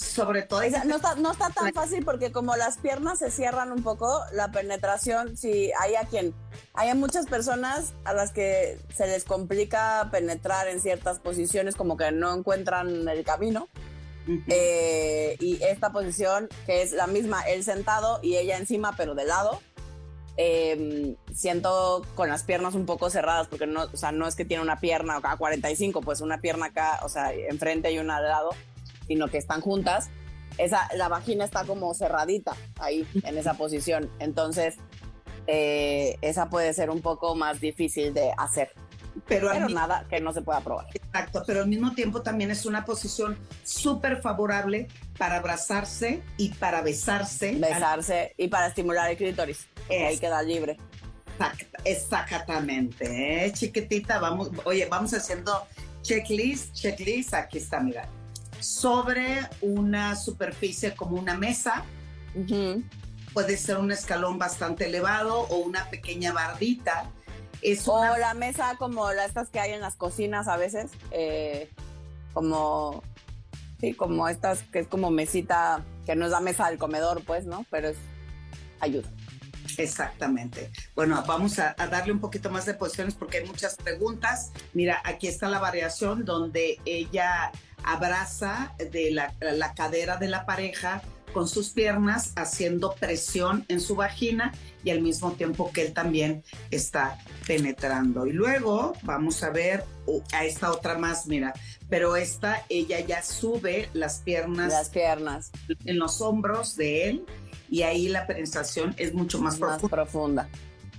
sobre 0.00 0.42
todo... 0.42 0.62
no, 0.86 0.96
está, 0.96 1.14
no 1.16 1.32
está 1.32 1.50
tan 1.50 1.72
fácil 1.72 2.04
porque 2.04 2.32
como 2.32 2.56
las 2.56 2.78
piernas 2.78 3.18
se 3.18 3.30
cierran 3.30 3.70
un 3.70 3.82
poco, 3.82 4.20
la 4.32 4.50
penetración, 4.50 5.36
si 5.36 5.70
hay 5.78 5.94
a 5.94 6.04
quien... 6.04 6.34
Hay 6.74 6.92
muchas 6.94 7.26
personas 7.26 7.92
a 8.04 8.14
las 8.14 8.32
que 8.32 8.78
se 8.94 9.06
les 9.06 9.24
complica 9.24 10.08
penetrar 10.10 10.68
en 10.68 10.80
ciertas 10.80 11.18
posiciones 11.18 11.76
como 11.76 11.96
que 11.96 12.10
no 12.12 12.34
encuentran 12.34 13.08
el 13.08 13.24
camino. 13.24 13.68
Eh, 14.48 15.36
y 15.40 15.62
esta 15.62 15.90
posición, 15.90 16.48
que 16.66 16.82
es 16.82 16.92
la 16.92 17.06
misma, 17.06 17.42
él 17.42 17.64
sentado 17.64 18.20
y 18.22 18.36
ella 18.36 18.56
encima, 18.56 18.94
pero 18.96 19.14
de 19.14 19.24
lado, 19.24 19.60
em, 20.36 21.16
siento 21.34 22.02
con 22.14 22.28
las 22.28 22.44
piernas 22.44 22.74
un 22.74 22.86
poco 22.86 23.10
cerradas, 23.10 23.48
porque 23.48 23.66
no, 23.66 23.84
o 23.84 23.96
sea, 23.96 24.12
no 24.12 24.28
es 24.28 24.36
que 24.36 24.44
tiene 24.44 24.62
una 24.62 24.78
pierna 24.78 25.16
acá 25.16 25.36
45, 25.36 26.00
pues 26.00 26.20
una 26.20 26.40
pierna 26.40 26.66
acá, 26.66 27.00
o 27.02 27.08
sea, 27.08 27.32
enfrente 27.32 27.90
y 27.90 27.98
una 27.98 28.20
de 28.22 28.28
lado 28.28 28.50
sino 29.10 29.26
que 29.26 29.38
están 29.38 29.60
juntas, 29.60 30.08
esa, 30.56 30.88
la 30.94 31.08
vagina 31.08 31.44
está 31.44 31.64
como 31.64 31.92
cerradita 31.94 32.52
ahí, 32.78 33.04
en 33.24 33.36
esa 33.36 33.54
posición. 33.54 34.08
Entonces, 34.20 34.76
eh, 35.48 36.16
esa 36.20 36.48
puede 36.48 36.72
ser 36.74 36.90
un 36.90 37.00
poco 37.00 37.34
más 37.34 37.60
difícil 37.60 38.14
de 38.14 38.30
hacer. 38.38 38.70
Pero, 39.26 39.52
nada 39.68 40.06
que 40.08 40.20
no 40.20 40.32
se 40.32 40.42
pueda 40.42 40.60
probar. 40.60 40.86
Exacto, 40.94 41.42
pero 41.44 41.62
al 41.62 41.66
mismo 41.66 41.92
tiempo 41.92 42.22
también 42.22 42.52
es 42.52 42.66
una 42.66 42.84
posición 42.84 43.36
súper 43.64 44.22
favorable 44.22 44.86
para 45.18 45.38
abrazarse 45.38 46.22
y 46.36 46.50
para 46.50 46.80
besarse. 46.82 47.56
Besarse 47.56 48.34
y 48.36 48.46
para 48.46 48.68
estimular 48.68 49.10
el 49.10 49.16
clítoris. 49.16 49.66
Ahí 49.88 50.18
queda 50.18 50.40
libre. 50.40 50.76
Exactamente, 51.84 53.46
¿eh? 53.46 53.52
chiquitita, 53.52 54.20
vamos, 54.20 54.50
oye, 54.62 54.86
vamos 54.88 55.12
haciendo 55.14 55.66
checklist, 56.02 56.74
checklist, 56.74 57.34
aquí 57.34 57.58
está, 57.58 57.80
mira 57.80 58.08
sobre 58.60 59.40
una 59.60 60.16
superficie 60.16 60.94
como 60.94 61.16
una 61.16 61.34
mesa. 61.36 61.84
Puede 63.32 63.56
ser 63.56 63.78
un 63.78 63.92
escalón 63.92 64.38
bastante 64.38 64.86
elevado 64.86 65.40
o 65.40 65.56
una 65.58 65.88
pequeña 65.90 66.32
bardita. 66.32 67.10
Es 67.62 67.86
O 67.86 67.98
una- 67.98 68.16
la 68.18 68.34
mesa 68.34 68.74
como 68.78 69.12
las 69.12 69.28
estas 69.28 69.48
que 69.50 69.60
hay 69.60 69.72
en 69.72 69.80
las 69.80 69.94
cocinas 69.96 70.48
a 70.48 70.56
veces, 70.56 70.90
eh, 71.10 71.70
como, 72.32 73.02
sí, 73.80 73.92
como 73.94 74.28
estas 74.28 74.62
que 74.72 74.80
es 74.80 74.86
como 74.88 75.10
mesita, 75.10 75.84
que 76.06 76.16
no 76.16 76.24
es 76.24 76.30
la 76.32 76.40
mesa 76.40 76.68
del 76.68 76.78
comedor, 76.78 77.22
pues, 77.24 77.44
¿no? 77.46 77.66
Pero 77.70 77.88
es 77.88 77.96
ayuda. 78.80 79.08
Exactamente. 79.76 80.70
Bueno, 80.96 81.22
vamos 81.26 81.58
a, 81.58 81.74
a 81.78 81.86
darle 81.86 82.12
un 82.12 82.18
poquito 82.20 82.50
más 82.50 82.66
de 82.66 82.74
posiciones 82.74 83.14
porque 83.14 83.38
hay 83.38 83.46
muchas 83.46 83.76
preguntas. 83.76 84.50
Mira, 84.72 85.00
aquí 85.04 85.28
está 85.28 85.48
la 85.48 85.58
variación 85.60 86.24
donde 86.24 86.80
ella 86.84 87.52
abraza 87.84 88.74
de 88.90 89.10
la, 89.10 89.34
la 89.40 89.74
cadera 89.74 90.16
de 90.16 90.28
la 90.28 90.46
pareja 90.46 91.02
con 91.32 91.48
sus 91.48 91.70
piernas 91.70 92.32
haciendo 92.36 92.94
presión 92.94 93.64
en 93.68 93.80
su 93.80 93.94
vagina 93.94 94.52
y 94.84 94.90
al 94.90 95.00
mismo 95.00 95.32
tiempo 95.32 95.70
que 95.72 95.82
él 95.82 95.92
también 95.92 96.42
está 96.70 97.18
penetrando. 97.46 98.26
Y 98.26 98.32
luego 98.32 98.94
vamos 99.02 99.42
a 99.42 99.50
ver 99.50 99.84
uh, 100.06 100.20
a 100.32 100.44
esta 100.44 100.70
otra 100.72 100.98
más, 100.98 101.26
mira, 101.26 101.52
pero 101.88 102.16
esta 102.16 102.64
ella 102.68 103.00
ya 103.00 103.22
sube 103.22 103.88
las 103.92 104.20
piernas 104.20 104.72
Las 104.72 104.88
piernas 104.88 105.50
en 105.84 105.98
los 105.98 106.20
hombros 106.20 106.76
de 106.76 107.08
él 107.08 107.26
y 107.68 107.82
ahí 107.82 108.08
la 108.08 108.26
penetración 108.26 108.94
es 108.96 109.14
mucho 109.14 109.40
más 109.40 109.58
más 109.58 109.78
profunda. 109.80 109.88
profunda. 109.88 110.48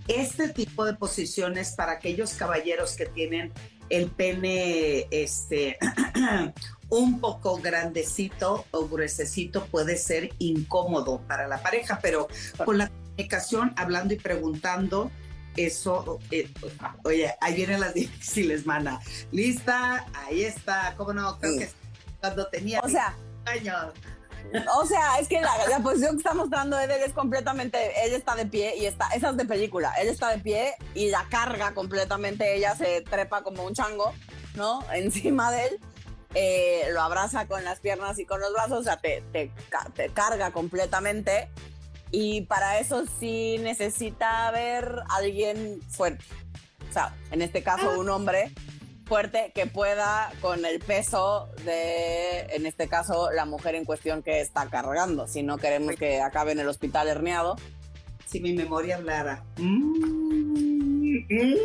Este 0.07 0.49
tipo 0.49 0.83
de 0.85 0.93
posiciones 0.93 1.73
para 1.73 1.93
aquellos 1.93 2.33
caballeros 2.33 2.95
que 2.95 3.05
tienen 3.05 3.51
el 3.91 4.07
pene 4.09 5.07
este 5.11 5.77
un 6.89 7.19
poco 7.19 7.57
grandecito 7.57 8.65
o 8.71 8.87
gruesecito 8.87 9.65
puede 9.67 9.97
ser 9.97 10.29
incómodo 10.39 11.21
para 11.27 11.47
la 11.47 11.61
pareja, 11.61 11.99
pero 12.01 12.27
con 12.65 12.77
la 12.77 12.89
comunicación, 12.89 13.73
hablando 13.77 14.13
y 14.13 14.17
preguntando, 14.17 15.11
eso, 15.55 16.19
eh, 16.31 16.49
oye, 17.03 17.33
ahí 17.41 17.55
vienen 17.55 17.79
las 17.81 17.93
difíciles, 18.03 18.65
mana. 18.65 18.99
Lista, 19.31 20.05
ahí 20.13 20.43
está, 20.43 20.93
¿cómo 20.97 21.13
no? 21.13 21.37
Creo 21.39 21.53
Sí. 21.53 21.59
que 21.59 21.69
cuando 22.19 22.47
tenía 22.47 22.79
O 22.81 22.89
sea, 22.89 23.15
10 23.45 23.57
años. 23.67 23.93
O 24.75 24.85
sea, 24.85 25.17
es 25.19 25.27
que 25.27 25.39
la, 25.41 25.51
la 25.69 25.79
posición 25.79 26.11
que 26.11 26.17
está 26.17 26.33
mostrando 26.33 26.79
Edel 26.79 27.01
es 27.03 27.13
completamente, 27.13 27.77
él 28.05 28.13
está 28.13 28.35
de 28.35 28.45
pie 28.45 28.75
y 28.77 28.85
está, 28.85 29.07
esa 29.09 29.29
es 29.29 29.37
de 29.37 29.45
película, 29.45 29.93
él 29.99 30.09
está 30.09 30.29
de 30.29 30.39
pie 30.39 30.73
y 30.93 31.09
la 31.09 31.25
carga 31.29 31.73
completamente, 31.73 32.55
ella 32.55 32.75
se 32.75 33.01
trepa 33.01 33.43
como 33.43 33.63
un 33.63 33.73
chango, 33.73 34.13
¿no? 34.55 34.83
Encima 34.93 35.51
de 35.51 35.67
él, 35.67 35.79
eh, 36.33 36.83
lo 36.91 37.01
abraza 37.01 37.47
con 37.47 37.63
las 37.63 37.79
piernas 37.79 38.19
y 38.19 38.25
con 38.25 38.41
los 38.41 38.51
brazos, 38.53 38.79
o 38.79 38.83
sea, 38.83 38.97
te, 38.97 39.23
te, 39.31 39.51
te 39.95 40.09
carga 40.09 40.51
completamente 40.51 41.49
y 42.11 42.41
para 42.41 42.79
eso 42.79 43.05
sí 43.19 43.57
necesita 43.59 44.47
haber 44.47 45.03
alguien 45.09 45.81
fuerte, 45.89 46.25
o 46.89 46.93
sea, 46.93 47.15
en 47.31 47.41
este 47.41 47.63
caso 47.63 47.97
un 47.99 48.09
hombre 48.09 48.51
fuerte 49.11 49.51
que 49.53 49.67
pueda 49.67 50.31
con 50.39 50.63
el 50.63 50.79
peso 50.79 51.49
de, 51.65 52.45
en 52.55 52.65
este 52.65 52.87
caso, 52.87 53.29
la 53.29 53.43
mujer 53.43 53.75
en 53.75 53.83
cuestión 53.83 54.23
que 54.23 54.39
está 54.39 54.69
cargando. 54.69 55.27
Si 55.27 55.43
no 55.43 55.57
queremos 55.57 55.97
que 55.97 56.21
acabe 56.21 56.53
en 56.53 56.61
el 56.61 56.69
hospital 56.69 57.09
herniado. 57.09 57.57
Si 58.25 58.39
mi 58.39 58.53
memoria 58.53 58.95
hablara. 58.95 59.43
Mm, 59.57 61.25
mm. 61.29 61.55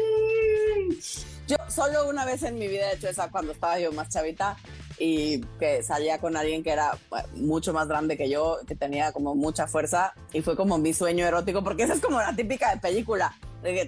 Yo 1.46 1.56
solo 1.68 2.08
una 2.10 2.24
vez 2.24 2.42
en 2.42 2.58
mi 2.58 2.66
vida 2.66 2.90
he 2.90 2.96
hecho 2.96 3.08
esa 3.08 3.30
cuando 3.30 3.52
estaba 3.52 3.78
yo 3.78 3.92
más 3.92 4.08
chavita 4.08 4.56
y 4.98 5.40
que 5.60 5.84
salía 5.84 6.18
con 6.18 6.36
alguien 6.36 6.64
que 6.64 6.70
era 6.70 6.98
bueno, 7.10 7.28
mucho 7.34 7.72
más 7.72 7.86
grande 7.86 8.16
que 8.16 8.28
yo, 8.28 8.58
que 8.66 8.74
tenía 8.74 9.12
como 9.12 9.36
mucha 9.36 9.68
fuerza 9.68 10.14
y 10.32 10.42
fue 10.42 10.56
como 10.56 10.78
mi 10.78 10.92
sueño 10.92 11.24
erótico, 11.24 11.62
porque 11.62 11.84
esa 11.84 11.94
es 11.94 12.00
como 12.00 12.18
la 12.18 12.34
típica 12.34 12.74
de 12.74 12.80
película, 12.80 13.36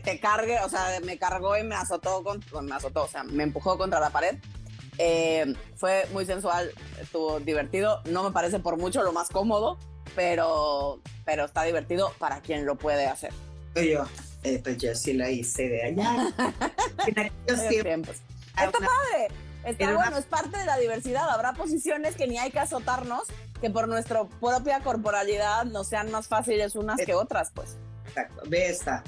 te 0.02 0.20
cargue, 0.20 0.58
o 0.60 0.68
sea, 0.68 0.98
me 1.04 1.18
cargó 1.18 1.56
y 1.56 1.62
me 1.62 1.74
azotó, 1.74 2.22
con, 2.22 2.44
bueno, 2.50 2.68
me 2.68 2.74
azotó, 2.76 3.04
o 3.04 3.08
sea, 3.08 3.24
me 3.24 3.42
empujó 3.44 3.76
contra 3.78 4.00
la 4.00 4.10
pared. 4.10 4.36
Eh, 4.98 5.54
fue 5.76 6.06
muy 6.12 6.26
sensual, 6.26 6.72
estuvo 7.00 7.38
divertido, 7.40 8.02
no 8.06 8.24
me 8.24 8.32
parece 8.32 8.58
por 8.58 8.76
mucho 8.76 9.02
lo 9.02 9.12
más 9.12 9.28
cómodo, 9.28 9.78
pero, 10.16 11.00
pero 11.24 11.44
está 11.44 11.62
divertido 11.62 12.12
para 12.18 12.40
quien 12.40 12.66
lo 12.66 12.76
puede 12.76 13.06
hacer. 13.06 13.32
Yo, 13.76 14.04
eh, 14.42 14.60
pues 14.62 14.78
yo 14.78 14.94
sí 14.94 15.12
la 15.12 15.30
hice 15.30 15.68
de 15.68 15.82
allá. 15.84 16.32
en 17.06 17.18
aquellos 17.18 17.68
tiempos, 17.68 18.16
Está 18.56 18.68
una- 18.78 18.88
padre. 18.88 19.28
Está 19.64 19.84
era 19.84 19.92
una- 19.92 20.02
bueno, 20.02 20.18
es 20.18 20.24
parte 20.24 20.56
de 20.58 20.64
la 20.66 20.78
diversidad. 20.78 21.28
Habrá 21.30 21.52
posiciones 21.52 22.16
que 22.16 22.26
ni 22.26 22.38
hay 22.38 22.50
que 22.50 22.58
azotarnos, 22.58 23.22
que 23.60 23.70
por 23.70 23.86
nuestra 23.86 24.24
propia 24.24 24.80
corporalidad 24.80 25.64
nos 25.64 25.88
sean 25.88 26.10
más 26.10 26.26
fáciles 26.26 26.74
unas 26.74 26.98
que 27.04 27.14
otras, 27.14 27.50
pues. 27.54 27.76
Exacto, 28.06 28.42
ve 28.46 28.68
esta. 28.68 29.04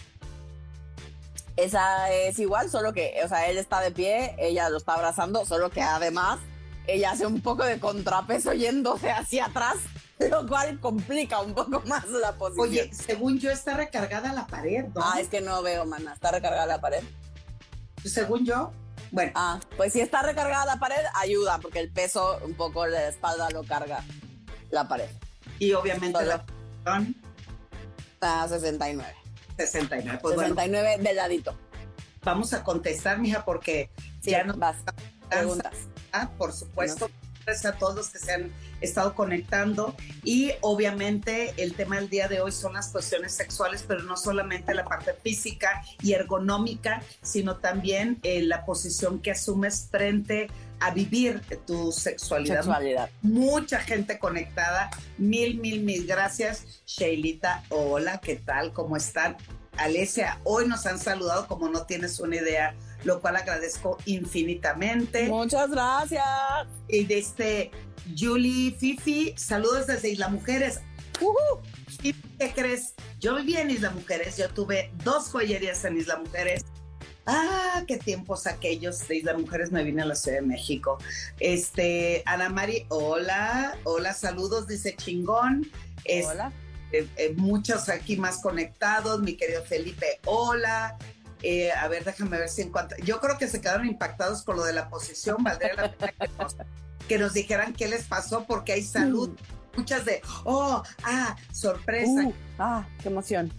Esa 1.61 2.11
es 2.13 2.39
igual, 2.39 2.71
solo 2.71 2.93
que, 2.93 3.15
o 3.25 3.29
sea, 3.29 3.49
él 3.49 3.59
está 3.59 3.81
de 3.81 3.91
pie, 3.91 4.35
ella 4.39 4.69
lo 4.71 4.79
está 4.79 4.95
abrazando, 4.95 5.45
solo 5.45 5.71
que 5.71 5.83
además 5.83 6.39
ella 6.87 7.11
hace 7.13 7.27
un 7.27 7.41
poco 7.41 7.65
de 7.65 7.79
contrapeso 7.79 8.53
yéndose 8.53 9.11
hacia 9.11 9.47
atrás, 9.47 9.77
lo 10.19 10.47
cual 10.47 10.81
complica 10.81 11.41
un 11.41 11.55
poco 11.55 11.83
más 11.87 12.07
la 12.09 12.33
posición. 12.33 12.69
Oye, 12.69 12.91
según 12.95 13.39
yo 13.39 13.51
está 13.51 13.75
recargada 13.77 14.33
la 14.33 14.47
pared, 14.47 14.87
¿no? 14.95 15.03
ah, 15.05 15.21
es 15.21 15.29
que 15.29 15.41
no 15.41 15.63
veo, 15.63 15.85
mana, 15.87 16.15
está 16.15 16.31
recargada 16.31 16.67
la 16.67 16.81
pared. 16.81 17.03
Según 18.05 18.45
yo, 18.47 18.73
bueno, 19.11 19.33
Ah, 19.35 19.61
pues 19.77 19.93
si 19.93 20.01
está 20.01 20.23
recargada 20.23 20.65
la 20.65 20.79
pared, 20.79 21.03
ayuda, 21.17 21.59
porque 21.59 21.81
el 21.81 21.93
peso 21.93 22.39
un 22.45 22.55
poco 22.55 22.85
de 22.85 22.91
la 22.93 23.09
espalda 23.09 23.51
lo 23.51 23.65
carga 23.65 24.03
la 24.71 24.89
pared. 24.89 25.11
y 25.59 25.73
obviamente 25.75 26.19
Solo. 26.19 26.29
la 26.29 26.43
posición 26.47 27.17
Está 28.15 28.49
69. 28.49 29.15
69. 29.67 30.19
Pues 30.23 30.35
bueno, 30.35 30.55
69 30.55 31.03
de 31.03 31.15
ladito. 31.15 31.57
vamos 32.23 32.53
a 32.53 32.63
contestar, 32.65 33.19
mija, 33.19 33.45
porque 33.45 33.91
Sí, 34.21 34.31
ya 34.33 34.45
no 34.45 34.55
vas. 34.55 34.77
Preguntas. 35.29 35.73
Ah, 36.13 36.31
por 36.37 36.53
supuesto. 36.53 37.11
Gracias 37.47 37.75
a 37.75 37.79
todos 37.79 37.95
los 37.97 38.11
que 38.11 38.19
se 38.19 38.33
han 38.33 38.53
estado 38.83 39.15
conectando 39.15 39.97
y 40.23 40.53
obviamente 40.61 41.55
el 41.57 41.75
tema 41.75 41.97
del 41.97 42.11
día 42.11 42.29
de 42.29 42.41
hoy 42.41 42.53
son 42.53 42.75
las 42.75 42.89
cuestiones 42.89 43.33
sexuales, 43.33 43.83
pero 43.89 44.03
no 44.03 44.17
solamente 44.17 44.75
la 44.75 44.85
parte 44.85 45.15
física 45.15 45.83
y 46.03 46.13
ergonómica, 46.13 47.03
sino 47.23 47.57
también 47.57 48.19
eh, 48.23 48.43
la 48.43 48.67
posición 48.67 49.21
que 49.21 49.31
asumes 49.31 49.89
frente 49.91 50.49
a 50.81 50.91
vivir 50.91 51.41
tu 51.67 51.93
sexualidad. 51.93 52.57
Sexualidad. 52.57 53.11
Mucha 53.23 53.81
gente 53.81 54.19
conectada, 54.19 54.91
mil, 55.19 55.61
mil, 55.61 55.83
mil 55.83 56.07
gracias. 56.07 56.83
Sheilita, 56.87 57.65
hola, 57.69 58.21
¿qué 58.21 58.37
tal? 58.37 58.73
¿Cómo 58.73 58.97
están? 58.97 59.37
Alesia, 59.77 60.41
hoy 60.45 60.67
nos 60.67 60.85
han 60.87 60.99
saludado 60.99 61.47
como 61.47 61.69
no 61.69 61.87
tienes 61.87 62.19
una 62.21 62.37
idea, 62.37 62.75
lo 63.05 63.21
cual 63.21 63.37
agradezco 63.37 63.99
infinitamente. 64.05 65.29
Muchas 65.29 65.71
gracias. 65.71 66.25
Y 66.89 67.05
de 67.05 67.19
este 67.19 67.71
Julie 68.19 68.73
Fifi, 68.79 69.35
saludos 69.37 69.87
desde 69.87 70.11
Isla 70.11 70.29
Mujeres. 70.29 70.81
¿Y 72.03 72.13
qué 72.13 72.53
crees? 72.55 72.95
Yo 73.21 73.37
vivía 73.37 73.61
en 73.61 73.71
Isla 73.71 73.91
Mujeres, 73.91 74.37
yo 74.37 74.49
tuve 74.49 74.91
dos 75.05 75.29
joyerías 75.29 75.85
en 75.85 75.99
Isla 75.99 76.17
Mujeres. 76.17 76.65
Ah, 77.27 77.85
qué 77.87 77.99
tiempos 77.99 78.47
aquellos 78.47 79.07
de 79.07 79.17
Isla 79.19 79.37
Mujeres 79.37 79.71
me 79.71 79.85
vine 79.85 80.03
a 80.03 80.07
la 80.07 80.15
Ciudad 80.15 80.39
de 80.39 80.47
México. 80.47 80.99
Este, 81.39 82.23
Ana 82.27 82.49
Mari, 82.49 82.87
hola, 82.89 83.77
hola, 83.85 84.15
saludos, 84.15 84.67
dice 84.67 84.97
chingón. 84.97 85.71
Es- 86.05 86.27
Hola. 86.27 86.53
eh, 86.93 87.07
eh, 87.17 87.35
muchos 87.37 87.89
aquí 87.89 88.17
más 88.17 88.39
conectados, 88.43 89.21
mi 89.23 89.35
querido 89.37 89.63
Felipe, 89.65 90.19
hola. 90.25 90.97
Eh, 91.43 91.71
a 91.73 91.89
ver, 91.89 92.05
déjame 92.05 92.37
ver 92.39 92.49
si 92.49 92.63
encuentro. 92.63 92.99
Yo 93.05 93.21
creo 93.21 93.39
que 93.39 93.49
se 93.49 93.61
quedaron 93.61 93.87
impactados 93.87 94.43
con 94.43 94.57
lo 94.57 94.65
de 94.65 94.73
la 94.75 94.89
posición. 94.91 95.37
Valdría 95.43 95.75
la 95.75 95.93
pena 95.93 96.13
que 96.13 96.29
nos, 96.39 96.57
que 97.09 97.19
nos 97.19 97.33
dijeran 97.33 97.73
qué 97.75 97.87
les 97.89 98.05
pasó, 98.05 98.45
porque 98.45 98.73
hay 98.73 98.83
salud. 98.83 99.31
Muchas 99.77 100.05
de, 100.05 100.21
oh, 100.45 100.83
ah, 101.05 101.37
sorpresa. 101.53 102.25
Uh, 102.27 102.35
ah, 102.59 102.87
qué 103.03 103.09
emoción. 103.09 103.53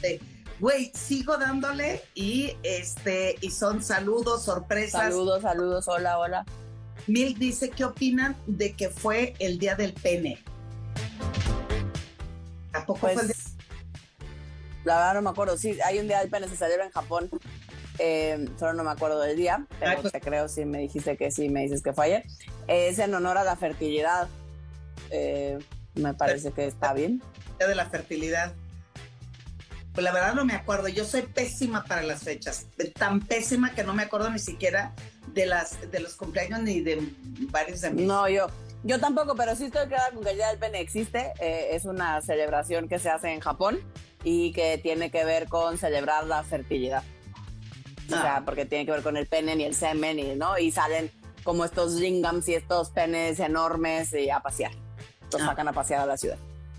de, 0.00 0.20
Güey, 0.58 0.90
sigo 0.94 1.36
dándole 1.36 2.02
y 2.14 2.56
este 2.62 3.36
y 3.40 3.50
son 3.50 3.82
saludos, 3.82 4.44
sorpresas. 4.44 5.02
Saludos, 5.02 5.42
saludos. 5.42 5.88
Hola, 5.88 6.18
hola. 6.18 6.46
Milk 7.06 7.36
dice, 7.38 7.70
¿qué 7.70 7.84
opinan 7.84 8.36
de 8.46 8.74
que 8.74 8.88
fue 8.88 9.34
el 9.38 9.58
día 9.58 9.76
del 9.76 9.92
pene? 9.92 10.42
¿A 12.72 12.84
poco 12.86 13.00
fue 13.00 13.12
el 13.12 13.18
día? 13.28 13.36
Pues, 13.36 13.56
la 14.84 14.96
verdad 14.96 15.14
no 15.14 15.22
me 15.22 15.30
acuerdo. 15.30 15.58
Sí, 15.58 15.78
hay 15.84 15.98
un 15.98 16.08
día 16.08 16.20
del 16.20 16.30
pene, 16.30 16.48
se 16.48 16.56
celebra 16.56 16.86
en 16.86 16.90
Japón. 16.90 17.30
Eh, 17.98 18.48
solo 18.58 18.72
no 18.74 18.84
me 18.84 18.90
acuerdo 18.90 19.20
del 19.20 19.36
día, 19.36 19.66
pero 19.78 19.92
Ay, 19.92 19.98
pues- 20.00 20.12
te 20.12 20.20
creo 20.20 20.48
si 20.48 20.64
me 20.64 20.78
dijiste 20.78 21.16
que 21.16 21.30
sí, 21.30 21.48
me 21.48 21.62
dices 21.62 21.82
que 21.82 21.92
fue 21.92 22.06
ayer. 22.06 22.24
Eh, 22.66 22.88
es 22.88 22.98
en 22.98 23.14
honor 23.14 23.36
a 23.38 23.44
la 23.44 23.56
fertilidad. 23.56 24.28
Eh, 25.10 25.58
me 25.94 26.14
parece 26.14 26.50
que 26.52 26.66
está 26.66 26.92
bien. 26.94 27.22
Día 27.58 27.68
de 27.68 27.74
la 27.74 27.86
fertilidad? 27.86 28.52
Pues 29.96 30.04
la 30.04 30.12
verdad 30.12 30.34
no 30.34 30.44
me 30.44 30.52
acuerdo. 30.52 30.88
Yo 30.88 31.06
soy 31.06 31.22
pésima 31.22 31.82
para 31.82 32.02
las 32.02 32.22
fechas. 32.22 32.66
Tan 32.98 33.20
pésima 33.20 33.74
que 33.74 33.82
no 33.82 33.94
me 33.94 34.02
acuerdo 34.02 34.28
ni 34.28 34.38
siquiera 34.38 34.92
de 35.28 35.46
las 35.46 35.90
de 35.90 36.00
los 36.00 36.16
cumpleaños 36.16 36.60
ni 36.60 36.80
de 36.82 37.02
varios 37.50 37.80
de 37.80 37.90
mis. 37.90 38.06
No, 38.06 38.28
yo, 38.28 38.46
yo 38.84 39.00
tampoco, 39.00 39.34
pero 39.34 39.56
sí 39.56 39.64
estoy 39.64 39.86
clara 39.88 40.10
con 40.12 40.22
que 40.22 40.30
el 40.32 40.36
Día 40.36 40.48
del 40.50 40.58
Pene 40.58 40.80
existe. 40.80 41.32
Eh, 41.40 41.68
es 41.72 41.86
una 41.86 42.20
celebración 42.20 42.88
que 42.90 42.98
se 42.98 43.08
hace 43.08 43.32
en 43.32 43.40
Japón 43.40 43.80
y 44.22 44.52
que 44.52 44.76
tiene 44.76 45.10
que 45.10 45.24
ver 45.24 45.48
con 45.48 45.78
celebrar 45.78 46.26
la 46.26 46.42
fertilidad. 46.44 47.02
O 48.06 48.10
sea, 48.10 48.42
porque 48.44 48.66
tiene 48.66 48.84
que 48.84 48.92
ver 48.92 49.02
con 49.02 49.16
el 49.16 49.26
pene 49.26 49.56
y 49.56 49.64
el 49.64 49.74
semen, 49.74 50.18
y, 50.20 50.36
¿no? 50.36 50.58
Y 50.58 50.70
salen 50.70 51.10
como 51.42 51.64
estos 51.64 51.94
lingams 51.94 52.46
y 52.48 52.54
estos 52.54 52.90
penes 52.90 53.40
enormes 53.40 54.12
y 54.12 54.28
a 54.28 54.40
pasear. 54.40 54.72
Los 55.32 55.40
Ah. 55.42 55.46
sacan 55.46 55.68
a 55.68 55.72
pasear 55.72 56.02
a 56.02 56.06
la 56.06 56.16
ciudad. 56.18 56.38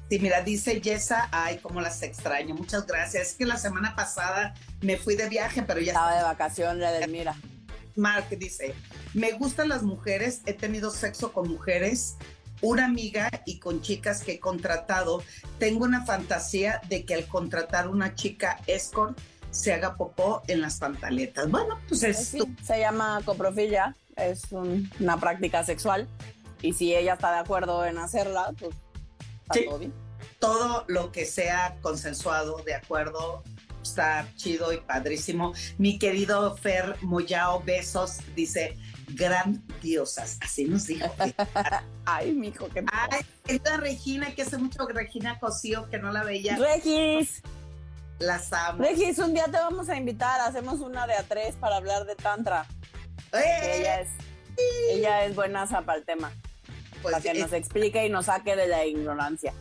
Sí, 0.09 0.19
mira, 0.19 0.41
dice 0.41 0.79
Yesa, 0.79 1.27
ay, 1.31 1.59
cómo 1.61 1.81
las 1.81 2.01
extraño. 2.01 2.55
Muchas 2.55 2.85
gracias. 2.87 3.29
Es 3.29 3.33
que 3.33 3.45
la 3.45 3.57
semana 3.57 3.95
pasada 3.95 4.53
me 4.81 4.97
fui 4.97 5.15
de 5.15 5.27
viaje, 5.27 5.63
pero 5.63 5.81
ya 5.81 5.91
Estaba 5.91 6.15
de 6.15 6.23
vacación 6.23 6.79
la 6.79 6.95
Edelmira. 6.95 7.35
Mark 7.97 8.27
dice, 8.37 8.73
me 9.13 9.31
gustan 9.33 9.67
las 9.69 9.83
mujeres, 9.83 10.41
he 10.45 10.53
tenido 10.53 10.91
sexo 10.91 11.33
con 11.33 11.49
mujeres, 11.49 12.15
una 12.61 12.85
amiga 12.85 13.29
y 13.45 13.59
con 13.59 13.81
chicas 13.81 14.23
que 14.23 14.33
he 14.33 14.39
contratado. 14.39 15.23
Tengo 15.59 15.83
una 15.83 16.05
fantasía 16.05 16.79
de 16.87 17.03
que 17.05 17.15
al 17.15 17.27
contratar 17.27 17.87
una 17.89 18.15
chica 18.15 18.59
escort 18.67 19.17
se 19.51 19.73
haga 19.73 19.95
popó 19.95 20.41
en 20.47 20.61
las 20.61 20.77
pantaletas. 20.77 21.49
Bueno, 21.49 21.79
pues 21.89 22.01
Pues 22.01 22.03
es 22.19 22.27
sí, 22.29 22.37
tu- 22.37 22.49
se 22.63 22.79
llama 22.79 23.21
coprofilia, 23.25 23.95
es 24.15 24.51
un- 24.51 24.89
una 24.99 25.19
práctica 25.19 25.63
sexual. 25.65 26.07
Y 26.61 26.73
si 26.73 26.95
ella 26.95 27.13
está 27.13 27.31
de 27.33 27.39
acuerdo 27.39 27.85
en 27.85 27.97
hacerla, 27.99 28.53
pues 28.59 28.71
está 29.47 29.53
Sí. 29.55 29.65
todo 29.65 29.79
bien. 29.79 29.93
todo 30.39 30.85
lo 30.87 31.11
que 31.11 31.25
sea 31.25 31.77
consensuado, 31.81 32.57
de 32.65 32.75
acuerdo, 32.75 33.43
está 33.81 34.27
chido 34.35 34.73
y 34.73 34.77
padrísimo. 34.77 35.53
Mi 35.77 35.97
querido 35.97 36.55
Fer 36.57 36.95
Moyao, 37.01 37.61
besos, 37.63 38.19
dice, 38.35 38.77
grandiosas. 39.09 40.37
Así 40.41 40.65
nos 40.65 40.85
dijo. 40.87 41.07
Ay, 42.05 42.33
mijo, 42.33 42.67
qué 42.69 42.83
Ay, 42.91 43.21
querida 43.43 43.77
Regina, 43.77 44.33
que 44.35 44.41
hace 44.43 44.57
mucho 44.57 44.85
Regina 44.87 45.39
Cosío 45.39 45.89
que 45.89 45.97
no 45.99 46.11
la 46.11 46.23
veía. 46.23 46.57
Regis, 46.57 47.41
Las 48.19 48.51
amo. 48.53 48.83
Regis, 48.83 49.17
un 49.19 49.33
día 49.33 49.45
te 49.45 49.57
vamos 49.57 49.89
a 49.89 49.95
invitar, 49.95 50.41
hacemos 50.41 50.79
una 50.81 51.07
de 51.07 51.13
a 51.13 51.23
tres 51.23 51.55
para 51.55 51.77
hablar 51.77 52.05
de 52.05 52.15
tantra. 52.15 52.65
¡Eh! 53.33 53.77
ella 53.79 54.01
es, 54.01 54.09
ella 54.91 55.25
es 55.25 55.35
buenaza 55.35 55.81
para 55.81 55.99
el 55.99 56.05
tema, 56.05 56.31
Pues, 57.01 57.13
para 57.13 57.21
que 57.23 57.39
nos 57.39 57.53
explique 57.53 58.05
y 58.05 58.09
nos 58.09 58.25
saque 58.25 58.55
de 58.55 58.67
la 58.67 58.85
ignorancia. 58.85 59.53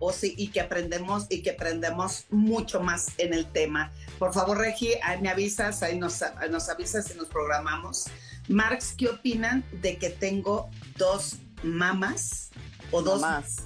o 0.00 0.12
sí, 0.12 0.34
y 0.36 0.48
que 0.48 0.60
aprendemos 0.60 1.26
y 1.30 1.40
que 1.42 1.50
aprendemos 1.50 2.26
mucho 2.30 2.80
más 2.80 3.08
en 3.18 3.32
el 3.32 3.46
tema. 3.46 3.90
Por 4.18 4.34
favor, 4.34 4.58
Regi, 4.58 4.90
ahí 5.02 5.20
me 5.22 5.30
avisas, 5.30 5.82
ahí 5.82 5.98
nos, 5.98 6.22
nos 6.50 6.68
avisas 6.68 7.10
y 7.14 7.16
nos 7.16 7.28
programamos. 7.28 8.06
Marx, 8.48 8.92
¿qué 8.98 9.08
opinan 9.08 9.64
de 9.80 9.96
que 9.96 10.10
tengo 10.10 10.68
dos 10.98 11.36
mamás? 11.62 12.50
O 12.90 13.00
dos, 13.02 13.20
Mamás. 13.22 13.56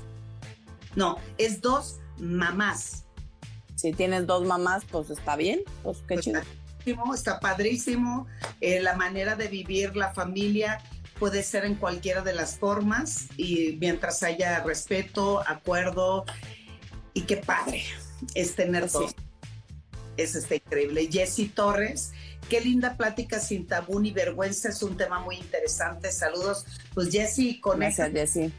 no, 0.94 1.16
es 1.38 1.60
dos 1.60 1.96
mamás. 2.18 3.04
Si 3.74 3.92
tienes 3.92 4.26
dos 4.26 4.44
mamás, 4.46 4.84
pues 4.90 5.10
está 5.10 5.34
bien, 5.36 5.60
pues 5.82 5.98
qué 6.06 6.14
Pues, 6.14 6.24
chido. 6.24 6.40
Está 7.14 7.38
padrísimo. 7.40 8.26
Eh, 8.60 8.80
la 8.80 8.94
manera 8.96 9.34
de 9.36 9.48
vivir 9.48 9.94
la 9.96 10.12
familia 10.14 10.80
puede 11.18 11.42
ser 11.42 11.64
en 11.64 11.74
cualquiera 11.74 12.22
de 12.22 12.32
las 12.32 12.56
formas 12.58 13.26
y 13.36 13.76
mientras 13.80 14.22
haya 14.22 14.62
respeto, 14.62 15.42
acuerdo 15.46 16.24
y 17.14 17.22
qué 17.22 17.38
padre 17.38 17.84
es 18.34 18.54
tener 18.54 18.90
dos. 18.90 19.14
Eso 20.16 20.38
está 20.38 20.56
increíble. 20.56 21.08
Jessy 21.10 21.48
Torres, 21.48 22.12
qué 22.48 22.60
linda 22.60 22.96
plática 22.96 23.38
sin 23.38 23.66
tabú 23.66 24.00
ni 24.00 24.10
vergüenza, 24.10 24.68
es 24.68 24.82
un 24.82 24.96
tema 24.96 25.20
muy 25.20 25.36
interesante. 25.36 26.10
Saludos. 26.10 26.66
Pues 26.94 27.10
Jessy, 27.10 27.60
con 27.60 27.78
Gracias, 27.78 28.10
Jessy. 28.12 28.52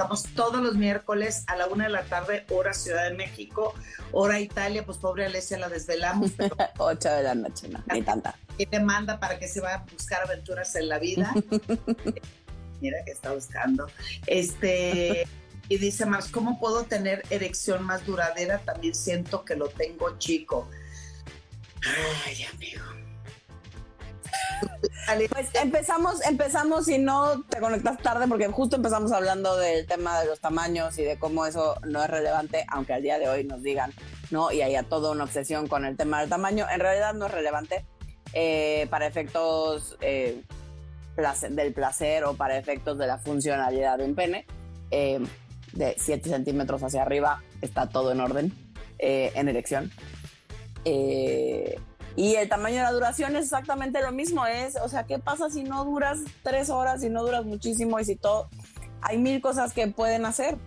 Estamos 0.00 0.22
todos 0.34 0.62
los 0.62 0.76
miércoles 0.76 1.44
a 1.46 1.56
la 1.56 1.66
una 1.66 1.84
de 1.84 1.90
la 1.90 2.04
tarde, 2.04 2.46
hora 2.48 2.72
Ciudad 2.72 3.10
de 3.10 3.16
México, 3.16 3.74
hora 4.12 4.40
Italia, 4.40 4.82
pues 4.86 4.96
pobre 4.96 5.26
Alesia 5.26 5.58
la 5.58 5.68
desvelamos, 5.68 6.30
pero 6.38 6.56
Ocho 6.78 7.10
de 7.10 7.22
la 7.22 7.34
noche, 7.34 7.68
no, 7.68 7.84
ni 7.92 8.00
tanta. 8.00 8.34
¿Qué 8.56 8.64
te 8.64 8.80
manda 8.80 9.20
para 9.20 9.38
que 9.38 9.46
se 9.46 9.60
vaya 9.60 9.74
a 9.74 9.84
buscar 9.92 10.22
aventuras 10.22 10.74
en 10.76 10.88
la 10.88 10.98
vida? 10.98 11.34
Mira 12.80 13.04
que 13.04 13.10
está 13.10 13.34
buscando. 13.34 13.88
Este, 14.26 15.28
y 15.68 15.76
dice 15.76 16.06
Marx, 16.06 16.28
¿cómo 16.30 16.58
puedo 16.58 16.84
tener 16.84 17.22
erección 17.28 17.82
más 17.82 18.06
duradera? 18.06 18.60
También 18.60 18.94
siento 18.94 19.44
que 19.44 19.54
lo 19.54 19.68
tengo 19.68 20.16
chico. 20.16 20.66
Ay, 22.24 22.46
amigo. 22.54 22.89
Pues 25.30 25.48
empezamos, 25.54 26.24
empezamos 26.24 26.88
y 26.88 26.98
no 26.98 27.42
te 27.44 27.58
conectas 27.58 27.98
tarde 27.98 28.26
porque 28.28 28.46
justo 28.48 28.76
empezamos 28.76 29.10
hablando 29.12 29.56
del 29.56 29.86
tema 29.86 30.20
de 30.20 30.26
los 30.26 30.38
tamaños 30.40 30.96
y 30.98 31.02
de 31.02 31.18
cómo 31.18 31.46
eso 31.46 31.74
no 31.84 32.02
es 32.04 32.08
relevante, 32.10 32.64
aunque 32.68 32.92
al 32.92 33.02
día 33.02 33.18
de 33.18 33.28
hoy 33.28 33.44
nos 33.44 33.62
digan, 33.62 33.92
¿no? 34.30 34.52
Y 34.52 34.62
haya 34.62 34.84
toda 34.84 35.10
una 35.10 35.24
obsesión 35.24 35.66
con 35.66 35.84
el 35.84 35.96
tema 35.96 36.20
del 36.20 36.28
tamaño. 36.28 36.66
En 36.72 36.78
realidad 36.80 37.14
no 37.14 37.26
es 37.26 37.32
relevante 37.32 37.84
eh, 38.34 38.86
para 38.90 39.06
efectos 39.06 39.96
eh, 40.00 40.42
place- 41.16 41.48
del 41.50 41.72
placer 41.72 42.24
o 42.24 42.34
para 42.34 42.56
efectos 42.56 42.96
de 42.96 43.06
la 43.08 43.18
funcionalidad 43.18 43.98
de 43.98 44.04
un 44.04 44.14
pene. 44.14 44.46
Eh, 44.92 45.20
de 45.72 45.94
7 45.98 46.28
centímetros 46.28 46.82
hacia 46.82 47.02
arriba 47.02 47.42
está 47.62 47.88
todo 47.88 48.10
en 48.12 48.20
orden, 48.20 48.52
eh, 48.98 49.32
en 49.34 49.48
erección. 49.48 49.90
Eh, 50.84 51.78
y 52.16 52.34
el 52.34 52.48
tamaño 52.48 52.76
de 52.76 52.82
la 52.82 52.92
duración 52.92 53.36
es 53.36 53.44
exactamente 53.44 54.02
lo 54.02 54.12
mismo, 54.12 54.46
es, 54.46 54.76
o 54.76 54.88
sea, 54.88 55.04
¿qué 55.04 55.18
pasa 55.18 55.50
si 55.50 55.62
no 55.62 55.84
duras 55.84 56.18
tres 56.42 56.70
horas, 56.70 57.00
si 57.00 57.08
no 57.08 57.22
duras 57.22 57.44
muchísimo 57.44 57.98
y 58.00 58.04
si 58.04 58.16
todo? 58.16 58.48
Hay 59.02 59.18
mil 59.18 59.40
cosas 59.40 59.72
que 59.72 59.86
pueden 59.88 60.26
hacer 60.26 60.58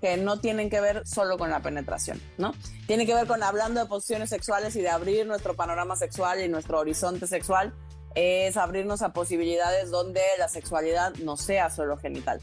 que 0.00 0.16
no 0.16 0.38
tienen 0.38 0.70
que 0.70 0.80
ver 0.80 1.06
solo 1.06 1.38
con 1.38 1.50
la 1.50 1.60
penetración, 1.60 2.20
¿no? 2.36 2.54
Tiene 2.86 3.06
que 3.06 3.14
ver 3.14 3.26
con 3.26 3.42
hablando 3.42 3.80
de 3.80 3.86
posiciones 3.86 4.30
sexuales 4.30 4.76
y 4.76 4.80
de 4.80 4.90
abrir 4.90 5.26
nuestro 5.26 5.54
panorama 5.54 5.96
sexual 5.96 6.40
y 6.40 6.48
nuestro 6.48 6.78
horizonte 6.78 7.26
sexual, 7.26 7.74
es 8.14 8.56
abrirnos 8.56 9.02
a 9.02 9.12
posibilidades 9.12 9.90
donde 9.90 10.20
la 10.38 10.48
sexualidad 10.48 11.14
no 11.16 11.36
sea 11.36 11.70
solo 11.70 11.96
genital. 11.96 12.40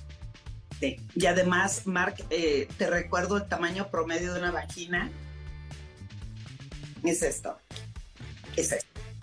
Sí. 0.80 0.97
Y 1.16 1.26
además, 1.26 1.88
Mark, 1.88 2.16
eh, 2.30 2.68
te 2.78 2.89
recuerdo 2.89 3.38
el 3.38 3.47
tamaño 3.47 3.89
promedio 3.89 4.34
de 4.34 4.39
una 4.39 4.51
vagina. 4.51 5.10
Es 7.03 7.22
esto. 7.22 7.58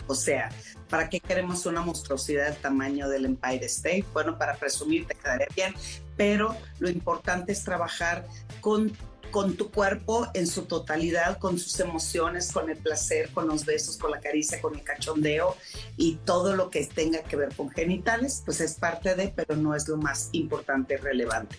O 0.07 0.15
sea, 0.15 0.49
¿para 0.89 1.09
qué 1.09 1.19
queremos 1.19 1.65
una 1.65 1.81
monstruosidad 1.81 2.47
del 2.47 2.57
tamaño 2.57 3.07
del 3.09 3.25
Empire 3.25 3.65
State? 3.65 4.05
Bueno, 4.13 4.37
para 4.37 4.55
presumir 4.55 5.07
te 5.07 5.15
quedaría 5.15 5.47
bien, 5.55 5.73
pero 6.17 6.55
lo 6.79 6.89
importante 6.89 7.53
es 7.53 7.63
trabajar 7.63 8.27
con, 8.59 8.91
con 9.31 9.55
tu 9.55 9.71
cuerpo 9.71 10.27
en 10.33 10.45
su 10.45 10.65
totalidad, 10.65 11.37
con 11.37 11.57
sus 11.57 11.79
emociones, 11.79 12.51
con 12.51 12.69
el 12.69 12.77
placer, 12.77 13.29
con 13.31 13.47
los 13.47 13.65
besos, 13.65 13.97
con 13.97 14.11
la 14.11 14.19
caricia, 14.19 14.61
con 14.61 14.75
el 14.75 14.83
cachondeo 14.83 15.55
y 15.95 16.15
todo 16.25 16.55
lo 16.55 16.69
que 16.69 16.85
tenga 16.85 17.23
que 17.23 17.37
ver 17.37 17.55
con 17.55 17.69
genitales, 17.69 18.41
pues 18.43 18.59
es 18.59 18.75
parte 18.75 19.15
de, 19.15 19.29
pero 19.29 19.55
no 19.55 19.75
es 19.75 19.87
lo 19.87 19.97
más 19.97 20.29
importante 20.33 20.95
y 20.95 20.97
relevante. 20.97 21.55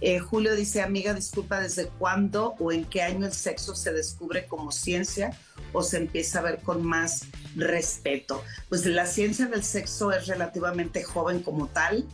Eh, 0.00 0.18
Julio 0.18 0.54
dice, 0.54 0.82
amiga, 0.82 1.14
disculpa, 1.14 1.60
¿desde 1.60 1.86
cuándo 1.88 2.54
o 2.58 2.70
en 2.72 2.84
qué 2.84 3.02
año 3.02 3.26
el 3.26 3.32
sexo 3.32 3.74
se 3.74 3.92
descubre 3.92 4.46
como 4.46 4.70
ciencia 4.70 5.30
o 5.72 5.82
se 5.82 5.96
empieza 5.96 6.40
a 6.40 6.42
ver 6.42 6.58
con 6.60 6.82
más 6.84 7.24
respeto? 7.54 8.42
Pues 8.68 8.84
la 8.86 9.06
ciencia 9.06 9.46
del 9.46 9.64
sexo 9.64 10.12
es 10.12 10.26
relativamente 10.26 11.02
joven 11.02 11.42
como 11.42 11.68
tal, 11.68 12.04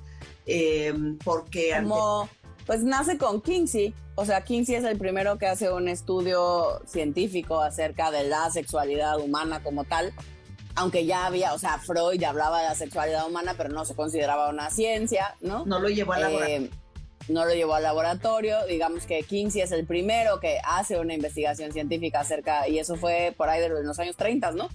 eh, 0.46 0.94
porque... 1.24 1.74
ante- 1.74 1.88
Como, 1.90 2.28
pues 2.66 2.82
nace 2.84 3.18
con 3.18 3.40
Kinsey. 3.42 3.94
O 4.14 4.24
sea, 4.24 4.44
Kinsey 4.44 4.76
es 4.76 4.84
el 4.84 4.98
primero 4.98 5.38
que 5.38 5.46
hace 5.46 5.72
un 5.72 5.88
estudio 5.88 6.80
científico 6.86 7.60
acerca 7.60 8.10
de 8.10 8.24
la 8.28 8.50
sexualidad 8.50 9.18
humana 9.18 9.62
como 9.62 9.84
tal. 9.84 10.12
Aunque 10.74 11.04
ya 11.04 11.26
había, 11.26 11.52
o 11.52 11.58
sea, 11.58 11.78
Freud 11.78 12.18
ya 12.18 12.30
hablaba 12.30 12.62
de 12.62 12.68
la 12.68 12.74
sexualidad 12.74 13.26
humana, 13.26 13.54
pero 13.56 13.68
no 13.70 13.84
se 13.84 13.94
consideraba 13.94 14.48
una 14.48 14.70
ciencia, 14.70 15.36
¿no? 15.40 15.66
no 15.66 15.78
lo 15.80 15.88
llevó 15.88 16.12
a 16.14 16.18
la 16.20 16.30
Eh, 16.30 16.70
no 17.28 17.44
lo 17.44 17.54
llevó 17.54 17.74
al 17.74 17.82
laboratorio. 17.82 18.64
Digamos 18.66 19.04
que 19.06 19.22
Kinsey 19.22 19.62
es 19.62 19.72
el 19.72 19.86
primero 19.86 20.40
que 20.40 20.58
hace 20.64 20.98
una 20.98 21.14
investigación 21.14 21.72
científica 21.72 22.20
acerca, 22.20 22.68
y 22.68 22.78
eso 22.78 22.96
fue 22.96 23.34
por 23.36 23.48
ahí 23.48 23.60
de 23.60 23.68
los, 23.68 23.98
años 23.98 24.16
30, 24.16 24.52
¿no? 24.52 24.68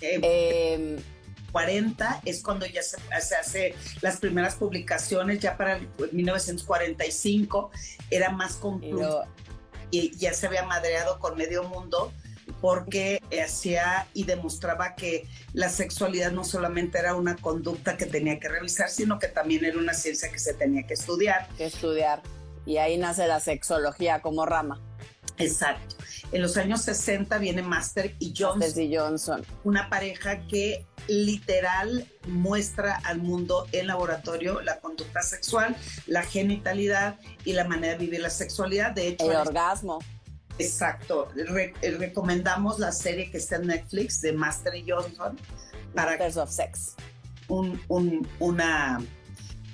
Eh, 0.00 0.98
40 1.52 2.20
es 2.24 2.42
cuando 2.42 2.64
ya 2.66 2.82
se, 2.82 2.96
se 3.20 3.34
hace 3.34 3.74
las 4.02 4.18
primeras 4.18 4.54
publicaciones, 4.54 5.40
ya 5.40 5.56
para 5.56 5.76
el 5.76 5.88
1945 6.12 7.70
era 8.10 8.30
más 8.30 8.58
y 8.82 8.90
luego- 8.92 9.24
y 9.90 10.16
ya 10.16 10.32
se 10.32 10.46
había 10.46 10.62
madreado 10.64 11.18
con 11.18 11.36
medio 11.36 11.64
mundo 11.64 12.12
porque 12.60 13.22
hacía 13.42 14.06
y 14.14 14.24
demostraba 14.24 14.94
que 14.94 15.26
la 15.52 15.68
sexualidad 15.68 16.32
no 16.32 16.44
solamente 16.44 16.98
era 16.98 17.14
una 17.14 17.36
conducta 17.36 17.96
que 17.96 18.06
tenía 18.06 18.38
que 18.38 18.48
revisar, 18.48 18.90
sino 18.90 19.18
que 19.18 19.28
también 19.28 19.64
era 19.64 19.78
una 19.78 19.94
ciencia 19.94 20.30
que 20.30 20.38
se 20.38 20.54
tenía 20.54 20.86
que 20.86 20.94
estudiar. 20.94 21.48
que 21.56 21.66
estudiar. 21.66 22.22
Y 22.66 22.76
ahí 22.76 22.98
nace 22.98 23.26
la 23.26 23.40
sexología 23.40 24.20
como 24.20 24.44
rama. 24.46 24.80
Exacto. 25.38 25.96
En 26.32 26.42
los 26.42 26.56
años 26.56 26.82
60 26.82 27.38
viene 27.38 27.62
Master 27.62 28.14
y 28.18 28.32
Johnson, 28.36 28.60
Tessy 28.60 28.94
Johnson. 28.94 29.44
una 29.64 29.88
pareja 29.88 30.46
que 30.46 30.86
literal 31.08 32.06
muestra 32.28 33.00
al 33.04 33.18
mundo 33.18 33.66
en 33.72 33.88
laboratorio 33.88 34.60
la 34.60 34.78
conducta 34.78 35.22
sexual, 35.22 35.76
la 36.06 36.22
genitalidad 36.22 37.18
y 37.44 37.54
la 37.54 37.64
manera 37.64 37.94
de 37.94 37.98
vivir 37.98 38.20
la 38.20 38.30
sexualidad. 38.30 38.92
De 38.92 39.08
hecho, 39.08 39.30
El 39.30 39.36
orgasmo. 39.36 39.98
Exacto. 40.64 41.28
Re- 41.34 41.74
eh, 41.82 41.90
recomendamos 41.92 42.78
la 42.78 42.92
serie 42.92 43.30
que 43.30 43.38
está 43.38 43.56
en 43.56 43.66
Netflix 43.68 44.20
de 44.20 44.32
Master 44.32 44.72
Johnson. 44.86 45.36
para 45.94 46.10
Masters 46.12 46.36
of 46.36 46.50
Sex. 46.50 46.94
un, 47.48 47.80
un, 47.88 48.26
una, 48.38 49.00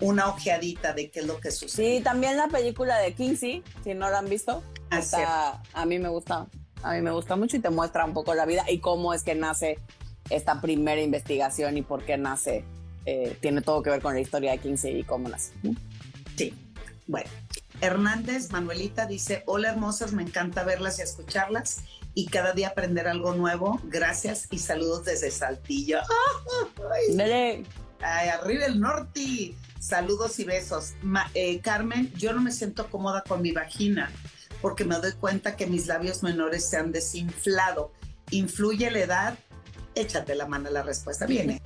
una 0.00 0.28
ojeadita 0.28 0.92
de 0.94 1.10
qué 1.10 1.20
es 1.20 1.26
lo 1.26 1.38
que 1.40 1.50
sucede. 1.50 1.98
Sí, 1.98 2.02
también 2.02 2.36
la 2.36 2.48
película 2.48 2.98
de 2.98 3.12
Kinsey, 3.14 3.62
si 3.84 3.94
no 3.94 4.08
la 4.10 4.18
han 4.18 4.28
visto, 4.28 4.62
Ah, 4.90 4.98
está- 5.00 5.62
a 5.74 5.84
mí 5.84 5.98
me 5.98 6.08
gusta, 6.08 6.46
a 6.82 6.92
mí 6.94 7.00
me 7.02 7.10
gusta 7.10 7.34
mucho 7.36 7.56
y 7.56 7.60
te 7.60 7.70
muestra 7.70 8.04
un 8.04 8.12
poco 8.14 8.34
la 8.34 8.46
vida 8.46 8.64
y 8.70 8.78
cómo 8.78 9.12
es 9.12 9.22
que 9.24 9.34
nace 9.34 9.78
esta 10.30 10.60
primera 10.60 11.00
investigación 11.02 11.76
y 11.76 11.82
por 11.82 12.04
qué 12.04 12.16
nace. 12.16 12.64
eh, 13.08 13.36
tiene 13.40 13.60
todo 13.62 13.82
que 13.84 13.90
ver 13.90 14.00
con 14.02 14.14
la 14.14 14.20
historia 14.20 14.50
de 14.52 14.58
Kinsey 14.58 14.98
y 14.98 15.04
cómo 15.04 15.28
nace. 15.28 15.52
Sí. 16.36 16.52
Bueno, 17.06 17.30
Hernández, 17.80 18.50
Manuelita 18.52 19.06
dice, 19.06 19.42
hola 19.46 19.70
hermosas, 19.70 20.12
me 20.12 20.22
encanta 20.22 20.64
verlas 20.64 20.98
y 20.98 21.02
escucharlas 21.02 21.82
y 22.14 22.26
cada 22.26 22.52
día 22.52 22.68
aprender 22.68 23.06
algo 23.08 23.34
nuevo. 23.34 23.80
Gracias 23.84 24.48
y 24.50 24.58
saludos 24.58 25.04
desde 25.04 25.30
Saltillo. 25.30 25.98
Ay, 26.94 27.14
Dele. 27.16 27.64
ay, 28.00 28.28
arriba 28.30 28.64
el 28.66 28.80
norte. 28.80 29.54
Saludos 29.78 30.38
y 30.38 30.44
besos. 30.44 30.94
Ma- 31.02 31.30
eh, 31.34 31.60
Carmen, 31.60 32.12
yo 32.14 32.32
no 32.32 32.40
me 32.40 32.50
siento 32.52 32.88
cómoda 32.90 33.22
con 33.26 33.42
mi 33.42 33.52
vagina 33.52 34.10
porque 34.62 34.84
me 34.84 34.96
doy 34.98 35.12
cuenta 35.12 35.54
que 35.56 35.66
mis 35.66 35.86
labios 35.86 36.22
menores 36.22 36.64
se 36.68 36.78
han 36.78 36.90
desinflado. 36.92 37.92
¿Influye 38.30 38.90
la 38.90 38.98
edad? 39.00 39.38
Échate 39.94 40.34
la 40.34 40.46
mano 40.46 40.70
la 40.70 40.82
respuesta. 40.82 41.26
Viene. 41.26 41.62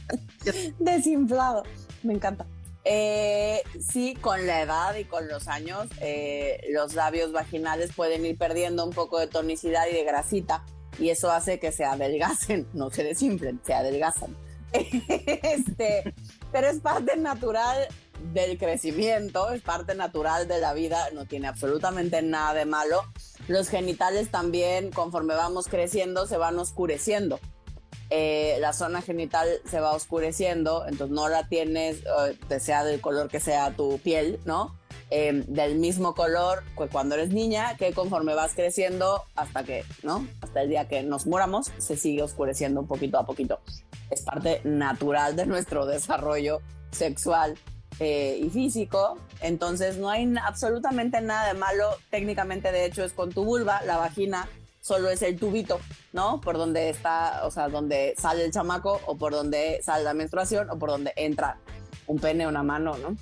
Desinflado. 0.78 1.62
Me 2.02 2.14
encanta. 2.14 2.46
Eh, 2.84 3.62
sí, 3.78 4.14
con 4.14 4.46
la 4.46 4.62
edad 4.62 4.94
y 4.96 5.04
con 5.04 5.28
los 5.28 5.48
años, 5.48 5.88
eh, 6.00 6.66
los 6.70 6.94
labios 6.94 7.32
vaginales 7.32 7.92
pueden 7.94 8.24
ir 8.24 8.38
perdiendo 8.38 8.84
un 8.84 8.92
poco 8.92 9.18
de 9.18 9.26
tonicidad 9.26 9.86
y 9.90 9.94
de 9.94 10.04
grasita, 10.04 10.64
y 10.98 11.10
eso 11.10 11.30
hace 11.30 11.58
que 11.58 11.72
se 11.72 11.84
adelgacen, 11.84 12.66
no 12.72 12.90
se 12.90 13.04
desinflen, 13.04 13.60
se 13.64 13.74
adelgazan. 13.74 14.34
este, 14.72 16.14
pero 16.52 16.68
es 16.68 16.78
parte 16.80 17.16
natural 17.16 17.88
del 18.32 18.56
crecimiento, 18.56 19.50
es 19.50 19.62
parte 19.62 19.94
natural 19.94 20.46
de 20.46 20.60
la 20.60 20.72
vida, 20.72 21.08
no 21.12 21.26
tiene 21.26 21.48
absolutamente 21.48 22.22
nada 22.22 22.54
de 22.54 22.64
malo. 22.64 23.02
Los 23.48 23.68
genitales 23.68 24.30
también, 24.30 24.90
conforme 24.90 25.34
vamos 25.34 25.66
creciendo, 25.66 26.26
se 26.26 26.36
van 26.36 26.58
oscureciendo 26.58 27.40
eh, 28.10 28.56
la 28.60 28.72
zona 28.72 29.02
genital 29.02 29.48
se 29.68 29.80
va 29.80 29.92
oscureciendo, 29.92 30.84
entonces 30.86 31.14
no 31.14 31.28
la 31.28 31.48
tienes, 31.48 31.98
eh, 32.50 32.60
sea 32.60 32.84
del 32.84 33.00
color 33.00 33.28
que 33.28 33.40
sea 33.40 33.70
tu 33.70 33.98
piel, 33.98 34.40
¿no? 34.44 34.76
Eh, 35.12 35.44
del 35.48 35.76
mismo 35.76 36.14
color 36.14 36.62
que 36.78 36.86
cuando 36.86 37.16
eres 37.16 37.30
niña, 37.30 37.76
que 37.76 37.92
conforme 37.92 38.34
vas 38.34 38.54
creciendo 38.54 39.24
hasta 39.34 39.64
que, 39.64 39.84
¿no? 40.02 40.26
Hasta 40.40 40.62
el 40.62 40.68
día 40.68 40.86
que 40.86 41.02
nos 41.02 41.26
muramos, 41.26 41.72
se 41.78 41.96
sigue 41.96 42.22
oscureciendo 42.22 42.80
un 42.80 42.86
poquito 42.86 43.18
a 43.18 43.26
poquito. 43.26 43.60
Es 44.10 44.22
parte 44.22 44.60
natural 44.64 45.34
de 45.34 45.46
nuestro 45.46 45.86
desarrollo 45.86 46.60
sexual 46.92 47.56
eh, 47.98 48.40
y 48.40 48.50
físico, 48.50 49.18
entonces 49.40 49.98
no 49.98 50.10
hay 50.10 50.32
absolutamente 50.42 51.20
nada 51.20 51.52
de 51.52 51.58
malo, 51.58 51.90
técnicamente 52.10 52.72
de 52.72 52.86
hecho 52.86 53.04
es 53.04 53.12
con 53.12 53.30
tu 53.30 53.44
vulva, 53.44 53.82
la 53.82 53.98
vagina 53.98 54.48
solo 54.90 55.08
es 55.08 55.22
el 55.22 55.38
tubito, 55.38 55.78
¿no? 56.12 56.40
Por 56.40 56.58
donde 56.58 56.90
está, 56.90 57.42
o 57.44 57.50
sea, 57.52 57.68
donde 57.68 58.16
sale 58.18 58.44
el 58.44 58.50
chamaco 58.50 59.00
o 59.06 59.16
por 59.16 59.30
donde 59.30 59.80
sale 59.84 60.02
la 60.02 60.14
menstruación 60.14 60.68
o 60.68 60.80
por 60.80 60.90
donde 60.90 61.12
entra 61.14 61.58
un 62.08 62.18
pene 62.18 62.48
una 62.48 62.64
mano, 62.64 62.98
¿no? 62.98 63.14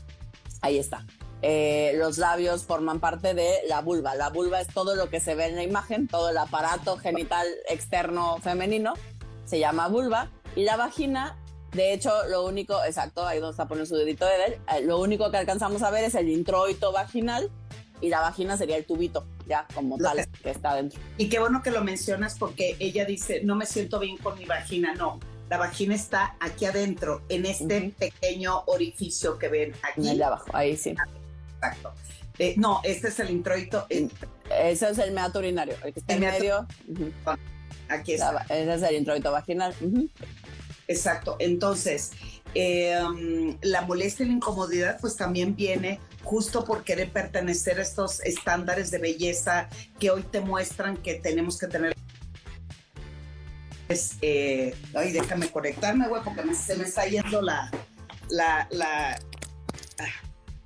Ahí 0.62 0.78
está. 0.78 1.04
Eh, 1.42 1.92
los 1.96 2.16
labios 2.16 2.64
forman 2.64 3.00
parte 3.00 3.34
de 3.34 3.58
la 3.68 3.82
vulva. 3.82 4.14
La 4.14 4.30
vulva 4.30 4.62
es 4.62 4.68
todo 4.68 4.94
lo 4.94 5.10
que 5.10 5.20
se 5.20 5.34
ve 5.34 5.44
en 5.44 5.56
la 5.56 5.62
imagen, 5.62 6.08
todo 6.08 6.30
el 6.30 6.38
aparato 6.38 6.96
genital 6.96 7.46
externo 7.68 8.38
femenino, 8.38 8.94
se 9.44 9.58
llama 9.58 9.88
vulva. 9.88 10.30
Y 10.56 10.64
la 10.64 10.78
vagina, 10.78 11.36
de 11.72 11.92
hecho, 11.92 12.12
lo 12.30 12.46
único, 12.46 12.82
exacto, 12.82 13.26
ahí 13.26 13.40
donde 13.40 13.50
está 13.50 13.68
poniendo 13.68 13.94
su 13.94 13.96
dedito 13.96 14.24
de 14.24 14.44
él, 14.46 14.52
eh, 14.74 14.80
lo 14.86 14.98
único 14.98 15.30
que 15.30 15.36
alcanzamos 15.36 15.82
a 15.82 15.90
ver 15.90 16.04
es 16.04 16.14
el 16.14 16.30
introito 16.30 16.92
vaginal 16.92 17.50
y 18.00 18.08
la 18.08 18.20
vagina 18.20 18.56
sería 18.56 18.76
el 18.76 18.84
tubito, 18.84 19.26
ya 19.48 19.66
como 19.74 19.96
Lo 19.98 20.04
tal, 20.08 20.26
que 20.42 20.50
está 20.50 20.74
dentro. 20.74 21.00
Y 21.16 21.28
qué 21.28 21.38
bueno 21.38 21.62
que 21.62 21.70
lo 21.70 21.82
mencionas 21.84 22.36
porque 22.38 22.76
ella 22.78 23.04
dice, 23.04 23.40
no 23.44 23.56
me 23.56 23.66
siento 23.66 23.98
bien 23.98 24.16
con 24.18 24.38
mi 24.38 24.44
vagina. 24.44 24.94
No, 24.94 25.18
la 25.50 25.58
vagina 25.58 25.94
está 25.94 26.36
aquí 26.40 26.64
adentro, 26.66 27.22
en 27.28 27.46
este 27.46 27.92
pequeño 27.98 28.62
orificio 28.66 29.38
que 29.38 29.48
ven 29.48 29.70
En 29.72 30.06
aquí. 30.06 30.16
de 30.18 30.24
abajo, 30.24 30.46
ahí 30.52 30.76
sí. 30.76 30.94
Exacto. 31.54 31.92
Eh, 32.38 32.54
no, 32.56 32.80
este 32.84 33.08
es 33.08 33.18
el 33.18 33.30
introito. 33.30 33.86
eh, 33.90 34.08
Ese 34.62 34.90
es 34.90 34.98
el 34.98 35.10
meato 35.12 35.40
urinario, 35.40 35.74
el 35.84 35.92
que 35.92 36.00
está 36.00 36.14
El 36.14 36.22
en 36.22 36.30
medio. 36.30 36.66
aquí 37.88 38.12
está. 38.12 38.44
ese 38.48 38.74
es 38.74 38.82
el 38.82 38.94
introito 38.96 39.32
vaginal. 39.32 39.74
ujú. 39.80 40.08
Exacto. 40.86 41.36
Entonces, 41.38 42.12
eh, 42.54 43.56
la 43.62 43.82
molestia 43.82 44.24
y 44.24 44.28
la 44.28 44.34
incomodidad 44.34 44.98
pues 45.00 45.16
también 45.16 45.54
viene 45.54 46.00
justo 46.24 46.64
por 46.64 46.84
querer 46.84 47.10
pertenecer 47.10 47.78
a 47.78 47.82
estos 47.82 48.20
estándares 48.20 48.90
de 48.90 48.98
belleza 48.98 49.68
que 49.98 50.10
hoy 50.10 50.22
te 50.22 50.40
muestran 50.40 50.96
que 50.96 51.14
tenemos 51.14 51.58
que 51.58 51.66
tener. 51.68 51.94
Es, 53.88 54.16
eh, 54.20 54.74
ay, 54.94 55.12
déjame 55.12 55.50
conectarme, 55.50 56.08
güey, 56.08 56.22
porque 56.22 56.42
me- 56.42 56.54
se 56.54 56.76
me 56.76 56.84
está 56.84 57.06
yendo 57.06 57.40
la, 57.40 57.70
la, 58.28 58.68
la, 58.70 59.12
ah, 59.98 60.04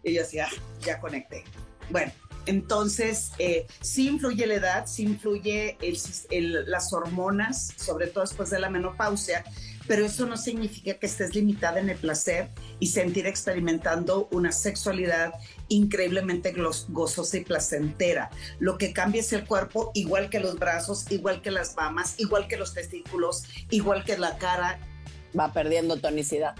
y 0.02 0.14
yo 0.14 0.22
decía, 0.22 0.48
ya 0.84 0.98
conecté. 0.98 1.44
Bueno, 1.90 2.10
entonces, 2.46 3.30
eh, 3.38 3.66
sí 3.80 4.08
influye 4.08 4.44
la 4.48 4.54
edad, 4.54 4.86
sí 4.88 5.04
influye 5.04 5.76
el 5.80 5.96
el- 6.30 6.68
las 6.70 6.92
hormonas, 6.92 7.72
sobre 7.76 8.08
todo 8.08 8.24
después 8.24 8.50
de 8.50 8.58
la 8.58 8.68
menopausia, 8.68 9.44
pero 9.86 10.04
eso 10.06 10.26
no 10.26 10.36
significa 10.36 10.94
que 10.94 11.06
estés 11.06 11.34
limitada 11.34 11.80
en 11.80 11.90
el 11.90 11.96
placer 11.96 12.48
y 12.80 12.88
sentir 12.88 13.26
experimentando 13.26 14.28
una 14.30 14.52
sexualidad 14.52 15.34
increíblemente 15.68 16.54
gozosa 16.88 17.36
y 17.36 17.44
placentera. 17.44 18.30
Lo 18.58 18.78
que 18.78 18.92
cambia 18.92 19.20
es 19.20 19.32
el 19.32 19.44
cuerpo, 19.44 19.90
igual 19.94 20.30
que 20.30 20.40
los 20.40 20.58
brazos, 20.58 21.10
igual 21.10 21.42
que 21.42 21.50
las 21.50 21.76
mamas, 21.76 22.14
igual 22.18 22.46
que 22.48 22.56
los 22.56 22.74
testículos, 22.74 23.44
igual 23.70 24.04
que 24.04 24.18
la 24.18 24.36
cara, 24.38 24.78
Va 25.38 25.52
perdiendo 25.52 25.96
tonicidad. 25.96 26.54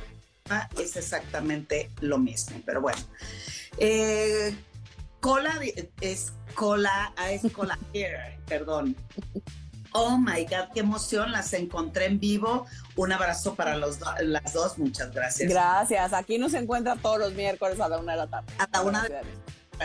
Ah, 0.49 0.69
es 0.79 0.97
exactamente 0.97 1.91
lo 2.01 2.19
mismo, 2.19 2.61
pero 2.65 2.81
bueno. 2.81 2.99
Eh, 3.79 4.55
cola 5.21 5.61
es 6.01 6.33
cola, 6.55 7.13
ah, 7.17 7.33
es 7.33 7.51
cola 7.53 7.79
hair, 7.95 8.39
perdón. 8.47 8.97
Oh 9.95 10.17
my 10.19 10.45
God, 10.45 10.73
qué 10.73 10.81
emoción, 10.81 11.33
las 11.33 11.53
encontré 11.53 12.07
en 12.07 12.19
vivo. 12.19 12.67
Un 12.97 13.13
abrazo 13.13 13.55
para 13.55 13.77
los 13.77 13.99
do- 13.99 14.13
las 14.23 14.53
dos, 14.53 14.79
muchas 14.79 15.13
gracias. 15.13 15.51
Gracias. 15.51 16.13
Aquí 16.13 16.39
nos 16.39 16.55
encuentra 16.55 16.97
todos 16.97 17.19
los 17.19 17.35
miércoles 17.35 17.79
a 17.81 17.89
la 17.89 17.99
una 17.99 18.13
de 18.13 18.19
la 18.19 18.27
tarde. 18.27 18.53
A 18.59 18.69
la 18.73 18.83
una 18.83 19.03
de- 19.03 19.21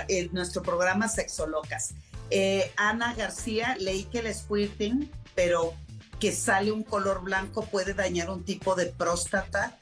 en 0.08 0.30
nuestro 0.34 0.62
programa 0.64 1.08
Sexolocas. 1.10 1.94
Eh, 2.30 2.72
Ana 2.78 3.14
García, 3.16 3.76
leí 3.80 4.04
que 4.06 4.20
el 4.20 4.34
squirting, 4.34 5.10
pero 5.36 5.74
que 6.20 6.32
sale 6.32 6.72
un 6.72 6.84
color 6.84 7.22
blanco 7.22 7.64
puede 7.66 7.94
dañar 7.94 8.30
un 8.30 8.44
tipo 8.44 8.76
de 8.76 8.88
próstata, 8.88 9.78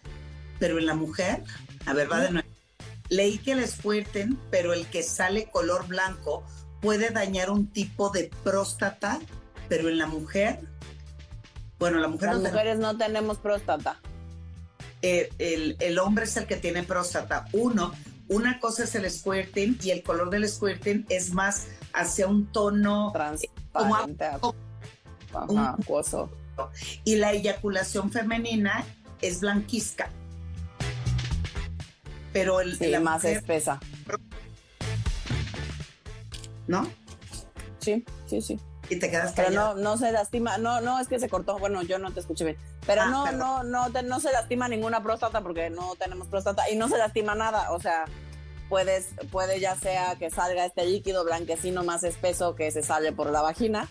pero 0.60 0.78
en 0.80 0.86
la 0.86 0.94
mujer, 0.96 1.44
a 1.86 1.94
ver, 1.94 2.12
va 2.12 2.20
de 2.20 2.32
nuevo. 2.32 2.48
Leí 3.10 3.38
que 3.38 3.52
el 3.54 3.68
squirting, 3.68 4.40
pero 4.52 4.74
el 4.74 4.88
que 4.88 5.04
sale 5.04 5.50
color 5.52 5.88
blanco 5.88 6.44
puede 6.82 7.10
dañar 7.12 7.50
un 7.52 7.68
tipo 7.68 8.10
de 8.10 8.32
próstata, 8.44 9.20
pero 9.70 9.90
en 9.90 9.98
la 9.98 10.08
mujer, 10.08 10.60
bueno, 11.80 12.00
la 12.00 12.08
mujer 12.08 12.30
Las 12.30 12.38
no 12.42 12.50
mujeres 12.50 12.78
no 12.80 12.98
tenemos 12.98 13.38
próstata. 13.38 14.00
eh, 15.02 15.30
el, 15.40 15.76
el 15.80 16.00
hombre 16.00 16.26
es 16.26 16.36
el 16.38 16.46
que 16.48 16.56
tiene 16.56 16.84
próstata. 16.84 17.46
Uno, 17.52 17.92
una 18.28 18.60
cosa 18.60 18.86
es 18.86 18.96
el 18.96 19.10
squirting 19.12 19.78
y 19.84 19.92
el 19.92 20.02
color 20.04 20.30
del 20.30 20.48
squirting 20.50 21.06
es 21.10 21.34
más 21.34 21.68
hacia 21.94 22.28
un 22.28 22.48
tono 22.48 23.12
Transparente. 23.14 24.30
un- 24.42 24.56
Ajá, 25.58 25.76
acuoso. 25.80 26.30
y 27.04 27.18
la 27.18 27.34
eyaculación 27.34 28.10
femenina 28.12 28.86
es 29.22 29.42
blanquizca. 29.42 30.10
Pero 32.32 32.62
el 32.62 32.78
Sí, 32.78 32.88
la 32.88 33.00
más 33.02 33.22
mujer, 33.24 33.38
espesa. 33.38 33.80
¿no? 36.68 36.88
Sí, 37.80 38.04
sí, 38.28 38.42
sí. 38.42 38.60
Y 38.90 38.98
te 38.98 39.10
quedas 39.10 39.34
Pero 39.36 39.48
callado. 39.50 39.76
no, 39.76 39.82
no 39.82 39.98
se 39.98 40.12
lastima, 40.12 40.58
no, 40.58 40.82
no, 40.82 41.00
es 41.00 41.08
que 41.08 41.20
se 41.20 41.30
cortó, 41.30 41.58
bueno, 41.60 41.82
yo 41.84 41.98
no 42.00 42.12
te 42.14 42.20
escuché 42.20 42.44
bien, 42.46 42.58
pero 42.86 43.02
Ah, 43.04 43.06
no, 43.08 43.24
perdón. 43.26 43.40
no, 43.40 43.64
no, 43.64 43.92
te- 43.92 44.04
no 44.04 44.20
se 44.20 44.32
lastima 44.32 44.68
ninguna 44.68 45.02
próstata 45.02 45.42
porque 45.42 45.70
no 45.70 45.96
tenemos 45.96 46.28
próstata 46.28 46.70
y 46.70 46.76
no 46.76 46.88
se 46.90 46.98
lastima 46.98 47.34
nada, 47.36 47.72
o 47.72 47.80
sea, 47.80 48.06
puedes, 48.70 49.10
puede 49.32 49.60
ya 49.60 49.76
sea 49.76 50.16
que 50.16 50.30
salga 50.30 50.66
este 50.66 50.86
líquido 50.86 51.24
blanquecino 51.24 51.84
más 51.84 52.04
espeso 52.04 52.56
que 52.56 52.72
se 52.72 52.84
sale 52.84 53.12
por 53.12 53.30
la 53.32 53.42
vagina, 53.42 53.90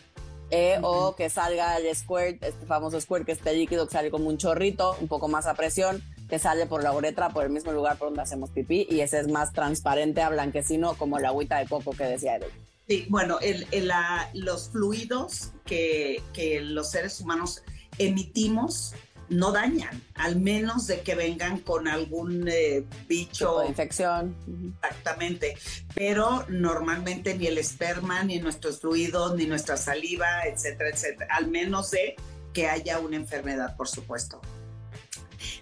eh, 0.51 0.79
o 0.83 1.17
que 1.17 1.31
salga 1.31 1.77
el 1.79 1.95
squirt, 1.97 2.43
este 2.43 2.67
famoso 2.67 3.01
squirt, 3.01 3.25
que 3.25 3.33
es 3.33 3.39
este 3.39 3.55
líquido 3.55 3.87
que 3.87 3.93
sale 3.93 4.11
como 4.11 4.29
un 4.29 4.37
chorrito, 4.39 4.97
un 5.01 5.09
poco 5.09 5.27
más 5.27 5.47
a 5.47 5.55
presión, 5.55 6.03
que 6.29 6.39
sale 6.39 6.67
por 6.67 6.83
la 6.83 6.93
uretra, 6.93 7.31
por 7.31 7.45
el 7.45 7.51
mismo 7.51 7.73
lugar 7.73 7.97
por 7.97 8.09
donde 8.09 8.23
hacemos 8.23 8.51
pipí, 8.51 8.87
y 8.91 9.01
ese 9.01 9.19
es 9.21 9.29
más 9.29 9.53
transparente 9.53 10.23
a 10.23 10.29
blanquecino 10.29 10.95
como 10.97 11.19
la 11.19 11.29
agüita 11.29 11.59
de 11.59 11.67
coco 11.67 11.91
que 11.93 12.05
decía 12.05 12.37
él. 12.37 12.45
Sí, 12.89 13.07
bueno, 13.09 13.39
el, 13.41 13.67
el, 13.71 13.89
la- 13.89 14.31
los 14.35 14.71
fluidos 14.71 15.53
que, 15.65 16.23
que 16.33 16.61
los 16.61 16.91
seres 16.91 17.21
humanos 17.21 17.63
emitimos 17.99 18.93
no 19.31 19.53
dañan, 19.53 20.03
al 20.17 20.37
menos 20.37 20.87
de 20.87 21.01
que 21.01 21.15
vengan 21.15 21.59
con 21.61 21.89
algún 21.89 22.47
eh, 22.47 22.85
bicho. 23.09 23.57
O 23.57 23.67
infección. 23.67 24.37
Exactamente. 24.83 25.57
Pero 25.95 26.45
normalmente 26.51 27.35
ni 27.35 27.47
el 27.47 27.57
esperma, 27.57 28.23
ni 28.23 28.39
nuestros 28.39 28.81
fluidos, 28.81 29.35
ni 29.35 29.47
nuestra 29.47 29.79
saliva, 29.79 30.43
etcétera, 30.45 30.91
etcétera. 30.91 31.35
Al 31.35 31.49
menos 31.49 31.91
de 31.91 32.17
que 32.53 32.69
haya 32.69 32.99
una 32.99 33.17
enfermedad, 33.17 33.77
por 33.77 33.89
supuesto. 33.89 34.43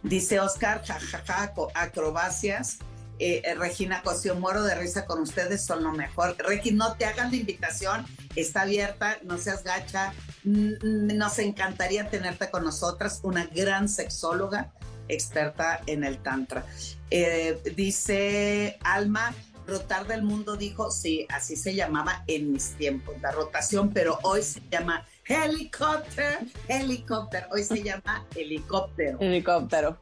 Dice 0.03 0.41
Oscar, 0.41 0.83
jajaja, 0.85 1.55
acrobacias. 1.75 2.79
Eh, 3.18 3.42
eh, 3.44 3.54
Regina 3.54 4.02
Cosío, 4.02 4.34
muero 4.34 4.64
de 4.64 4.74
risa 4.74 5.06
con 5.06 5.20
ustedes, 5.20 5.64
son 5.64 5.84
lo 5.84 5.92
mejor. 5.92 6.36
Regi, 6.38 6.72
no 6.72 6.94
te 6.94 7.04
hagas 7.04 7.30
la 7.30 7.36
invitación, 7.36 8.06
está 8.34 8.62
abierta, 8.62 9.18
no 9.22 9.38
seas 9.38 9.62
gacha. 9.62 10.12
Nos 10.44 11.38
encantaría 11.38 12.08
tenerte 12.10 12.50
con 12.50 12.64
nosotras, 12.64 13.20
una 13.22 13.46
gran 13.46 13.88
sexóloga 13.88 14.72
experta 15.08 15.80
en 15.86 16.04
el 16.04 16.18
Tantra. 16.18 16.64
Eh, 17.10 17.60
dice 17.76 18.78
Alma, 18.82 19.34
rotar 19.66 20.06
del 20.06 20.22
mundo 20.22 20.56
dijo, 20.56 20.90
sí, 20.90 21.26
así 21.30 21.56
se 21.56 21.74
llamaba 21.74 22.24
en 22.26 22.52
mis 22.52 22.70
tiempos, 22.76 23.14
la 23.20 23.30
rotación, 23.30 23.90
pero 23.92 24.18
hoy 24.22 24.42
se 24.42 24.60
llama 24.70 25.06
helicóptero, 25.26 26.40
helicóptero, 26.68 27.46
hoy 27.50 27.64
se 27.64 27.82
llama 27.82 28.26
helicóptero. 28.34 29.18
Helicóptero. 29.20 29.98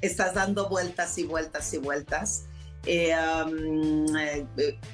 Estás 0.00 0.34
dando 0.34 0.68
vueltas 0.68 1.16
y 1.18 1.24
vueltas 1.24 1.72
y 1.72 1.78
vueltas. 1.78 2.44
Eh, 2.86 3.14
um, 3.46 4.16
eh, 4.16 4.46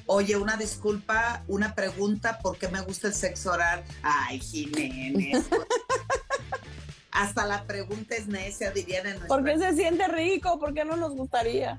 oye, 0.05 0.37
una 0.37 0.55
disculpa, 0.55 1.43
una 1.47 1.75
pregunta, 1.75 2.39
¿por 2.39 2.57
qué 2.57 2.69
me 2.69 2.81
gusta 2.81 3.07
el 3.07 3.13
sexo 3.13 3.51
oral? 3.51 3.83
Ay, 4.01 4.39
Jiménez. 4.39 5.45
Hasta 7.11 7.45
la 7.45 7.65
pregunta 7.65 8.15
es 8.15 8.27
necia, 8.27 8.71
dirían 8.71 9.05
en 9.05 9.13
nuestra... 9.13 9.27
¿Por 9.27 9.43
qué 9.43 9.57
se 9.57 9.75
siente 9.75 10.07
rico? 10.07 10.57
¿Por 10.59 10.73
qué 10.73 10.85
no 10.85 10.95
nos 10.95 11.13
gustaría? 11.13 11.77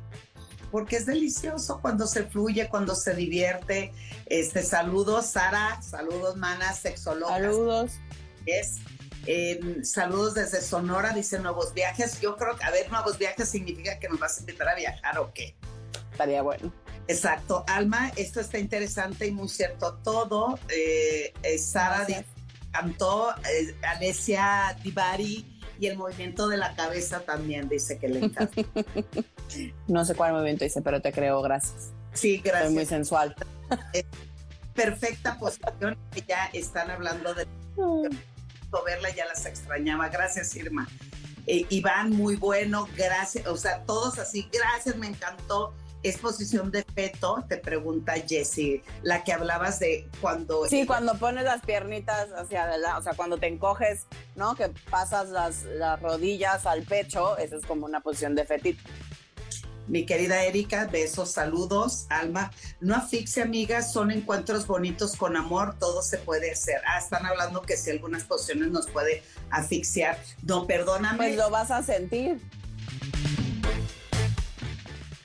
Porque 0.71 0.97
es 0.97 1.07
delicioso 1.07 1.81
cuando 1.81 2.07
se 2.07 2.25
fluye, 2.25 2.69
cuando 2.69 2.95
se 2.95 3.15
divierte. 3.15 3.93
Este, 4.27 4.63
saludos, 4.63 5.27
Sara, 5.27 5.81
saludos, 5.81 6.37
mana, 6.37 6.75
sexología. 6.75 7.37
Saludos. 7.37 7.93
Es, 8.45 8.77
em, 9.27 9.83
saludos 9.85 10.35
desde 10.35 10.61
Sonora, 10.61 11.15
dice 11.15 11.39
nuevos 11.39 11.73
viajes. 11.73 12.21
Yo 12.21 12.37
creo 12.37 12.57
que, 12.57 12.65
a 12.65 12.71
ver, 12.71 12.91
nuevos 12.91 13.17
viajes 13.17 13.49
significa 13.49 13.99
que 13.99 14.09
nos 14.11 14.19
vas 14.19 14.37
a 14.37 14.41
invitar 14.41 14.69
a 14.69 14.75
viajar 14.75 15.19
o 15.19 15.33
qué 15.33 15.57
estaría 16.11 16.43
bueno. 16.43 16.72
Exacto, 17.09 17.64
Alma, 17.66 18.12
esto 18.16 18.40
está 18.40 18.59
interesante 18.59 19.26
y 19.26 19.32
muy 19.32 19.49
cierto 19.49 19.99
todo. 20.05 20.59
Eh, 20.68 21.32
eh, 21.43 21.59
Sara 21.59 22.07
cantó, 22.70 23.30
eh, 23.32 23.74
Alesia 23.82 24.76
Divari 24.82 25.61
y 25.78 25.86
el 25.86 25.97
movimiento 25.97 26.49
de 26.49 26.57
la 26.57 26.74
cabeza 26.74 27.20
también 27.20 27.68
dice 27.68 27.99
que 27.99 28.09
le 28.09 28.20
encanta. 28.20 28.62
no 29.88 30.05
sé 30.05 30.14
cuál 30.14 30.32
movimiento 30.32 30.64
dice, 30.64 30.80
pero 30.80 31.03
te 31.03 31.12
creo, 31.12 31.43
gracias. 31.43 31.90
Sí, 32.12 32.38
gracias. 32.38 32.66
Soy 32.66 32.74
muy 32.74 32.86
sensual. 32.86 33.34
perfecta 34.74 35.38
posición, 35.38 35.99
ya 36.26 36.47
están 36.53 36.90
hablando 36.90 37.34
de 37.34 37.47
verla, 38.86 39.11
ya 39.11 39.26
las 39.26 39.45
extrañaba. 39.45 40.09
Gracias, 40.09 40.57
Irma. 40.57 40.88
Iván, 41.47 42.11
muy 42.11 42.36
bueno, 42.36 42.88
gracias, 42.97 43.47
o 43.47 43.57
sea, 43.57 43.82
todos 43.84 44.18
así, 44.18 44.49
gracias, 44.53 44.97
me 44.97 45.09
encantó 45.09 45.74
es 46.03 46.18
posición 46.18 46.70
de 46.70 46.82
feto, 46.82 47.45
te 47.49 47.59
pregunta 47.59 48.14
Jessie, 48.14 48.82
la 49.03 49.22
que 49.22 49.32
hablabas 49.32 49.78
de 49.78 50.09
cuando... 50.20 50.66
Sí, 50.66 50.84
cuando 50.84 51.14
pones 51.14 51.45
las 51.45 51.62
piernitas 51.62 52.28
hacia 52.32 52.64
adelante, 52.64 52.99
o 52.99 53.03
sea, 53.03 53.14
cuando 53.14 53.38
te 53.38 53.47
encoges, 53.47 54.07
¿no? 54.34 54.55
Que 54.57 54.68
pasas 54.90 55.28
las, 55.28 55.62
las 55.64 56.01
rodillas 56.03 56.66
al 56.66 56.82
pecho, 56.82 57.36
esa 57.38 57.57
es 57.57 57.66
como 57.66 57.86
una 57.86 58.01
posición 58.01 58.34
de 58.34 58.45
fetito. 58.45 58.82
Mi 59.89 60.07
querida 60.07 60.45
Erika, 60.45 60.87
besos, 60.87 61.33
saludos, 61.33 62.07
Alma. 62.09 62.53
No 62.80 62.95
asfixia, 62.95 63.45
amigas, 63.45 63.93
son 63.93 64.11
encuentros 64.11 64.66
bonitos 64.66 65.16
con 65.16 65.37
amor, 65.37 65.76
todo 65.78 66.03
se 66.03 66.18
puede 66.18 66.53
hacer. 66.53 66.80
Ah, 66.87 66.99
están 66.99 67.26
hablando 67.26 67.62
que 67.62 67.76
si 67.76 67.91
algunas 67.91 68.22
posiciones 68.24 68.70
nos 68.70 68.89
puede 68.89 69.22
asfixiar. 69.51 70.18
No, 70.43 70.66
perdóname. 70.66 71.18
Pues 71.18 71.37
lo 71.37 71.51
vas 71.51 71.70
a 71.70 71.83
sentir. 71.83 72.41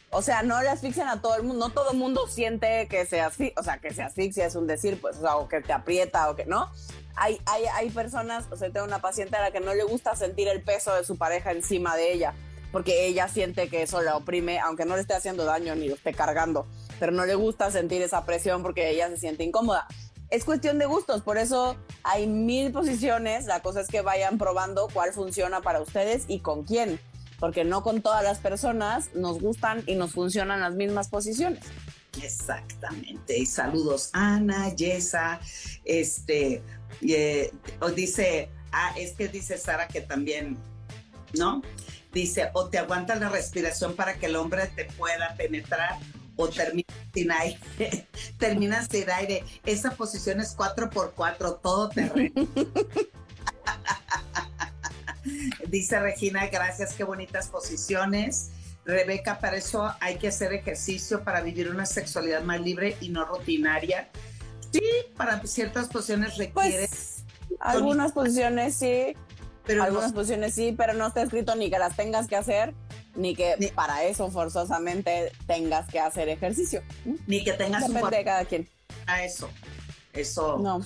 O 0.10 0.22
sea, 0.22 0.42
no 0.42 0.60
le 0.64 0.70
asfixian 0.70 1.08
a 1.10 1.22
todo 1.22 1.36
el 1.36 1.44
mundo, 1.44 1.68
no 1.68 1.74
todo 1.74 1.92
el 1.92 1.98
mundo 1.98 2.28
siente 2.28 2.88
que 2.88 3.06
se 3.06 3.22
asfixia, 3.22 3.60
o 3.60 3.64
sea, 3.64 3.78
que 3.78 3.94
se 3.94 4.02
asfixia 4.02 4.48
es 4.48 4.56
un 4.56 4.66
decir, 4.66 5.00
pues, 5.00 5.18
o, 5.18 5.38
o 5.38 5.48
que 5.48 5.62
te 5.62 5.74
aprieta 5.74 6.30
o 6.30 6.36
que 6.36 6.46
no. 6.46 6.72
Hay, 7.16 7.40
hay, 7.46 7.66
hay 7.66 7.90
personas, 7.90 8.46
o 8.50 8.56
sea, 8.56 8.72
tengo 8.72 8.86
una 8.86 9.00
paciente 9.00 9.36
a 9.36 9.42
la 9.42 9.52
que 9.52 9.60
no 9.60 9.76
le 9.76 9.84
gusta 9.84 10.16
sentir 10.16 10.48
el 10.48 10.64
peso 10.64 10.96
de 10.96 11.04
su 11.04 11.18
pareja 11.18 11.52
encima 11.52 11.96
de 11.96 12.14
ella, 12.14 12.34
porque 12.72 13.08
ella 13.08 13.28
siente 13.28 13.70
que 13.70 13.84
eso 13.84 14.02
la 14.02 14.16
oprime, 14.16 14.60
aunque 14.60 14.86
no 14.86 14.96
le 14.96 15.02
esté 15.02 15.14
haciendo 15.14 15.46
daño 15.46 15.76
ni 15.76 15.88
lo 15.88 15.96
esté 15.96 16.14
cargando, 16.14 16.68
pero 17.00 17.12
no 17.12 17.26
le 17.26 17.36
gusta 17.36 17.72
sentir 17.72 18.02
esa 18.02 18.26
presión 18.26 18.62
porque 18.62 18.90
ella 18.90 19.10
se 19.10 19.18
siente 19.18 19.44
incómoda. 19.44 19.88
Es 20.30 20.44
cuestión 20.44 20.78
de 20.78 20.86
gustos, 20.86 21.22
por 21.22 21.38
eso 21.38 21.78
hay 22.04 22.28
mil 22.28 22.72
posiciones, 22.72 23.46
la 23.46 23.62
cosa 23.62 23.82
es 23.82 23.88
que 23.88 24.02
vayan 24.02 24.38
probando 24.38 24.90
cuál 24.94 25.14
funciona 25.14 25.62
para 25.62 25.82
ustedes 25.82 26.26
y 26.28 26.40
con 26.40 26.64
quién 26.64 27.00
porque 27.40 27.64
no 27.64 27.84
con 27.84 28.02
todas 28.02 28.24
las 28.24 28.40
personas 28.40 29.14
nos 29.14 29.40
gustan 29.40 29.84
y 29.86 29.96
nos 29.96 30.12
funcionan 30.12 30.62
las 30.62 30.76
mismas 30.76 31.10
posiciones. 31.10 31.64
Exactamente. 32.22 33.38
Y 33.38 33.46
saludos 33.46 34.10
Ana, 34.14 34.74
Yesa, 34.74 35.40
este, 35.86 36.64
eh, 37.02 37.52
dice, 37.96 38.50
ah, 38.72 38.94
es 38.98 39.14
que 39.14 39.28
dice 39.28 39.58
Sara 39.58 39.88
que 39.88 40.02
también, 40.02 40.58
¿no? 41.34 41.62
Dice, 42.18 42.50
o 42.54 42.68
te 42.68 42.80
aguanta 42.80 43.14
la 43.14 43.30
respiración 43.30 43.96
para 43.96 44.16
que 44.16 44.26
el 44.26 44.38
hombre 44.38 44.66
te 44.76 44.86
pueda 44.86 45.36
penetrar 45.36 46.00
o 46.36 46.48
termina 46.50 46.92
sin 47.14 47.32
aire, 47.32 47.60
termina 48.40 48.84
sin 48.88 49.08
aire. 49.08 49.44
Esa 49.64 49.92
posición 49.92 50.42
es 50.42 50.58
4x4, 50.58 51.62
todo 51.62 51.90
terreno. 51.90 52.34
Dice 55.68 56.00
Regina, 56.00 56.48
gracias, 56.48 56.96
qué 56.96 57.04
bonitas 57.04 57.50
posiciones. 57.50 58.50
Rebeca, 58.84 59.38
para 59.38 59.58
eso 59.58 59.88
hay 60.00 60.18
que 60.18 60.30
hacer 60.30 60.54
ejercicio 60.54 61.24
para 61.24 61.42
vivir 61.42 61.70
una 61.70 61.86
sexualidad 61.86 62.42
más 62.42 62.60
libre 62.62 62.98
y 63.00 63.10
no 63.10 63.26
rutinaria. 63.26 64.10
Sí, 64.72 64.82
para 65.16 65.40
ciertas 65.46 65.88
posiciones 65.88 66.36
requiere. 66.38 66.88
Pues, 66.88 67.24
algunas 67.60 68.12
posiciones 68.12 68.74
sí, 68.74 69.16
pero 69.68 69.84
algunas 69.84 70.14
posiciones 70.14 70.56
sí, 70.56 70.74
pero 70.76 70.94
no 70.94 71.08
está 71.08 71.22
escrito 71.22 71.56
ni 71.56 71.70
que 71.70 71.78
las 71.78 71.96
tengas 71.96 72.28
que 72.28 72.38
hacer, 72.38 72.74
ni 73.16 73.36
que 73.36 73.72
para 73.76 74.06
eso 74.06 74.32
forzosamente 74.32 75.32
tengas 75.46 75.88
que 75.88 76.00
hacer 76.00 76.30
ejercicio. 76.30 76.82
Ni 77.28 77.44
que 77.44 77.54
tengas 77.54 77.88
Depende 77.88 78.18
de 78.18 78.24
cada 78.24 78.46
quien. 78.46 78.70
A 79.06 79.24
eso, 79.24 79.50
eso. 80.14 80.58
No. 80.58 80.82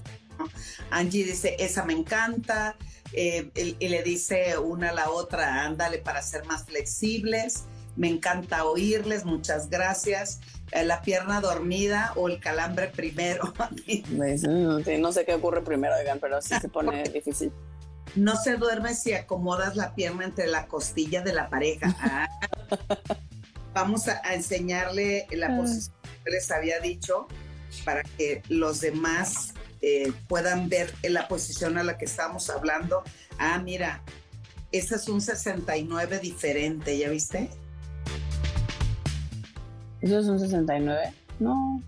Angie 0.89 1.23
dice, 1.23 1.55
esa 1.59 1.83
me 1.85 1.93
encanta. 1.93 2.75
Eh, 3.13 3.51
y, 3.79 3.87
le 3.89 4.03
dice 4.03 4.57
una 4.57 4.89
a 4.89 4.93
la 4.93 5.09
otra, 5.11 5.65
ándale 5.65 5.99
para 5.99 6.21
ser 6.21 6.45
más 6.45 6.63
flexibles. 6.63 7.65
Me 7.95 8.07
encanta 8.07 8.63
oírles, 8.65 9.25
muchas 9.25 9.69
gracias. 9.69 10.39
Eh, 10.71 10.85
la 10.85 11.01
pierna 11.01 11.41
dormida 11.41 12.13
o 12.15 12.29
el 12.29 12.39
calambre 12.39 12.87
primero. 12.87 13.53
Pues, 14.15 14.43
no 14.43 15.11
sé 15.11 15.25
qué 15.25 15.33
ocurre 15.35 15.61
primero, 15.61 15.93
oigan, 15.99 16.19
pero 16.19 16.41
sí 16.41 16.55
se 16.59 16.69
pone 16.69 17.03
difícil. 17.13 17.51
No 18.15 18.35
se 18.35 18.57
duerme 18.57 18.93
si 18.93 19.13
acomodas 19.13 19.75
la 19.75 19.95
pierna 19.95 20.25
entre 20.25 20.47
la 20.47 20.67
costilla 20.67 21.21
de 21.21 21.33
la 21.33 21.49
pareja. 21.49 21.95
Ah. 22.73 23.73
vamos 23.73 24.07
a, 24.07 24.33
enseñarle 24.33 25.27
la 25.31 25.47
ah. 25.47 25.57
posición 25.57 25.95
que 26.23 26.31
les 26.31 26.51
había 26.51 26.79
dicho 26.79 27.27
para 27.83 28.03
que 28.03 28.43
los 28.47 28.79
demás 28.79 29.53
eh, 29.81 30.13
puedan 30.27 30.69
ver 30.69 30.93
la 31.03 31.27
posición 31.27 31.77
a 31.77 31.83
la 31.83 31.97
que 31.97 32.05
estamos 32.05 32.49
hablando. 32.49 33.03
Ah, 33.39 33.59
mira, 33.59 34.01
ese 34.71 34.95
es 34.95 35.09
un 35.09 35.21
69 35.21 36.19
diferente, 36.19 36.97
¿ya 36.97 37.09
viste? 37.09 37.49
¿Eso 40.01 40.19
es 40.19 40.25
un 40.27 40.39
69? 40.39 41.13
No. 41.39 41.81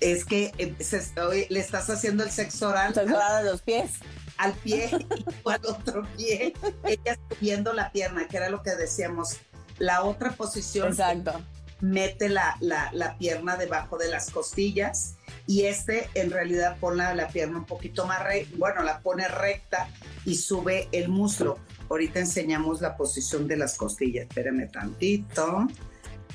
Es 0.00 0.24
que 0.24 0.52
eh, 0.58 1.46
le 1.48 1.60
estás 1.60 1.88
haciendo 1.88 2.24
el 2.24 2.30
sexo 2.30 2.68
oral. 2.68 2.94
Sexo 2.94 3.14
oral 3.14 3.32
a 3.36 3.42
los 3.42 3.62
pies. 3.62 3.92
Al 4.38 4.52
pie 4.54 4.90
y 4.90 5.48
al 5.48 5.66
otro 5.66 6.06
pie. 6.16 6.54
Ella 6.84 7.18
subiendo 7.28 7.72
la 7.72 7.90
pierna, 7.92 8.26
que 8.28 8.36
era 8.36 8.48
lo 8.48 8.62
que 8.62 8.74
decíamos. 8.74 9.38
La 9.78 10.02
otra 10.02 10.32
posición. 10.32 10.88
Exacto. 10.88 11.40
Mete 11.80 12.28
la, 12.28 12.56
la, 12.60 12.90
la 12.92 13.18
pierna 13.18 13.56
debajo 13.56 13.98
de 13.98 14.08
las 14.08 14.30
costillas 14.30 15.16
y 15.46 15.64
este 15.64 16.08
en 16.14 16.30
realidad 16.30 16.76
pone 16.78 17.14
la 17.14 17.28
pierna 17.28 17.58
un 17.58 17.66
poquito 17.66 18.06
más 18.06 18.22
recta, 18.22 18.56
bueno, 18.56 18.82
la 18.82 19.00
pone 19.00 19.28
recta 19.28 19.88
y 20.24 20.36
sube 20.36 20.88
el 20.92 21.08
muslo. 21.08 21.58
Ahorita 21.90 22.20
enseñamos 22.20 22.80
la 22.80 22.96
posición 22.96 23.46
de 23.46 23.56
las 23.56 23.76
costillas, 23.76 24.26
espérame 24.26 24.70
tantito. 24.70 25.66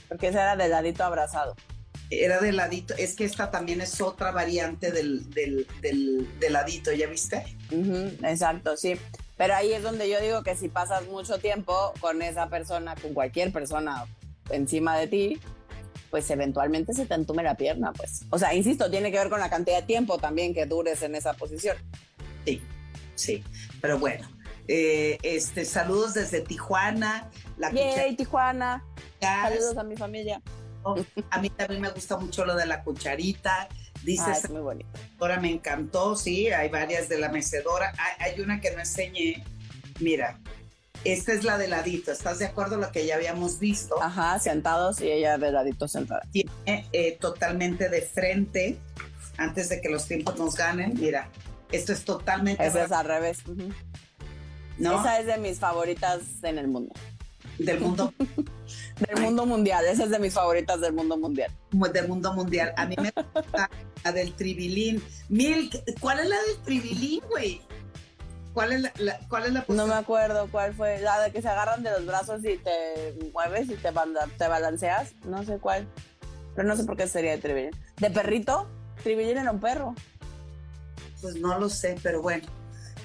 Porque 0.08 0.28
esa 0.28 0.41
era 0.41 0.56
de 0.56 0.70
ladito 0.70 1.04
abrazado. 1.04 1.56
Era 2.10 2.39
de 2.39 2.51
ladito, 2.51 2.95
es 2.97 3.16
que 3.16 3.24
esta 3.24 3.51
también 3.51 3.82
es 3.82 4.01
otra 4.01 4.32
variante 4.32 4.91
del, 4.91 5.30
del, 5.30 6.28
ladito, 6.49 6.91
¿ya 6.91 7.07
viste? 7.07 7.43
exacto, 8.24 8.76
sí. 8.78 8.95
Pero 9.38 9.55
ahí 9.55 9.72
es 9.74 9.84
donde 9.84 10.10
yo 10.10 10.20
digo 10.20 10.43
que 10.43 10.55
si 10.55 10.70
pasas 10.70 11.07
mucho 11.07 11.38
tiempo 11.38 11.93
con 12.01 12.22
esa 12.22 12.49
persona, 12.49 12.95
con 12.95 13.14
cualquier 13.14 13.53
persona 13.53 14.05
encima 14.49 14.97
de 14.97 15.07
ti, 15.07 15.39
pues 16.10 16.30
eventualmente 16.32 16.93
se 16.93 17.05
te 17.05 17.14
entume 17.14 17.43
la 17.43 17.55
pierna, 17.55 17.93
pues. 17.93 18.24
O 18.32 18.39
sea, 18.39 18.53
insisto, 18.53 18.89
tiene 18.89 19.12
que 19.12 19.18
ver 19.18 19.30
con 19.30 19.39
la 19.39 19.49
cantidad 19.49 19.78
de 19.78 19.84
tiempo 19.86 20.18
también 20.18 20.53
que 20.53 20.66
dures 20.66 21.01
en 21.03 21.16
esa 21.16 21.34
posición. 21.34 21.78
Sí, 22.45 22.62
sí, 23.16 23.43
pero 23.82 23.99
bueno. 23.99 24.28
Eh, 24.68 25.18
este, 25.24 25.66
saludos 25.66 26.14
desde 26.14 26.41
Tijuana. 26.41 27.30
La 27.57 27.72
Yay, 27.72 28.16
Tijuana. 28.16 28.84
Saludos 29.20 29.78
a 29.78 29.84
mi 29.84 29.95
familia. 29.95 30.41
A 31.30 31.42
mí 31.42 31.50
también 31.50 31.82
me 31.82 31.90
gusta 31.90 32.18
mucho 32.18 32.46
lo 32.46 32.56
de 32.56 32.66
la 32.66 32.84
cucharita. 32.84 33.68
Dices, 34.04 34.46
es 34.46 34.50
muy 34.50 34.62
bonito. 34.62 34.90
Ahora 35.20 35.40
me 35.40 35.52
encantó, 35.52 36.16
sí, 36.16 36.50
hay 36.50 36.70
varias 36.70 37.10
de 37.10 37.20
la 37.20 37.30
mecedora. 37.30 37.94
Hay, 38.20 38.40
una 38.40 38.62
que 38.62 38.72
no 38.72 38.80
enseñé. 38.80 39.44
Mira, 40.00 40.40
esta 41.04 41.34
es 41.34 41.44
la 41.44 41.58
de 41.58 41.68
ladito. 41.68 42.12
¿Estás 42.12 42.40
de 42.40 42.46
acuerdo 42.46 42.78
lo 42.78 42.92
que 42.92 43.06
ya 43.06 43.16
habíamos 43.16 43.60
visto? 43.60 44.02
Ajá, 44.02 44.40
sentados 44.40 45.02
y 45.02 45.12
ella 45.12 45.38
de 45.38 45.52
ladito 45.52 45.88
sentada. 45.88 46.22
Tiene 46.32 46.52
eh, 46.94 47.18
totalmente 47.20 47.90
de 47.90 48.02
frente, 48.02 48.78
antes 49.38 49.70
de 49.70 49.82
que 49.82 49.90
los 49.90 50.08
tiempos 50.08 50.38
nos 50.38 50.56
ganen. 50.56 50.94
Mira, 50.98 51.30
esto 51.72 51.92
es 51.92 52.06
totalmente. 52.06 52.66
Esa 52.66 52.86
es 52.86 52.92
al 52.92 53.06
revés. 53.06 53.40
¿No? 54.78 55.00
Esa 55.00 55.20
es 55.20 55.26
de 55.26 55.38
mis 55.38 55.60
favoritas 55.60 56.22
en 56.44 56.58
el 56.58 56.70
mundo. 56.70 56.94
Del 57.58 57.82
mundo. 57.82 58.14
del 59.00 59.22
mundo 59.22 59.45
mundial. 59.45 59.86
Esa 59.86 60.04
es 60.04 60.10
de 60.10 60.20
mis 60.20 60.34
favoritas 60.34 60.80
del 60.82 60.93
mundo 60.93 61.18
mundial. 61.18 61.52
Del 61.72 62.08
mundo 62.08 62.34
mundial. 62.34 62.74
A 62.78 62.86
mí 62.86 62.95
me 63.02 63.12
gusta 63.12 63.70
la 64.04 64.12
del 64.12 64.34
tribilín. 64.34 65.04
Milk, 65.30 65.84
¿cuál 66.00 66.20
es 66.20 66.30
la 66.30 66.38
del 66.41 66.58
tribilín, 66.64 67.22
güey? 67.30 67.62
¿Cuál 68.54 68.74
es 68.74 69.00
la, 69.00 69.20
cuál 69.30 69.45
es 69.45 69.54
la 69.54 69.66
No 69.68 69.88
me 69.88 69.93
acuerdo 69.93 70.47
cuál 70.52 70.74
fue. 70.74 71.00
La 71.00 71.20
de 71.22 71.32
que 71.32 71.41
se 71.41 71.47
agarran 71.47 71.84
de 71.84 71.91
los 71.91 72.06
brazos 72.06 72.43
y 72.43 72.58
te 72.58 73.16
mueves 73.34 73.70
y 73.70 73.76
te, 73.76 73.91
te 74.38 74.47
balanceas. 74.47 75.14
No 75.26 75.43
sé 75.43 75.58
cuál. 75.60 75.88
Pero 76.56 76.68
no 76.68 76.76
sé 76.76 76.84
por 76.84 76.97
qué 76.97 77.08
sería 77.08 77.32
de 77.32 77.38
tribilín. 77.38 77.72
¿De 77.97 78.10
perrito? 78.10 78.68
Tribilín 79.04 79.38
era 79.38 79.52
un 79.52 79.60
perro. 79.60 79.95
Pues 81.22 81.36
no 81.36 81.58
lo 81.60 81.70
sé, 81.70 81.95
pero 82.02 82.22
bueno. 82.22 82.47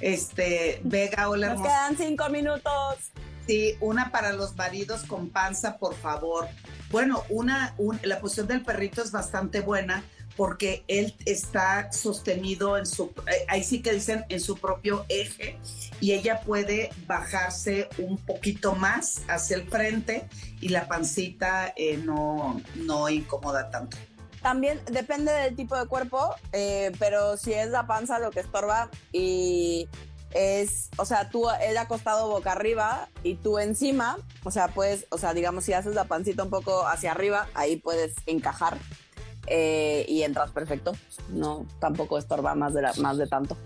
Este, 0.01 0.81
Vega, 0.85 1.29
hola. 1.29 1.55
Nos 1.55 1.63
quedan 1.63 1.97
cinco 1.97 2.29
minutos. 2.29 3.13
Sí, 3.47 3.77
una 3.81 4.11
para 4.11 4.33
los 4.33 4.57
maridos 4.57 5.03
con 5.05 5.29
panza, 5.29 5.77
por 5.77 5.95
favor. 5.95 6.49
Bueno, 6.91 7.25
una, 7.29 7.75
la 8.03 8.21
posición 8.21 8.47
del 8.47 8.63
perrito 8.63 9.03
es 9.03 9.13
bastante 9.13 9.61
buena 9.61 10.03
porque 10.37 10.85
él 10.89 11.15
está 11.27 11.93
sostenido 11.93 12.77
en 12.77 12.87
su, 12.87 13.13
eh, 13.27 13.45
ahí 13.49 13.63
sí 13.63 13.83
que 13.83 13.93
dicen 13.93 14.25
en 14.29 14.41
su 14.41 14.57
propio 14.57 15.05
eje 15.09 15.59
y 16.01 16.13
ella 16.13 16.41
puede 16.41 16.91
bajarse 17.07 17.89
un 17.99 18.19
poquito 18.19 18.75
más 18.75 19.23
hacia 19.29 19.57
el 19.57 19.69
frente 19.69 20.29
y 20.61 20.71
la 20.71 20.89
pancita 20.89 21.73
eh, 21.77 21.99
no, 21.99 22.61
no 22.75 23.09
incomoda 23.09 23.71
tanto. 23.71 23.97
También 24.43 24.81
depende 24.91 25.33
del 25.33 25.57
tipo 25.57 25.75
de 25.79 25.87
cuerpo, 25.87 26.35
eh, 26.53 26.93
pero 26.99 27.37
si 27.37 27.55
es 27.55 27.71
la 27.71 27.87
panza 27.87 28.19
lo 28.19 28.31
que 28.31 28.41
estorba 28.41 28.91
y 29.11 29.89
es, 30.35 30.91
o 30.97 31.05
sea, 31.07 31.31
tú, 31.31 31.49
él 31.63 31.79
acostado 31.79 32.29
boca 32.29 32.53
arriba 32.53 33.09
y 33.23 33.37
tú 33.37 33.59
encima, 33.59 34.19
o 34.43 34.51
sea, 34.51 34.69
puedes, 34.69 35.07
o 35.11 35.19
sea, 35.19 35.33
digamos, 35.33 35.65
si 35.65 35.73
haces 35.73 35.95
la 35.95 36.05
pancita 36.05 36.43
un 36.43 36.51
poco 36.51 36.87
hacia 36.87 37.13
arriba, 37.13 37.49
ahí 37.55 37.77
puedes 37.77 38.15
encajar 38.27 38.77
eh, 39.47 40.05
y 40.09 40.23
entras 40.23 40.51
perfecto. 40.51 40.93
No, 41.31 41.67
tampoco 41.79 42.19
estorba 42.19 42.55
más 42.55 42.75
de, 42.75 42.83
la, 42.83 42.93
más 42.95 43.17
de 43.17 43.29
tanto. 43.29 43.57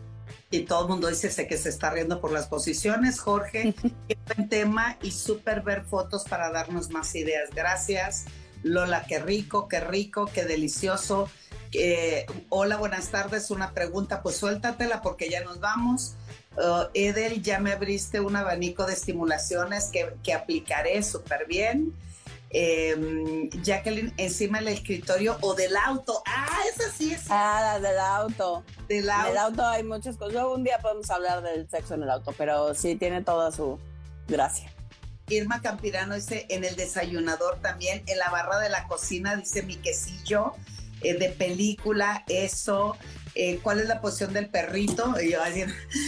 Y 0.50 0.60
todo 0.60 0.82
el 0.82 0.88
mundo 0.88 1.08
dice 1.08 1.46
que 1.46 1.56
se 1.58 1.68
está 1.70 1.90
riendo 1.90 2.20
por 2.20 2.32
las 2.32 2.46
posiciones. 2.46 3.18
Jorge, 3.18 3.74
qué 4.08 4.18
buen 4.26 4.48
tema 4.48 4.98
y 5.02 5.10
súper 5.10 5.62
ver 5.62 5.84
fotos 5.84 6.24
para 6.24 6.50
darnos 6.50 6.90
más 6.90 7.14
ideas. 7.14 7.50
Gracias. 7.54 8.26
Lola, 8.62 9.04
qué 9.06 9.20
rico, 9.20 9.68
qué 9.68 9.80
rico, 9.80 10.26
qué 10.26 10.44
delicioso. 10.44 11.30
hola, 12.50 12.76
buenas 12.76 13.08
tardes. 13.08 13.50
Una 13.50 13.72
pregunta, 13.72 14.22
pues 14.22 14.36
suéltatela 14.36 15.00
porque 15.00 15.30
ya 15.30 15.42
nos 15.44 15.60
vamos. 15.60 16.14
Uh, 16.58 16.88
Edel, 16.92 17.40
ya 17.40 17.60
me 17.60 17.70
abriste 17.70 18.18
un 18.18 18.34
abanico 18.34 18.84
de 18.84 18.92
estimulaciones 18.92 19.92
que, 19.92 20.32
aplicaré 20.34 21.02
súper 21.04 21.46
bien. 21.46 21.94
Em, 22.50 23.48
Jacqueline, 23.62 24.12
encima 24.16 24.58
del 24.58 24.68
escritorio 24.68 25.36
o 25.42 25.54
del 25.54 25.76
auto. 25.76 26.20
Ah, 26.26 26.58
esa 26.74 26.90
sí 26.90 27.12
es. 27.12 27.26
Ah, 27.30 27.78
del 27.80 27.98
auto. 27.98 28.64
Del 28.88 29.08
auto. 29.08 29.26
En 29.26 29.30
el 29.30 29.38
auto 29.38 29.66
hay 29.66 29.84
muchas 29.84 30.16
cosas. 30.16 30.42
Un 30.44 30.64
día 30.64 30.78
podemos 30.80 31.08
hablar 31.10 31.42
del 31.42 31.70
sexo 31.70 31.94
en 31.94 32.02
el 32.02 32.10
auto, 32.10 32.34
pero 32.36 32.74
sí 32.74 32.96
tiene 32.96 33.22
toda 33.22 33.52
su 33.52 33.78
gracia. 34.26 34.72
Irma 35.28 35.60
Campirano 35.60 36.14
dice 36.14 36.46
en 36.48 36.64
el 36.64 36.74
desayunador 36.74 37.58
también, 37.60 38.02
en 38.06 38.18
la 38.18 38.30
barra 38.30 38.58
de 38.58 38.70
la 38.70 38.88
cocina 38.88 39.36
dice 39.36 39.62
mi 39.62 39.76
quesillo 39.76 40.54
eh, 41.02 41.18
de 41.18 41.30
película, 41.30 42.24
eso. 42.28 42.96
Eh, 43.34 43.60
¿Cuál 43.62 43.80
es 43.80 43.86
la 43.86 44.00
posición 44.00 44.32
del 44.32 44.48
perrito? 44.48 45.14
Y 45.20 45.30
yo 45.30 45.42
así, 45.42 45.64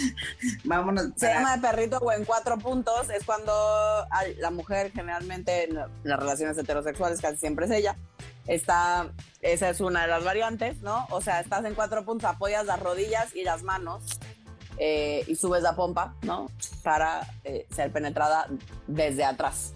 vámonos. 0.64 1.10
Se 1.16 1.28
llama 1.28 1.56
de 1.56 1.62
perrito 1.62 1.98
o 1.98 2.10
en 2.12 2.24
cuatro 2.24 2.58
puntos. 2.58 3.08
Es 3.10 3.24
cuando 3.24 3.52
la 4.38 4.50
mujer 4.50 4.90
generalmente 4.92 5.64
en 5.64 5.76
las 6.02 6.18
relaciones 6.18 6.58
heterosexuales, 6.58 7.20
casi 7.20 7.36
siempre 7.36 7.66
es 7.66 7.72
ella, 7.72 7.96
está, 8.46 9.12
esa 9.42 9.70
es 9.70 9.80
una 9.80 10.02
de 10.02 10.08
las 10.08 10.24
variantes, 10.24 10.80
¿no? 10.82 11.06
O 11.10 11.20
sea, 11.20 11.40
estás 11.40 11.64
en 11.64 11.74
cuatro 11.74 12.04
puntos, 12.04 12.28
apoyas 12.28 12.66
las 12.66 12.80
rodillas 12.80 13.34
y 13.34 13.44
las 13.44 13.62
manos 13.62 14.18
eh, 14.78 15.24
y 15.26 15.36
subes 15.36 15.62
la 15.62 15.76
pompa, 15.76 16.16
¿no? 16.22 16.50
Para 16.82 17.26
eh, 17.44 17.66
ser 17.74 17.92
penetrada 17.92 18.48
desde 18.86 19.24
atrás. 19.24 19.74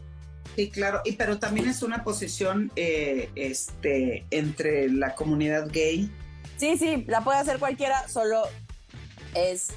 Sí, 0.56 0.70
claro, 0.70 1.00
y 1.04 1.12
pero 1.12 1.38
también 1.38 1.68
es 1.68 1.82
una 1.82 2.04
posición 2.04 2.70
eh, 2.76 3.30
este, 3.34 4.24
entre 4.30 4.88
la 4.88 5.14
comunidad 5.14 5.68
gay. 5.70 6.10
Sí, 6.56 6.76
sí, 6.78 7.04
la 7.08 7.22
puede 7.22 7.38
hacer 7.38 7.58
cualquiera, 7.58 8.08
solo 8.08 8.44
es 9.34 9.68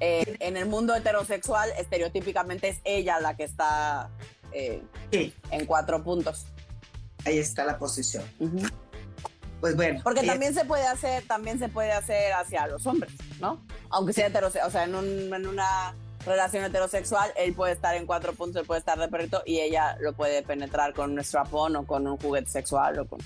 en 0.00 0.56
el 0.56 0.66
mundo 0.66 0.94
heterosexual, 0.94 1.70
estereotípicamente 1.76 2.68
es 2.68 2.78
ella 2.84 3.18
la 3.18 3.36
que 3.36 3.42
está 3.42 4.10
en 4.52 5.66
cuatro 5.66 6.04
puntos. 6.04 6.46
Ahí 7.24 7.38
está 7.38 7.64
la 7.64 7.78
posición 7.78 8.22
pues 9.60 9.76
bueno. 9.76 10.00
Porque 10.04 10.24
también 10.24 10.54
se 10.54 10.64
puede 10.64 10.86
hacer, 10.86 11.24
también 11.26 11.58
se 11.58 11.68
puede 11.68 11.92
hacer 11.92 12.32
hacia 12.32 12.66
los 12.66 12.86
hombres, 12.86 13.12
¿no? 13.40 13.60
Aunque 13.90 14.12
sea 14.12 14.26
heterosexual, 14.26 14.68
o 14.68 14.70
sea, 14.70 14.84
en, 14.84 14.94
una 15.46 15.94
relación 16.28 16.64
heterosexual, 16.64 17.32
él 17.36 17.54
puede 17.54 17.72
estar 17.72 17.94
en 17.94 18.06
cuatro 18.06 18.32
puntos, 18.32 18.60
él 18.60 18.66
puede 18.66 18.80
estar 18.80 18.98
de 18.98 19.08
perrito 19.08 19.42
y 19.44 19.60
ella 19.60 19.96
lo 20.00 20.12
puede 20.12 20.42
penetrar 20.42 20.94
con 20.94 21.12
un 21.12 21.24
strapón 21.24 21.76
o 21.76 21.86
con 21.86 22.06
un 22.06 22.16
juguete 22.18 22.50
sexual 22.50 22.98
o 23.00 23.08
con... 23.08 23.18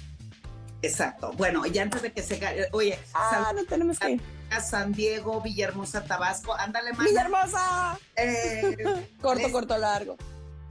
Exacto. 0.80 1.32
Bueno, 1.36 1.64
y 1.66 1.78
antes 1.78 2.02
de 2.02 2.12
que 2.12 2.22
se... 2.22 2.68
Oye, 2.72 2.98
ah, 3.14 3.52
no 3.54 3.64
tenemos 3.64 3.98
que 3.98 4.12
ir. 4.12 4.22
A 4.50 4.60
San 4.60 4.92
Diego, 4.92 5.40
Villahermosa, 5.40 6.04
Tabasco. 6.04 6.54
Ándale, 6.54 6.92
más. 6.92 7.06
¡Villahermosa! 7.06 7.98
Eh, 8.16 8.76
corto, 9.22 9.50
corto, 9.52 9.78
largo. 9.78 10.16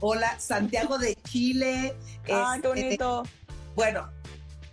Hola, 0.00 0.38
Santiago 0.38 0.98
de 0.98 1.14
Chile. 1.14 1.94
Ah, 2.30 2.58
qué 2.60 2.68
este, 2.68 2.68
bonito. 2.68 3.22
bueno, 3.74 4.10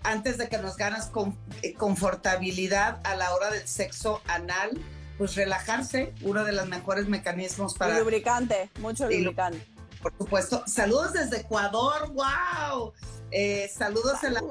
antes 0.03 0.37
de 0.37 0.49
que 0.49 0.57
nos 0.57 0.75
ganas 0.75 1.07
con, 1.07 1.37
eh, 1.61 1.73
confortabilidad 1.73 2.99
a 3.03 3.15
la 3.15 3.33
hora 3.33 3.49
del 3.51 3.67
sexo 3.67 4.21
anal, 4.27 4.71
pues 5.19 5.35
relajarse, 5.35 6.13
uno 6.21 6.45
de 6.45 6.53
los 6.53 6.65
mejores 6.69 7.09
mecanismos 7.09 7.73
para... 7.75 7.97
Y 7.97 7.99
lubricante, 7.99 8.69
mucho 8.79 9.03
lubricante. 9.03 9.61
Por 10.01 10.17
supuesto. 10.17 10.63
Saludos 10.65 11.11
desde 11.11 11.41
Ecuador, 11.41 12.09
wow. 12.13 12.93
Eh, 13.29 13.69
saludos, 13.77 14.23
En, 14.23 14.33
la, 14.33 14.41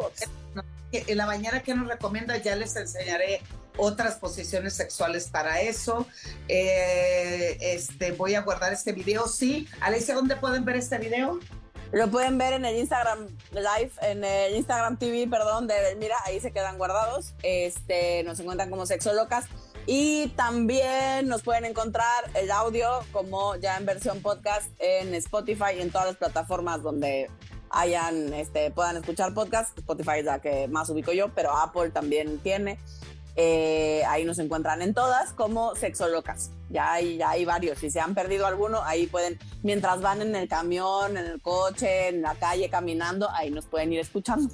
en 0.92 1.16
la 1.16 1.24
bañera 1.24 1.62
que 1.62 1.74
nos 1.74 1.88
recomienda, 1.88 2.36
ya 2.36 2.54
les 2.54 2.76
enseñaré 2.76 3.40
otras 3.78 4.16
posiciones 4.16 4.74
sexuales 4.74 5.28
para 5.28 5.62
eso. 5.62 6.06
Eh, 6.48 7.56
este, 7.62 8.12
voy 8.12 8.34
a 8.34 8.42
guardar 8.42 8.74
este 8.74 8.92
video, 8.92 9.26
sí. 9.26 9.66
Alicia, 9.80 10.14
¿dónde 10.14 10.36
pueden 10.36 10.66
ver 10.66 10.76
este 10.76 10.98
video? 10.98 11.40
Lo 11.92 12.10
pueden 12.10 12.36
ver 12.36 12.52
en 12.52 12.66
el 12.66 12.76
Instagram 12.76 13.28
Live, 13.52 13.92
en 14.02 14.22
el 14.22 14.54
Instagram 14.54 14.98
TV, 14.98 15.26
perdón, 15.30 15.66
de 15.66 15.96
Mira, 15.98 16.16
ahí 16.26 16.38
se 16.40 16.52
quedan 16.52 16.76
guardados. 16.76 17.32
Este, 17.42 18.22
nos 18.24 18.38
encuentran 18.38 18.68
como 18.68 18.84
Sexo 18.84 19.14
Locas. 19.14 19.46
Y 19.90 20.28
también 20.36 21.28
nos 21.28 21.40
pueden 21.40 21.64
encontrar 21.64 22.30
el 22.34 22.50
audio 22.50 23.00
como 23.10 23.56
ya 23.56 23.78
en 23.78 23.86
versión 23.86 24.20
podcast 24.20 24.70
en 24.78 25.14
Spotify 25.14 25.76
y 25.78 25.80
en 25.80 25.90
todas 25.90 26.08
las 26.08 26.16
plataformas 26.18 26.82
donde 26.82 27.30
hayan, 27.70 28.34
este, 28.34 28.70
puedan 28.70 28.98
escuchar 28.98 29.32
podcast. 29.32 29.78
Spotify 29.78 30.18
es 30.18 30.26
la 30.26 30.40
que 30.42 30.68
más 30.68 30.90
ubico 30.90 31.12
yo, 31.12 31.34
pero 31.34 31.56
Apple 31.56 31.88
también 31.88 32.38
tiene. 32.40 32.78
Eh, 33.34 34.02
ahí 34.06 34.26
nos 34.26 34.38
encuentran 34.38 34.82
en 34.82 34.92
todas 34.92 35.32
como 35.32 35.74
Sexolocas. 35.74 36.50
Ya 36.68 36.92
hay, 36.92 37.16
ya 37.16 37.30
hay 37.30 37.46
varios. 37.46 37.78
Si 37.78 37.90
se 37.90 37.98
han 37.98 38.14
perdido 38.14 38.46
alguno, 38.46 38.82
ahí 38.82 39.06
pueden, 39.06 39.38
mientras 39.62 40.02
van 40.02 40.20
en 40.20 40.36
el 40.36 40.48
camión, 40.48 41.16
en 41.16 41.24
el 41.24 41.40
coche, 41.40 42.08
en 42.08 42.20
la 42.20 42.34
calle, 42.34 42.68
caminando, 42.68 43.30
ahí 43.30 43.50
nos 43.50 43.64
pueden 43.64 43.90
ir 43.94 44.00
escuchando. 44.00 44.52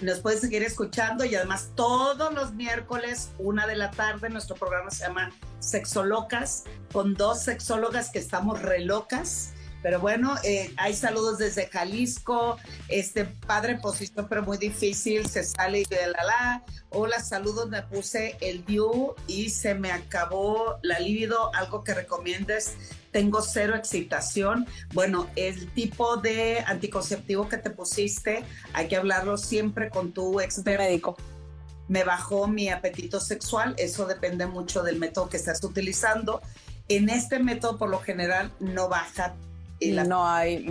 Nos 0.00 0.20
puedes 0.20 0.40
seguir 0.40 0.62
escuchando 0.62 1.24
y 1.24 1.34
además 1.34 1.70
todos 1.74 2.32
los 2.32 2.54
miércoles, 2.54 3.30
una 3.38 3.66
de 3.66 3.76
la 3.76 3.90
tarde, 3.90 4.30
nuestro 4.30 4.54
programa 4.54 4.90
se 4.90 5.04
llama 5.04 5.32
Sexolocas, 5.58 6.64
con 6.92 7.14
dos 7.14 7.42
sexólogas 7.42 8.10
que 8.10 8.20
estamos 8.20 8.62
relocas 8.62 9.52
pero 9.82 10.00
bueno, 10.00 10.34
eh, 10.42 10.72
hay 10.76 10.94
saludos 10.94 11.38
desde 11.38 11.68
Jalisco, 11.68 12.58
este 12.88 13.24
padre 13.24 13.76
posición 13.76 14.26
pero 14.28 14.42
muy 14.42 14.58
difícil, 14.58 15.28
se 15.28 15.44
sale 15.44 15.84
de 15.88 16.08
la 16.08 16.24
la. 16.24 16.64
Hola, 16.90 17.20
saludos, 17.20 17.68
me 17.68 17.82
puse 17.82 18.36
el 18.40 18.64
Diu 18.64 19.14
y 19.28 19.50
se 19.50 19.74
me 19.74 19.92
acabó 19.92 20.78
la 20.82 20.98
libido, 20.98 21.54
algo 21.54 21.84
que 21.84 21.94
recomiendes. 21.94 22.74
Tengo 23.12 23.42
cero 23.42 23.74
excitación. 23.74 24.66
Bueno, 24.92 25.28
el 25.36 25.70
tipo 25.72 26.16
de 26.16 26.62
anticonceptivo 26.66 27.48
que 27.48 27.56
te 27.56 27.70
pusiste, 27.70 28.44
hay 28.72 28.88
que 28.88 28.96
hablarlo 28.96 29.36
siempre 29.36 29.90
con 29.90 30.12
tu 30.12 30.40
experto. 30.40 30.82
Médico 30.82 31.16
me 31.88 32.04
bajó 32.04 32.46
mi 32.46 32.68
apetito 32.68 33.18
sexual, 33.18 33.74
eso 33.78 34.06
depende 34.06 34.46
mucho 34.46 34.82
del 34.82 34.98
método 34.98 35.28
que 35.28 35.38
estás 35.38 35.64
utilizando. 35.64 36.42
En 36.88 37.08
este 37.08 37.38
método, 37.38 37.78
por 37.78 37.88
lo 37.88 37.98
general, 38.00 38.52
no 38.60 38.88
baja 38.88 39.34
no 39.80 40.28
hay. 40.28 40.66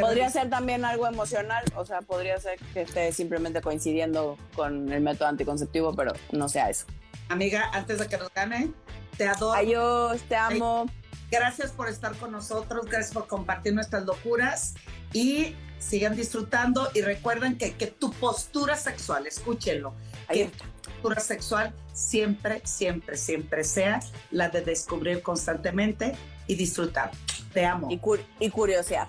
podría 0.00 0.30
ser 0.30 0.48
también 0.50 0.84
algo 0.84 1.06
emocional, 1.06 1.64
o 1.76 1.84
sea, 1.84 2.00
podría 2.00 2.38
ser 2.38 2.58
que 2.72 2.82
esté 2.82 3.12
simplemente 3.12 3.60
coincidiendo 3.60 4.36
con 4.54 4.92
el 4.92 5.00
método 5.00 5.28
anticonceptivo, 5.28 5.94
pero 5.94 6.12
no 6.32 6.48
sea 6.48 6.70
eso. 6.70 6.86
Amiga, 7.28 7.70
antes 7.72 7.98
de 7.98 8.06
que 8.06 8.16
nos 8.16 8.32
gane, 8.32 8.70
te 9.16 9.26
adoro. 9.26 9.58
Adiós, 9.58 10.20
te 10.28 10.36
amo. 10.36 10.86
Gracias 11.30 11.72
por 11.72 11.88
estar 11.88 12.16
con 12.16 12.32
nosotros, 12.32 12.86
gracias 12.86 13.12
por 13.12 13.26
compartir 13.26 13.74
nuestras 13.74 14.04
locuras 14.04 14.74
y 15.12 15.54
sigan 15.78 16.16
disfrutando 16.16 16.90
y 16.94 17.02
recuerden 17.02 17.58
que, 17.58 17.74
que 17.74 17.86
tu 17.86 18.12
postura 18.12 18.76
sexual, 18.76 19.26
escúchenlo, 19.26 19.94
que 20.28 20.46
tu 20.46 20.90
postura 20.90 21.20
sexual 21.20 21.74
siempre, 21.92 22.62
siempre, 22.64 23.16
siempre 23.16 23.64
sea 23.64 24.00
la 24.30 24.48
de 24.48 24.62
descubrir 24.62 25.22
constantemente 25.22 26.16
y 26.46 26.54
disfrutar. 26.54 27.10
Te 27.52 27.64
amo. 27.64 27.88
Y, 27.90 27.98
cur 27.98 28.20
y 28.40 28.50
curiosidad. 28.50 29.08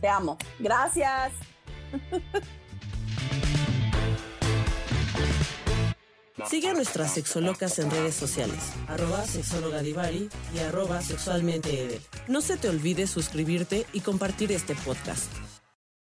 Te 0.00 0.08
amo. 0.08 0.38
Gracias. 0.58 1.32
Sigue 6.46 6.68
a 6.68 6.74
nuestras 6.74 7.14
sexolocas 7.14 7.78
en 7.78 7.90
redes 7.90 8.14
sociales, 8.14 8.58
arroba 8.86 9.24
sexologadivari 9.24 10.28
y 10.54 10.58
arroba 10.58 11.02
sexualmente 11.02 12.00
No 12.28 12.40
se 12.40 12.56
te 12.56 12.68
olvide 12.68 13.06
suscribirte 13.06 13.86
y 13.92 14.00
compartir 14.00 14.52
este 14.52 14.74
podcast. 14.74 15.32